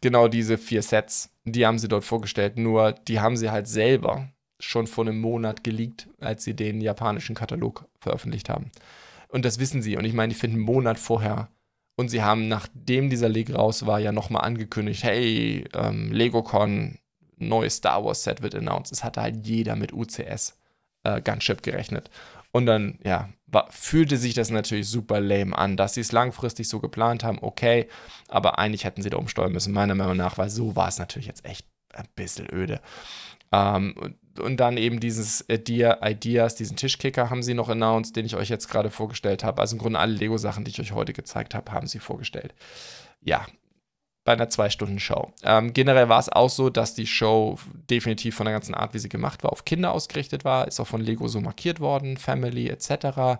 genau 0.01 0.27
diese 0.27 0.57
vier 0.57 0.81
Sets, 0.81 1.29
die 1.45 1.65
haben 1.65 1.79
sie 1.79 1.87
dort 1.87 2.03
vorgestellt, 2.03 2.57
nur 2.57 2.91
die 2.93 3.19
haben 3.19 3.37
sie 3.37 3.49
halt 3.49 3.67
selber 3.67 4.29
schon 4.59 4.87
vor 4.87 5.05
einem 5.05 5.19
Monat 5.19 5.63
geleakt, 5.63 6.07
als 6.19 6.43
sie 6.43 6.53
den 6.53 6.81
japanischen 6.81 7.35
Katalog 7.35 7.87
veröffentlicht 7.99 8.49
haben. 8.49 8.71
Und 9.29 9.45
das 9.45 9.59
wissen 9.59 9.81
sie. 9.81 9.97
Und 9.97 10.05
ich 10.05 10.13
meine, 10.13 10.31
ich 10.31 10.39
finde 10.39 10.57
einen 10.57 10.65
Monat 10.65 10.99
vorher 10.99 11.49
und 12.01 12.09
sie 12.09 12.23
haben, 12.23 12.47
nachdem 12.47 13.11
dieser 13.11 13.29
Leak 13.29 13.53
raus 13.53 13.85
war, 13.85 13.99
ja 13.99 14.11
nochmal 14.11 14.43
angekündigt, 14.43 15.03
hey, 15.03 15.65
ähm, 15.73 16.11
LegoCon, 16.11 16.97
neues 17.37 17.75
Star 17.75 18.03
Wars 18.03 18.23
Set 18.23 18.41
wird 18.41 18.55
announced. 18.55 18.91
Es 18.91 19.03
hatte 19.03 19.21
halt 19.21 19.45
jeder 19.45 19.75
mit 19.75 19.93
UCS 19.93 20.57
äh, 21.03 21.21
Gunship 21.21 21.61
gerechnet. 21.61 22.09
Und 22.51 22.65
dann, 22.65 22.97
ja, 23.03 23.29
war, 23.45 23.67
fühlte 23.69 24.17
sich 24.17 24.33
das 24.33 24.49
natürlich 24.49 24.87
super 24.87 25.21
lame 25.21 25.55
an. 25.55 25.77
Dass 25.77 25.93
sie 25.93 26.01
es 26.01 26.11
langfristig 26.11 26.67
so 26.67 26.79
geplant 26.79 27.23
haben, 27.23 27.37
okay, 27.39 27.87
aber 28.27 28.57
eigentlich 28.57 28.83
hätten 28.83 29.03
sie 29.03 29.11
da 29.11 29.17
umsteuern 29.17 29.51
müssen, 29.51 29.71
meiner 29.71 29.95
Meinung 29.95 30.17
nach, 30.17 30.39
weil 30.39 30.49
so 30.49 30.75
war 30.75 30.87
es 30.87 30.97
natürlich 30.97 31.27
jetzt 31.27 31.45
echt 31.45 31.67
ein 31.93 32.07
bisschen 32.15 32.47
öde. 32.51 32.81
Ähm, 33.51 34.15
und 34.39 34.57
dann 34.57 34.77
eben 34.77 34.99
dieses 34.99 35.45
Idea, 35.49 35.99
Ideas, 36.07 36.55
diesen 36.55 36.77
Tischkicker 36.77 37.29
haben 37.29 37.43
sie 37.43 37.53
noch 37.53 37.69
announced, 37.69 38.15
den 38.15 38.25
ich 38.25 38.35
euch 38.35 38.49
jetzt 38.49 38.69
gerade 38.69 38.89
vorgestellt 38.89 39.43
habe. 39.43 39.61
Also 39.61 39.75
im 39.75 39.81
Grunde 39.81 39.99
alle 39.99 40.13
Lego-Sachen, 40.13 40.63
die 40.63 40.71
ich 40.71 40.79
euch 40.79 40.93
heute 40.93 41.13
gezeigt 41.13 41.53
habe, 41.55 41.71
haben 41.71 41.87
sie 41.87 41.99
vorgestellt. 41.99 42.53
Ja, 43.21 43.45
bei 44.23 44.33
einer 44.33 44.49
Zwei-Stunden-Show. 44.49 45.33
Ähm, 45.43 45.73
generell 45.73 46.09
war 46.09 46.19
es 46.19 46.29
auch 46.29 46.49
so, 46.49 46.69
dass 46.69 46.93
die 46.93 47.07
Show 47.07 47.57
definitiv 47.89 48.35
von 48.35 48.45
der 48.45 48.53
ganzen 48.53 48.75
Art, 48.75 48.93
wie 48.93 48.99
sie 48.99 49.09
gemacht 49.09 49.43
war, 49.43 49.51
auf 49.51 49.65
Kinder 49.65 49.91
ausgerichtet 49.91 50.45
war. 50.45 50.67
Ist 50.67 50.79
auch 50.79 50.87
von 50.87 51.01
Lego 51.01 51.27
so 51.27 51.41
markiert 51.41 51.79
worden, 51.79 52.17
Family 52.17 52.69
etc. 52.69 53.39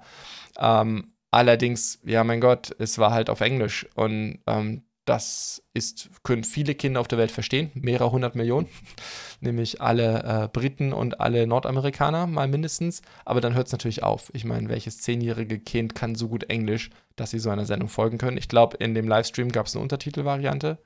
Ähm, 0.57 1.13
allerdings, 1.29 1.99
ja, 2.03 2.23
mein 2.23 2.41
Gott, 2.41 2.75
es 2.79 2.97
war 2.97 3.11
halt 3.11 3.29
auf 3.29 3.41
Englisch 3.41 3.87
und 3.95 4.39
ähm, 4.47 4.83
das 5.11 5.61
ist, 5.73 6.09
können 6.23 6.45
viele 6.45 6.73
Kinder 6.73 7.01
auf 7.01 7.07
der 7.09 7.17
Welt 7.17 7.31
verstehen, 7.31 7.69
mehrere 7.73 8.11
hundert 8.11 8.33
Millionen, 8.33 8.69
nämlich 9.41 9.81
alle 9.81 10.23
äh, 10.23 10.47
Briten 10.47 10.93
und 10.93 11.19
alle 11.19 11.45
Nordamerikaner 11.47 12.27
mal 12.27 12.47
mindestens. 12.47 13.01
Aber 13.25 13.41
dann 13.41 13.53
hört 13.53 13.67
es 13.67 13.73
natürlich 13.73 14.03
auf. 14.03 14.31
Ich 14.33 14.45
meine, 14.45 14.69
welches 14.69 14.99
zehnjährige 14.99 15.59
Kind 15.59 15.95
kann 15.95 16.15
so 16.15 16.29
gut 16.29 16.45
Englisch, 16.45 16.91
dass 17.17 17.31
sie 17.31 17.39
so 17.39 17.49
einer 17.49 17.65
Sendung 17.65 17.89
folgen 17.89 18.19
können? 18.19 18.37
Ich 18.37 18.47
glaube, 18.47 18.77
in 18.77 18.95
dem 18.95 19.05
Livestream 19.05 19.51
gab 19.51 19.65
es 19.65 19.75
eine 19.75 19.83
Untertitelvariante. 19.83 20.77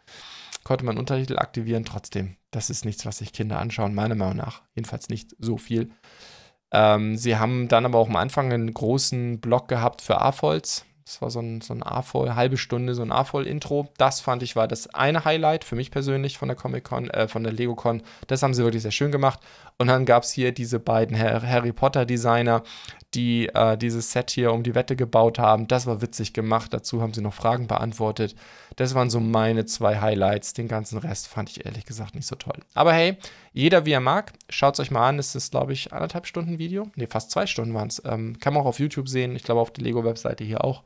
Konnte 0.63 0.85
man 0.85 0.97
Untertitel 0.97 1.37
aktivieren, 1.37 1.85
trotzdem. 1.85 2.37
Das 2.49 2.71
ist 2.71 2.83
nichts, 2.83 3.05
was 3.05 3.19
sich 3.19 3.31
Kinder 3.31 3.59
anschauen, 3.59 3.93
meiner 3.93 4.15
Meinung 4.15 4.37
nach. 4.37 4.63
Jedenfalls 4.73 5.07
nicht 5.07 5.35
so 5.37 5.57
viel. 5.57 5.91
Ähm, 6.71 7.15
sie 7.15 7.37
haben 7.37 7.67
dann 7.67 7.85
aber 7.85 7.99
auch 7.99 8.09
am 8.09 8.15
Anfang 8.15 8.51
einen 8.51 8.73
großen 8.73 9.39
Block 9.39 9.67
gehabt 9.67 10.01
für 10.01 10.19
AFOLs 10.19 10.83
das 11.05 11.21
war 11.21 11.29
so 11.29 11.39
ein, 11.39 11.61
so 11.61 11.71
ein 11.71 11.83
A-Voll, 11.83 12.33
halbe 12.33 12.57
Stunde, 12.57 12.95
so 12.95 13.03
ein 13.03 13.11
A-Voll-Intro. 13.11 13.89
Das 13.97 14.21
fand 14.21 14.41
ich 14.41 14.55
war 14.55 14.67
das 14.67 14.87
eine 14.95 15.23
Highlight 15.23 15.63
für 15.63 15.75
mich 15.75 15.91
persönlich 15.91 16.39
von 16.39 16.47
der 16.47 16.57
Comic-Con, 16.57 17.11
äh, 17.11 17.27
von 17.27 17.43
der 17.43 17.53
Lego-Con. 17.53 18.01
Das 18.25 18.41
haben 18.41 18.55
sie 18.55 18.63
wirklich 18.63 18.81
sehr 18.81 18.91
schön 18.91 19.11
gemacht. 19.11 19.39
Und 19.77 19.87
dann 19.87 20.05
gab 20.05 20.23
es 20.23 20.31
hier 20.31 20.53
diese 20.53 20.79
beiden 20.79 21.19
Harry 21.19 21.73
Potter-Designer, 21.73 22.63
die 23.13 23.47
äh, 23.47 23.77
dieses 23.77 24.11
Set 24.11 24.31
hier 24.31 24.53
um 24.53 24.63
die 24.63 24.75
Wette 24.75 24.95
gebaut 24.95 25.37
haben. 25.37 25.67
Das 25.67 25.85
war 25.85 26.01
witzig 26.01 26.33
gemacht. 26.33 26.73
Dazu 26.73 27.01
haben 27.01 27.13
sie 27.13 27.21
noch 27.21 27.33
Fragen 27.33 27.67
beantwortet. 27.67 28.35
Das 28.77 28.95
waren 28.95 29.09
so 29.09 29.19
meine 29.19 29.65
zwei 29.65 29.99
Highlights. 29.99 30.53
Den 30.53 30.67
ganzen 30.67 30.97
Rest 30.97 31.27
fand 31.27 31.49
ich 31.49 31.65
ehrlich 31.65 31.85
gesagt 31.85 32.15
nicht 32.15 32.27
so 32.27 32.35
toll. 32.35 32.57
Aber 32.73 32.93
hey, 32.93 33.17
jeder 33.53 33.85
wie 33.85 33.91
er 33.91 34.01
mag. 34.01 34.33
Schaut 34.49 34.75
es 34.75 34.79
euch 34.79 34.91
mal 34.91 35.07
an. 35.07 35.19
Es 35.19 35.35
ist, 35.35 35.51
glaube 35.51 35.73
ich, 35.73 35.91
anderthalb 35.91 36.25
Stunden 36.25 36.57
Video. 36.57 36.89
Ne, 36.95 37.07
fast 37.07 37.31
zwei 37.31 37.45
Stunden 37.45 37.73
waren 37.73 37.87
es. 37.87 38.01
Ähm, 38.05 38.37
kann 38.39 38.53
man 38.53 38.63
auch 38.63 38.67
auf 38.67 38.79
YouTube 38.79 39.09
sehen. 39.09 39.35
Ich 39.35 39.43
glaube, 39.43 39.61
auf 39.61 39.71
der 39.71 39.83
Lego-Webseite 39.83 40.43
hier 40.43 40.63
auch. 40.63 40.83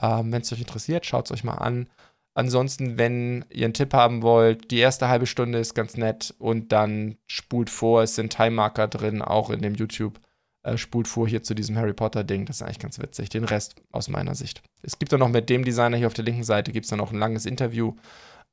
Ähm, 0.00 0.32
Wenn 0.32 0.42
es 0.42 0.52
euch 0.52 0.60
interessiert, 0.60 1.06
schaut 1.06 1.26
es 1.26 1.32
euch 1.32 1.44
mal 1.44 1.54
an. 1.54 1.86
Ansonsten, 2.34 2.96
wenn 2.96 3.44
ihr 3.50 3.66
einen 3.66 3.74
Tipp 3.74 3.92
haben 3.92 4.22
wollt, 4.22 4.70
die 4.70 4.78
erste 4.78 5.08
halbe 5.08 5.26
Stunde 5.26 5.58
ist 5.58 5.74
ganz 5.74 5.96
nett 5.96 6.34
und 6.38 6.72
dann 6.72 7.16
spult 7.26 7.68
vor. 7.68 8.02
Es 8.02 8.14
sind 8.14 8.32
Time-Marker 8.32 8.88
drin, 8.88 9.20
auch 9.20 9.50
in 9.50 9.60
dem 9.60 9.74
YouTube. 9.74 10.18
Äh, 10.62 10.78
spult 10.78 11.08
vor 11.08 11.28
hier 11.28 11.42
zu 11.42 11.54
diesem 11.54 11.76
Harry 11.76 11.92
Potter-Ding. 11.92 12.46
Das 12.46 12.56
ist 12.56 12.62
eigentlich 12.62 12.78
ganz 12.78 12.98
witzig. 12.98 13.28
Den 13.28 13.44
Rest 13.44 13.74
aus 13.90 14.08
meiner 14.08 14.34
Sicht. 14.34 14.62
Es 14.82 14.98
gibt 14.98 15.12
dann 15.12 15.20
noch 15.20 15.28
mit 15.28 15.50
dem 15.50 15.64
Designer 15.64 15.96
hier 15.96 16.06
auf 16.06 16.14
der 16.14 16.24
linken 16.24 16.44
Seite, 16.44 16.72
gibt 16.72 16.84
es 16.84 16.90
dann 16.90 17.00
noch 17.00 17.12
ein 17.12 17.18
langes 17.18 17.46
Interview. 17.46 17.94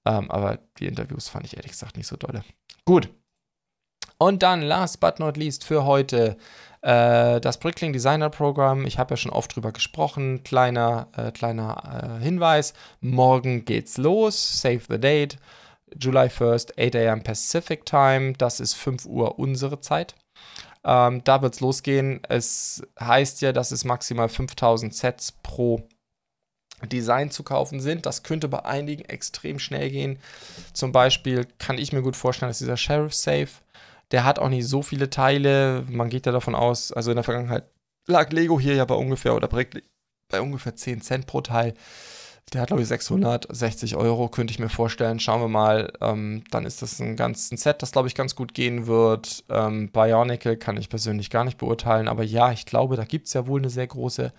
Ähm, 0.06 0.30
aber 0.32 0.60
die 0.80 0.88
Interviews 0.88 1.30
fand 1.30 1.46
ich 1.46 1.56
ehrlich 1.56 1.72
gesagt 1.72 1.98
nicht 1.98 2.08
so 2.08 2.18
dolle. 2.18 2.44
Gut. 2.84 3.10
Und 4.18 4.44
dann, 4.44 4.62
last 4.62 5.00
but 5.00 5.20
not 5.20 5.38
least, 5.38 5.64
für 5.64 5.86
heute 5.86 6.36
äh, 6.82 7.40
das 7.42 7.58
Brickling 7.58 7.94
Designer 7.94 8.30
Programm, 8.30 8.86
ich 8.86 8.98
habe 8.98 9.14
ja 9.14 9.18
schon 9.18 9.32
oft 9.32 9.56
drüber 9.56 9.72
gesprochen, 9.72 10.44
kleiner, 10.44 11.08
äh, 11.16 11.32
kleiner 11.32 12.20
äh, 12.20 12.24
Hinweis, 12.24 12.74
morgen 13.02 13.66
geht's 13.66 13.98
los, 13.98 14.62
save 14.62 14.82
the 14.88 15.00
date, 15.00 15.38
July 16.00 16.28
1st, 16.28 16.74
8 16.80 16.96
a.m. 16.96 17.24
Pacific 17.24 17.86
Time, 17.86 18.34
das 18.34 18.60
ist 18.60 18.74
5 18.76 19.06
Uhr 19.06 19.40
unsere 19.40 19.82
Zeit. 19.82 20.16
Ähm, 20.84 21.24
da 21.24 21.42
wird 21.42 21.56
es 21.56 21.60
losgehen. 21.60 22.22
Es 22.30 22.84
heißt 23.00 23.42
ja, 23.42 23.52
dass 23.52 23.72
es 23.72 23.84
maximal 23.84 24.30
5000 24.30 24.94
Sets 24.96 25.34
pro 25.44 25.88
Design 26.88 27.32
zu 27.32 27.44
kaufen 27.44 27.82
sind. 27.82 28.06
Das 28.06 28.24
könnte 28.24 28.48
bei 28.48 28.64
einigen 28.64 29.04
extrem 29.06 29.60
schnell 29.60 29.90
gehen. 29.90 30.20
Zum 30.74 30.92
Beispiel 30.92 31.46
kann 31.58 31.78
ich 31.78 31.92
mir 31.92 32.02
gut 32.02 32.16
vorstellen, 32.16 32.50
dass 32.50 32.60
dieser 32.60 32.78
Sheriff 32.78 33.14
Safe 33.14 33.50
der 34.12 34.26
hat 34.26 34.40
auch 34.40 34.50
nicht 34.50 34.68
so 34.68 34.82
viele 34.82 35.10
Teile. 35.10 35.86
Man 35.90 36.10
geht 36.10 36.26
ja 36.26 36.32
davon 36.32 36.56
aus, 36.56 36.92
also 36.92 37.12
in 37.12 37.16
der 37.16 37.24
Vergangenheit 37.24 37.66
lag 38.08 38.32
Lego 38.32 38.60
hier 38.60 38.76
ja 38.76 38.86
bei 38.86 38.96
ungefähr 38.96 39.36
oder 39.36 39.48
bei 39.48 40.42
ungefähr 40.42 40.76
10 40.76 41.02
Cent 41.02 41.28
pro 41.28 41.42
Teil. 41.42 41.74
Der 42.54 42.62
hat, 42.62 42.68
glaube 42.70 42.82
ich, 42.82 42.88
660 42.88 43.96
Euro, 43.96 44.28
könnte 44.28 44.52
ich 44.52 44.60
mir 44.60 44.70
vorstellen. 44.70 45.20
Schauen 45.20 45.42
wir 45.42 45.48
mal. 45.48 45.94
Ähm, 46.02 46.44
dann 46.50 46.66
ist 46.66 46.82
das 46.82 47.00
ein 47.00 47.16
ganzes 47.16 47.62
Set, 47.62 47.84
das, 47.84 47.92
glaube 47.92 48.08
ich, 48.08 48.16
ganz 48.16 48.36
gut 48.36 48.56
gehen 48.56 48.88
wird. 48.88 49.44
Ähm, 49.50 49.92
Bionicle 49.92 50.58
kann 50.58 50.78
ich 50.78 50.90
persönlich 50.90 51.30
gar 51.30 51.44
nicht 51.44 51.60
beurteilen. 51.60 52.08
Aber 52.08 52.24
ja, 52.24 52.52
ich 52.52 52.66
glaube, 52.66 52.96
da 52.96 53.06
gibt 53.06 53.28
es 53.28 53.34
ja 53.34 53.46
wohl 53.46 53.60
eine 53.60 53.70
sehr 53.70 53.86
große 53.86 54.34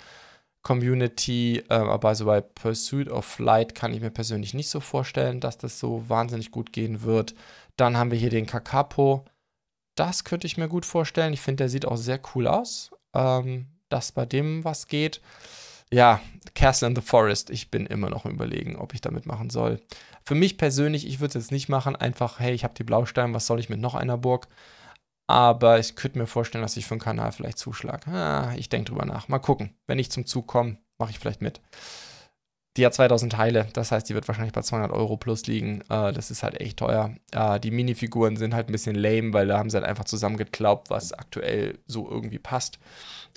Community. 0.63 1.63
Äh, 1.69 1.75
aber 1.75 2.09
also 2.09 2.25
bei 2.25 2.41
Pursuit 2.41 3.09
of 3.09 3.25
Flight 3.25 3.77
kann 3.77 3.95
ich 3.95 4.01
mir 4.01 4.11
persönlich 4.11 4.55
nicht 4.55 4.71
so 4.71 4.81
vorstellen, 4.81 5.39
dass 5.39 5.57
das 5.57 5.79
so 5.79 6.09
wahnsinnig 6.09 6.51
gut 6.51 6.73
gehen 6.73 7.03
wird. 7.03 7.35
Dann 7.77 7.97
haben 7.97 8.11
wir 8.11 8.19
hier 8.19 8.31
den 8.31 8.47
Kakapo 8.47 9.25
das 9.95 10.25
könnte 10.25 10.47
ich 10.47 10.57
mir 10.57 10.69
gut 10.69 10.87
vorstellen. 10.87 11.33
Ich 11.33 11.41
finde, 11.41 11.65
der 11.65 11.69
sieht 11.69 11.87
auch 11.87 11.97
sehr 11.97 12.21
cool 12.35 12.47
aus. 12.47 12.91
Ähm, 13.15 13.67
dass 13.91 14.13
bei 14.13 14.25
dem 14.25 14.65
was 14.65 14.87
geht. 14.87 15.21
Ja, 15.93 16.21
Castle 16.55 16.89
in 16.89 16.97
the 16.97 17.03
Forest. 17.03 17.51
Ich 17.51 17.71
bin 17.71 17.87
immer 17.87 18.09
noch 18.09 18.25
überlegen, 18.25 18.77
ob 18.77 18.95
ich 18.95 19.01
damit 19.01 19.27
machen 19.27 19.51
soll. 19.51 19.81
Für 20.25 20.37
mich 20.37 20.57
persönlich, 20.57 21.07
ich 21.07 21.21
würde 21.21 21.37
es 21.37 21.45
jetzt 21.45 21.53
nicht 21.53 21.69
machen. 21.69 21.97
Einfach, 21.97 22.39
hey, 22.39 22.55
ich 22.55 22.65
habe 22.65 22.75
die 22.75 22.85
Blausteine, 22.85 23.35
was 23.35 23.47
soll 23.47 23.59
ich 23.59 23.69
mit 23.69 23.81
noch 23.81 23.95
einer 23.95 24.17
Burg? 24.17 24.47
Aber 25.27 25.79
ich 25.79 25.97
könnte 25.97 26.19
mir 26.19 26.27
vorstellen, 26.27 26.63
dass 26.63 26.77
ich 26.77 26.87
für 26.87 26.95
einen 26.95 27.01
Kanal 27.01 27.33
vielleicht 27.33 27.59
zuschlage. 27.59 28.11
Ah, 28.11 28.55
ich 28.57 28.69
denke 28.69 28.91
drüber 28.91 29.05
nach. 29.05 29.29
Mal 29.29 29.39
gucken. 29.39 29.75
Wenn 29.87 29.99
ich 29.99 30.11
zum 30.11 30.27
Zug 30.27 30.47
komme, 30.47 30.79
mache 30.99 31.11
ich 31.11 31.19
vielleicht 31.19 31.43
mit. 31.43 31.61
Die 32.77 32.87
hat 32.87 32.95
2000 32.95 33.33
Teile, 33.33 33.67
das 33.73 33.91
heißt, 33.91 34.09
die 34.09 34.15
wird 34.15 34.29
wahrscheinlich 34.29 34.53
bei 34.53 34.63
200 34.63 34.93
Euro 34.93 35.17
plus 35.17 35.47
liegen. 35.47 35.81
Äh, 35.89 36.13
das 36.13 36.31
ist 36.31 36.45
halt 36.45 36.61
echt 36.61 36.79
teuer. 36.79 37.15
Äh, 37.33 37.59
die 37.59 37.73
Minifiguren 37.73 38.37
sind 38.37 38.55
halt 38.55 38.69
ein 38.69 38.73
bisschen 38.73 38.95
lame, 38.95 39.33
weil 39.33 39.49
da 39.49 39.59
haben 39.59 39.71
sie 39.71 39.77
halt 39.77 39.87
einfach 39.87 40.05
zusammengeklaubt, 40.05 40.89
was 40.89 41.13
aktuell 41.13 41.79
so 41.89 42.09
irgendwie 42.09 42.39
passt. 42.39 42.79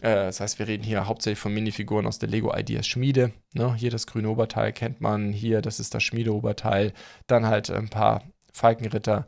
Äh, 0.01 0.25
das 0.25 0.39
heißt, 0.39 0.59
wir 0.59 0.67
reden 0.67 0.83
hier 0.83 1.07
hauptsächlich 1.07 1.39
von 1.39 1.53
Minifiguren 1.53 2.05
aus 2.05 2.19
der 2.19 2.29
Lego 2.29 2.55
Ideas 2.55 2.85
Schmiede. 2.85 3.31
Ne? 3.53 3.73
Hier 3.73 3.89
das 3.89 4.05
grüne 4.05 4.29
Oberteil 4.29 4.71
kennt 4.71 5.01
man, 5.01 5.33
hier 5.33 5.61
das 5.63 5.79
ist 5.79 5.95
das 5.95 6.03
Schmiedeoberteil. 6.03 6.93
Dann 7.25 7.47
halt 7.47 7.71
ein 7.71 7.89
paar 7.89 8.21
Falkenritter. 8.53 9.25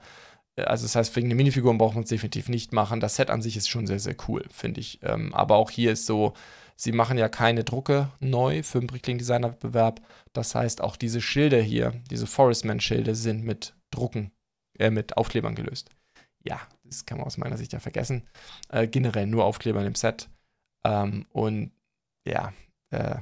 Äh, 0.55 0.63
also 0.63 0.85
das 0.85 0.95
heißt, 0.95 1.15
wegen 1.15 1.29
den 1.29 1.37
Minifiguren 1.37 1.79
braucht 1.79 1.95
man 1.95 2.03
es 2.03 2.09
definitiv 2.09 2.47
nicht 2.49 2.73
machen. 2.73 2.99
Das 2.99 3.15
Set 3.15 3.31
an 3.31 3.41
sich 3.41 3.57
ist 3.57 3.69
schon 3.69 3.87
sehr, 3.87 3.99
sehr 3.99 4.15
cool, 4.27 4.45
finde 4.51 4.81
ich. 4.81 4.99
Ähm, 5.01 5.33
aber 5.33 5.55
auch 5.55 5.71
hier 5.71 5.91
ist 5.91 6.05
so, 6.05 6.33
Sie 6.77 6.91
machen 6.91 7.17
ja 7.17 7.29
keine 7.29 7.63
Drucke 7.63 8.11
neu 8.19 8.63
für 8.63 8.79
den 8.79 8.87
Brickling 8.87 9.17
Designer 9.17 9.51
Wettbewerb. 9.51 10.01
Das 10.33 10.55
heißt, 10.55 10.81
auch 10.81 10.97
diese 10.97 11.21
Schilder 11.21 11.61
hier, 11.61 11.93
diese 12.09 12.27
Forestman-Schilde, 12.27 13.15
sind 13.15 13.43
mit 13.43 13.75
Drucken, 13.91 14.31
äh, 14.77 14.89
mit 14.89 15.15
Aufklebern 15.17 15.55
gelöst. 15.55 15.89
Ja, 16.43 16.59
das 16.83 17.05
kann 17.05 17.17
man 17.17 17.27
aus 17.27 17.37
meiner 17.37 17.57
Sicht 17.57 17.73
ja 17.73 17.79
vergessen. 17.79 18.23
Äh, 18.69 18.87
generell 18.87 19.25
nur 19.25 19.45
Aufkleber 19.45 19.83
dem 19.83 19.95
Set. 19.95 20.29
Ähm, 20.85 21.25
und 21.31 21.71
ja, 22.27 22.53
äh, 22.91 23.17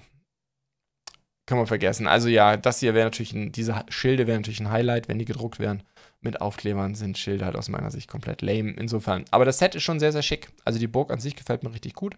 kann 1.46 1.58
man 1.58 1.68
vergessen. 1.68 2.08
Also 2.08 2.30
ja, 2.30 2.58
das 2.58 2.80
hier 2.80 2.94
wäre 2.94 3.06
natürlich, 3.06 3.34
ein, 3.34 3.52
diese 3.52 3.86
Schilde 3.90 4.28
wären 4.28 4.42
natürlich 4.42 4.62
ein 4.62 4.72
Highlight, 4.72 5.08
wenn 5.08 5.20
die 5.20 5.26
gedruckt 5.26 5.60
wären 5.60 5.84
mit 6.24 6.42
Aufklebern 6.42 6.96
sind 6.96 7.18
Schilder 7.18 7.46
halt 7.46 7.56
aus 7.56 7.70
meiner 7.70 7.92
Sicht 7.92 8.10
komplett 8.10 8.42
lame. 8.42 8.72
Insofern. 8.72 9.26
Aber 9.32 9.46
das 9.46 9.60
Set 9.60 9.76
ist 9.76 9.84
schon 9.84 10.00
sehr, 10.00 10.12
sehr 10.12 10.22
schick. 10.22 10.50
Also 10.66 10.80
die 10.80 10.88
Burg 10.88 11.12
an 11.12 11.20
sich 11.20 11.36
gefällt 11.36 11.64
mir 11.64 11.74
richtig 11.74 11.94
gut. 11.94 12.16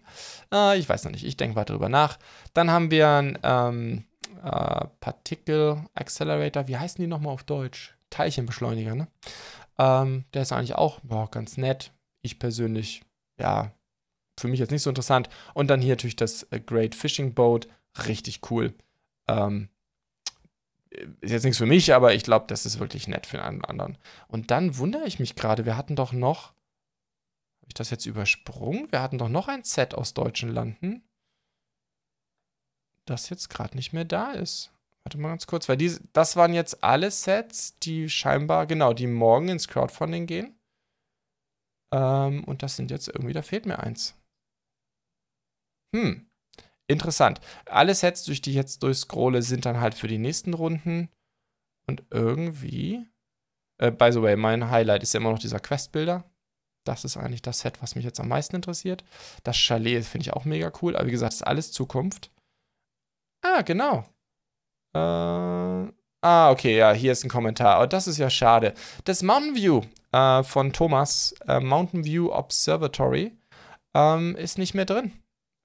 Äh, 0.52 0.78
ich 0.78 0.88
weiß 0.88 1.04
noch 1.04 1.12
nicht. 1.12 1.24
Ich 1.24 1.36
denke 1.36 1.56
weiter 1.56 1.72
darüber 1.72 1.88
nach. 1.88 2.18
Dann 2.54 2.70
haben 2.70 2.90
wir 2.90 3.08
ein 3.08 3.38
ähm, 3.42 4.04
äh, 4.42 4.86
Particle 5.00 5.84
Accelerator. 5.94 6.68
Wie 6.68 6.76
heißen 6.76 7.02
die 7.02 7.08
nochmal 7.08 7.34
auf 7.34 7.44
Deutsch? 7.44 7.96
Teilchenbeschleuniger, 8.10 8.94
ne? 8.94 9.08
Ähm, 9.78 10.24
der 10.32 10.42
ist 10.42 10.52
eigentlich 10.52 10.74
auch 10.74 11.00
boah, 11.00 11.30
ganz 11.30 11.56
nett. 11.56 11.92
Ich 12.22 12.38
persönlich, 12.38 13.02
ja, 13.38 13.72
für 14.38 14.48
mich 14.48 14.60
jetzt 14.60 14.70
nicht 14.70 14.82
so 14.82 14.90
interessant. 14.90 15.28
Und 15.54 15.68
dann 15.68 15.80
hier 15.80 15.92
natürlich 15.92 16.16
das 16.16 16.44
äh, 16.44 16.60
Great 16.60 16.94
Fishing 16.94 17.34
Boat. 17.34 17.68
Richtig 18.06 18.50
cool. 18.50 18.74
Ähm, 19.28 19.68
ist 21.20 21.32
jetzt 21.32 21.44
nichts 21.44 21.58
für 21.58 21.66
mich, 21.66 21.94
aber 21.94 22.14
ich 22.14 22.24
glaube, 22.24 22.46
das 22.48 22.66
ist 22.66 22.78
wirklich 22.78 23.08
nett 23.08 23.26
für 23.26 23.42
einen 23.42 23.64
anderen. 23.64 23.98
Und 24.28 24.50
dann 24.50 24.78
wundere 24.78 25.06
ich 25.06 25.18
mich 25.18 25.34
gerade, 25.34 25.66
wir 25.66 25.76
hatten 25.76 25.96
doch 25.96 26.12
noch, 26.12 26.48
habe 27.60 27.68
ich 27.68 27.74
das 27.74 27.90
jetzt 27.90 28.06
übersprungen? 28.06 28.90
Wir 28.90 29.02
hatten 29.02 29.18
doch 29.18 29.28
noch 29.28 29.48
ein 29.48 29.64
Set 29.64 29.94
aus 29.94 30.14
deutschen 30.14 30.50
Landen, 30.50 31.02
das 33.04 33.28
jetzt 33.28 33.48
gerade 33.48 33.76
nicht 33.76 33.92
mehr 33.92 34.04
da 34.04 34.32
ist. 34.32 34.72
Warte 35.04 35.18
mal 35.18 35.28
ganz 35.28 35.46
kurz, 35.46 35.68
weil 35.68 35.76
die, 35.76 35.96
das 36.12 36.34
waren 36.34 36.52
jetzt 36.52 36.82
alle 36.82 37.10
Sets, 37.10 37.78
die 37.78 38.08
scheinbar, 38.08 38.66
genau, 38.66 38.92
die 38.92 39.06
morgen 39.06 39.48
ins 39.48 39.68
Crowdfunding 39.68 40.26
gehen. 40.26 40.58
Ähm, 41.92 42.42
und 42.44 42.62
das 42.62 42.76
sind 42.76 42.90
jetzt 42.90 43.08
irgendwie, 43.08 43.32
da 43.32 43.42
fehlt 43.42 43.66
mir 43.66 43.78
eins. 43.78 44.16
Hm. 45.94 46.26
Interessant. 46.88 47.40
Alle 47.66 47.94
Sets, 47.94 48.24
durch 48.24 48.40
die 48.40 48.50
ich 48.50 48.56
jetzt 48.56 48.82
durchscrolle, 48.82 49.42
sind 49.42 49.66
dann 49.66 49.80
halt 49.80 49.94
für 49.94 50.08
die 50.08 50.18
nächsten 50.18 50.54
Runden. 50.54 51.08
Und 51.88 52.04
irgendwie. 52.10 53.06
Äh, 53.78 53.90
by 53.90 54.12
the 54.12 54.22
way, 54.22 54.36
mein 54.36 54.70
Highlight 54.70 55.02
ist 55.02 55.14
ja 55.14 55.20
immer 55.20 55.30
noch 55.30 55.38
dieser 55.38 55.60
Quest-Bilder. 55.60 56.24
Das 56.84 57.04
ist 57.04 57.16
eigentlich 57.16 57.42
das 57.42 57.60
Set, 57.60 57.82
was 57.82 57.96
mich 57.96 58.04
jetzt 58.04 58.20
am 58.20 58.28
meisten 58.28 58.54
interessiert. 58.56 59.04
Das 59.42 59.56
Chalet 59.56 60.04
finde 60.04 60.22
ich 60.22 60.32
auch 60.32 60.44
mega 60.44 60.70
cool. 60.80 60.96
Aber 60.96 61.06
wie 61.06 61.12
gesagt, 61.12 61.32
ist 61.32 61.46
alles 61.46 61.72
Zukunft. 61.72 62.30
Ah, 63.42 63.62
genau. 63.62 64.06
Äh, 64.94 64.98
ah, 66.22 66.50
okay, 66.50 66.76
ja, 66.76 66.92
hier 66.92 67.12
ist 67.12 67.24
ein 67.24 67.30
Kommentar. 67.30 67.76
Aber 67.76 67.88
das 67.88 68.06
ist 68.06 68.18
ja 68.18 68.30
schade. 68.30 68.74
Das 69.04 69.22
Mountain 69.24 69.56
View 69.56 69.82
äh, 70.12 70.44
von 70.44 70.72
Thomas, 70.72 71.34
äh, 71.48 71.58
Mountain 71.58 72.04
View 72.04 72.32
Observatory, 72.32 73.36
ähm, 73.94 74.36
ist 74.36 74.58
nicht 74.58 74.74
mehr 74.74 74.84
drin 74.84 75.12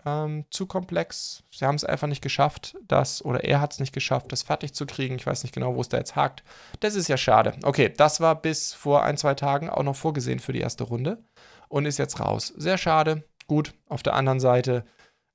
ähm, 0.05 0.45
zu 0.49 0.65
komplex. 0.65 1.43
Sie 1.51 1.65
haben 1.65 1.75
es 1.75 1.83
einfach 1.83 2.07
nicht 2.07 2.21
geschafft, 2.21 2.75
das, 2.87 3.23
oder 3.23 3.43
er 3.43 3.61
hat 3.61 3.73
es 3.73 3.79
nicht 3.79 3.93
geschafft, 3.93 4.31
das 4.31 4.43
fertig 4.43 4.73
zu 4.73 4.85
kriegen. 4.85 5.15
Ich 5.15 5.25
weiß 5.25 5.43
nicht 5.43 5.53
genau, 5.53 5.75
wo 5.75 5.81
es 5.81 5.89
da 5.89 5.97
jetzt 5.97 6.15
hakt. 6.15 6.43
Das 6.79 6.95
ist 6.95 7.07
ja 7.07 7.17
schade. 7.17 7.53
Okay, 7.63 7.93
das 7.95 8.19
war 8.19 8.35
bis 8.35 8.73
vor 8.73 9.03
ein, 9.03 9.17
zwei 9.17 9.33
Tagen 9.33 9.69
auch 9.69 9.83
noch 9.83 9.95
vorgesehen 9.95 10.39
für 10.39 10.53
die 10.53 10.61
erste 10.61 10.83
Runde 10.83 11.23
und 11.69 11.85
ist 11.85 11.99
jetzt 11.99 12.19
raus. 12.19 12.53
Sehr 12.55 12.77
schade. 12.77 13.23
Gut, 13.47 13.73
auf 13.89 14.03
der 14.03 14.15
anderen 14.15 14.39
Seite 14.39 14.85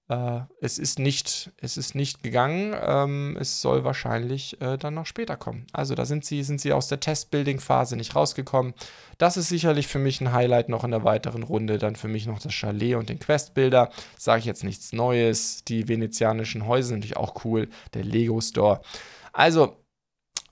äh, 0.09 0.40
es, 0.61 0.79
ist 0.79 0.99
nicht, 0.99 1.53
es 1.57 1.77
ist 1.77 1.95
nicht 1.95 2.23
gegangen. 2.23 2.75
Ähm, 2.81 3.37
es 3.40 3.61
soll 3.61 3.85
wahrscheinlich 3.85 4.61
äh, 4.61 4.77
dann 4.79 4.95
noch 4.95 5.07
später 5.07 5.37
kommen. 5.37 5.66
Also 5.73 5.95
da 5.95 6.05
sind 6.05 6.25
sie, 6.25 6.42
sind 6.45 6.61
sie 6.61 6.73
aus 6.73 6.88
der 6.88 7.01
Testbuilding-Phase 7.01 7.97
nicht 7.97 8.14
rausgekommen. 8.14 8.75
Das 9.19 9.37
ist 9.37 9.49
sicherlich 9.49 9.88
für 9.88 9.99
mich 9.99 10.21
ein 10.21 10.33
Highlight 10.33 10.69
noch 10.69 10.85
in 10.85 10.92
der 10.92 11.05
weiteren 11.05 11.42
Runde. 11.42 11.79
Dann 11.79 11.97
für 11.97 12.09
mich 12.09 12.27
noch 12.27 12.38
das 12.38 12.53
Chalet 12.53 12.95
und 12.95 13.09
den 13.09 13.19
Questbilder. 13.19 13.90
Sage 14.16 14.40
ich 14.40 14.45
jetzt 14.47 14.64
nichts 14.64 14.92
Neues. 14.92 15.64
Die 15.64 15.88
venezianischen 15.88 16.66
Häuser 16.66 16.88
sind 16.88 16.99
natürlich 16.99 17.16
auch 17.16 17.45
cool. 17.45 17.69
Der 17.95 18.05
Lego 18.05 18.40
Store. 18.40 18.81
Also, 19.33 19.77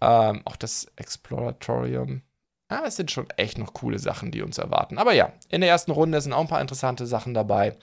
ähm, 0.01 0.43
auch 0.45 0.57
das 0.57 0.87
Exploratorium. 0.97 2.23
Ja, 2.75 2.85
es 2.85 2.97
sind 2.97 3.13
schon 3.13 3.31
echt 3.37 3.57
noch 3.57 3.73
coole 3.73 4.01
Sachen, 4.01 4.33
die 4.33 4.43
uns 4.43 4.59
erwarten. 4.59 4.99
Aber 4.99 5.13
ja, 5.13 5.33
in 5.49 5.61
der 5.61 5.71
ersten 5.71 5.93
Runde 5.93 6.21
sind 6.21 6.33
auch 6.33 6.41
ein 6.41 6.49
paar 6.49 6.61
interessante 6.61 7.07
Sachen 7.07 7.33
dabei. 7.33 7.77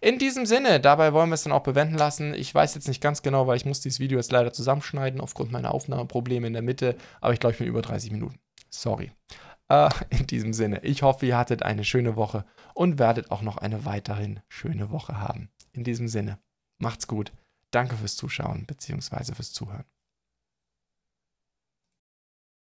In 0.00 0.20
diesem 0.20 0.46
Sinne, 0.46 0.78
dabei 0.78 1.12
wollen 1.12 1.30
wir 1.30 1.34
es 1.34 1.42
dann 1.42 1.52
auch 1.52 1.64
bewenden 1.64 1.98
lassen. 1.98 2.32
Ich 2.32 2.54
weiß 2.54 2.76
jetzt 2.76 2.86
nicht 2.86 3.00
ganz 3.00 3.22
genau, 3.22 3.48
weil 3.48 3.56
ich 3.56 3.64
muss 3.64 3.80
dieses 3.80 3.98
Video 3.98 4.18
jetzt 4.18 4.30
leider 4.30 4.52
zusammenschneiden 4.52 5.20
aufgrund 5.20 5.50
meiner 5.50 5.74
Aufnahmeprobleme 5.74 6.46
in 6.46 6.52
der 6.52 6.62
Mitte. 6.62 6.94
Aber 7.20 7.32
ich 7.32 7.40
glaube, 7.40 7.54
ich 7.54 7.58
bin 7.58 7.66
über 7.66 7.82
30 7.82 8.12
Minuten. 8.12 8.38
Sorry. 8.70 9.10
Äh, 9.68 9.90
in 10.10 10.28
diesem 10.28 10.52
Sinne, 10.52 10.80
ich 10.84 11.02
hoffe, 11.02 11.26
ihr 11.26 11.36
hattet 11.36 11.64
eine 11.64 11.82
schöne 11.82 12.14
Woche 12.14 12.44
und 12.72 13.00
werdet 13.00 13.32
auch 13.32 13.42
noch 13.42 13.56
eine 13.56 13.84
weiterhin 13.84 14.38
schöne 14.48 14.92
Woche 14.92 15.18
haben. 15.18 15.50
In 15.72 15.82
diesem 15.82 16.06
Sinne, 16.06 16.38
macht's 16.78 17.08
gut. 17.08 17.32
Danke 17.72 17.96
fürs 17.96 18.14
Zuschauen 18.14 18.64
bzw. 18.64 19.34
fürs 19.34 19.52
Zuhören. 19.52 19.86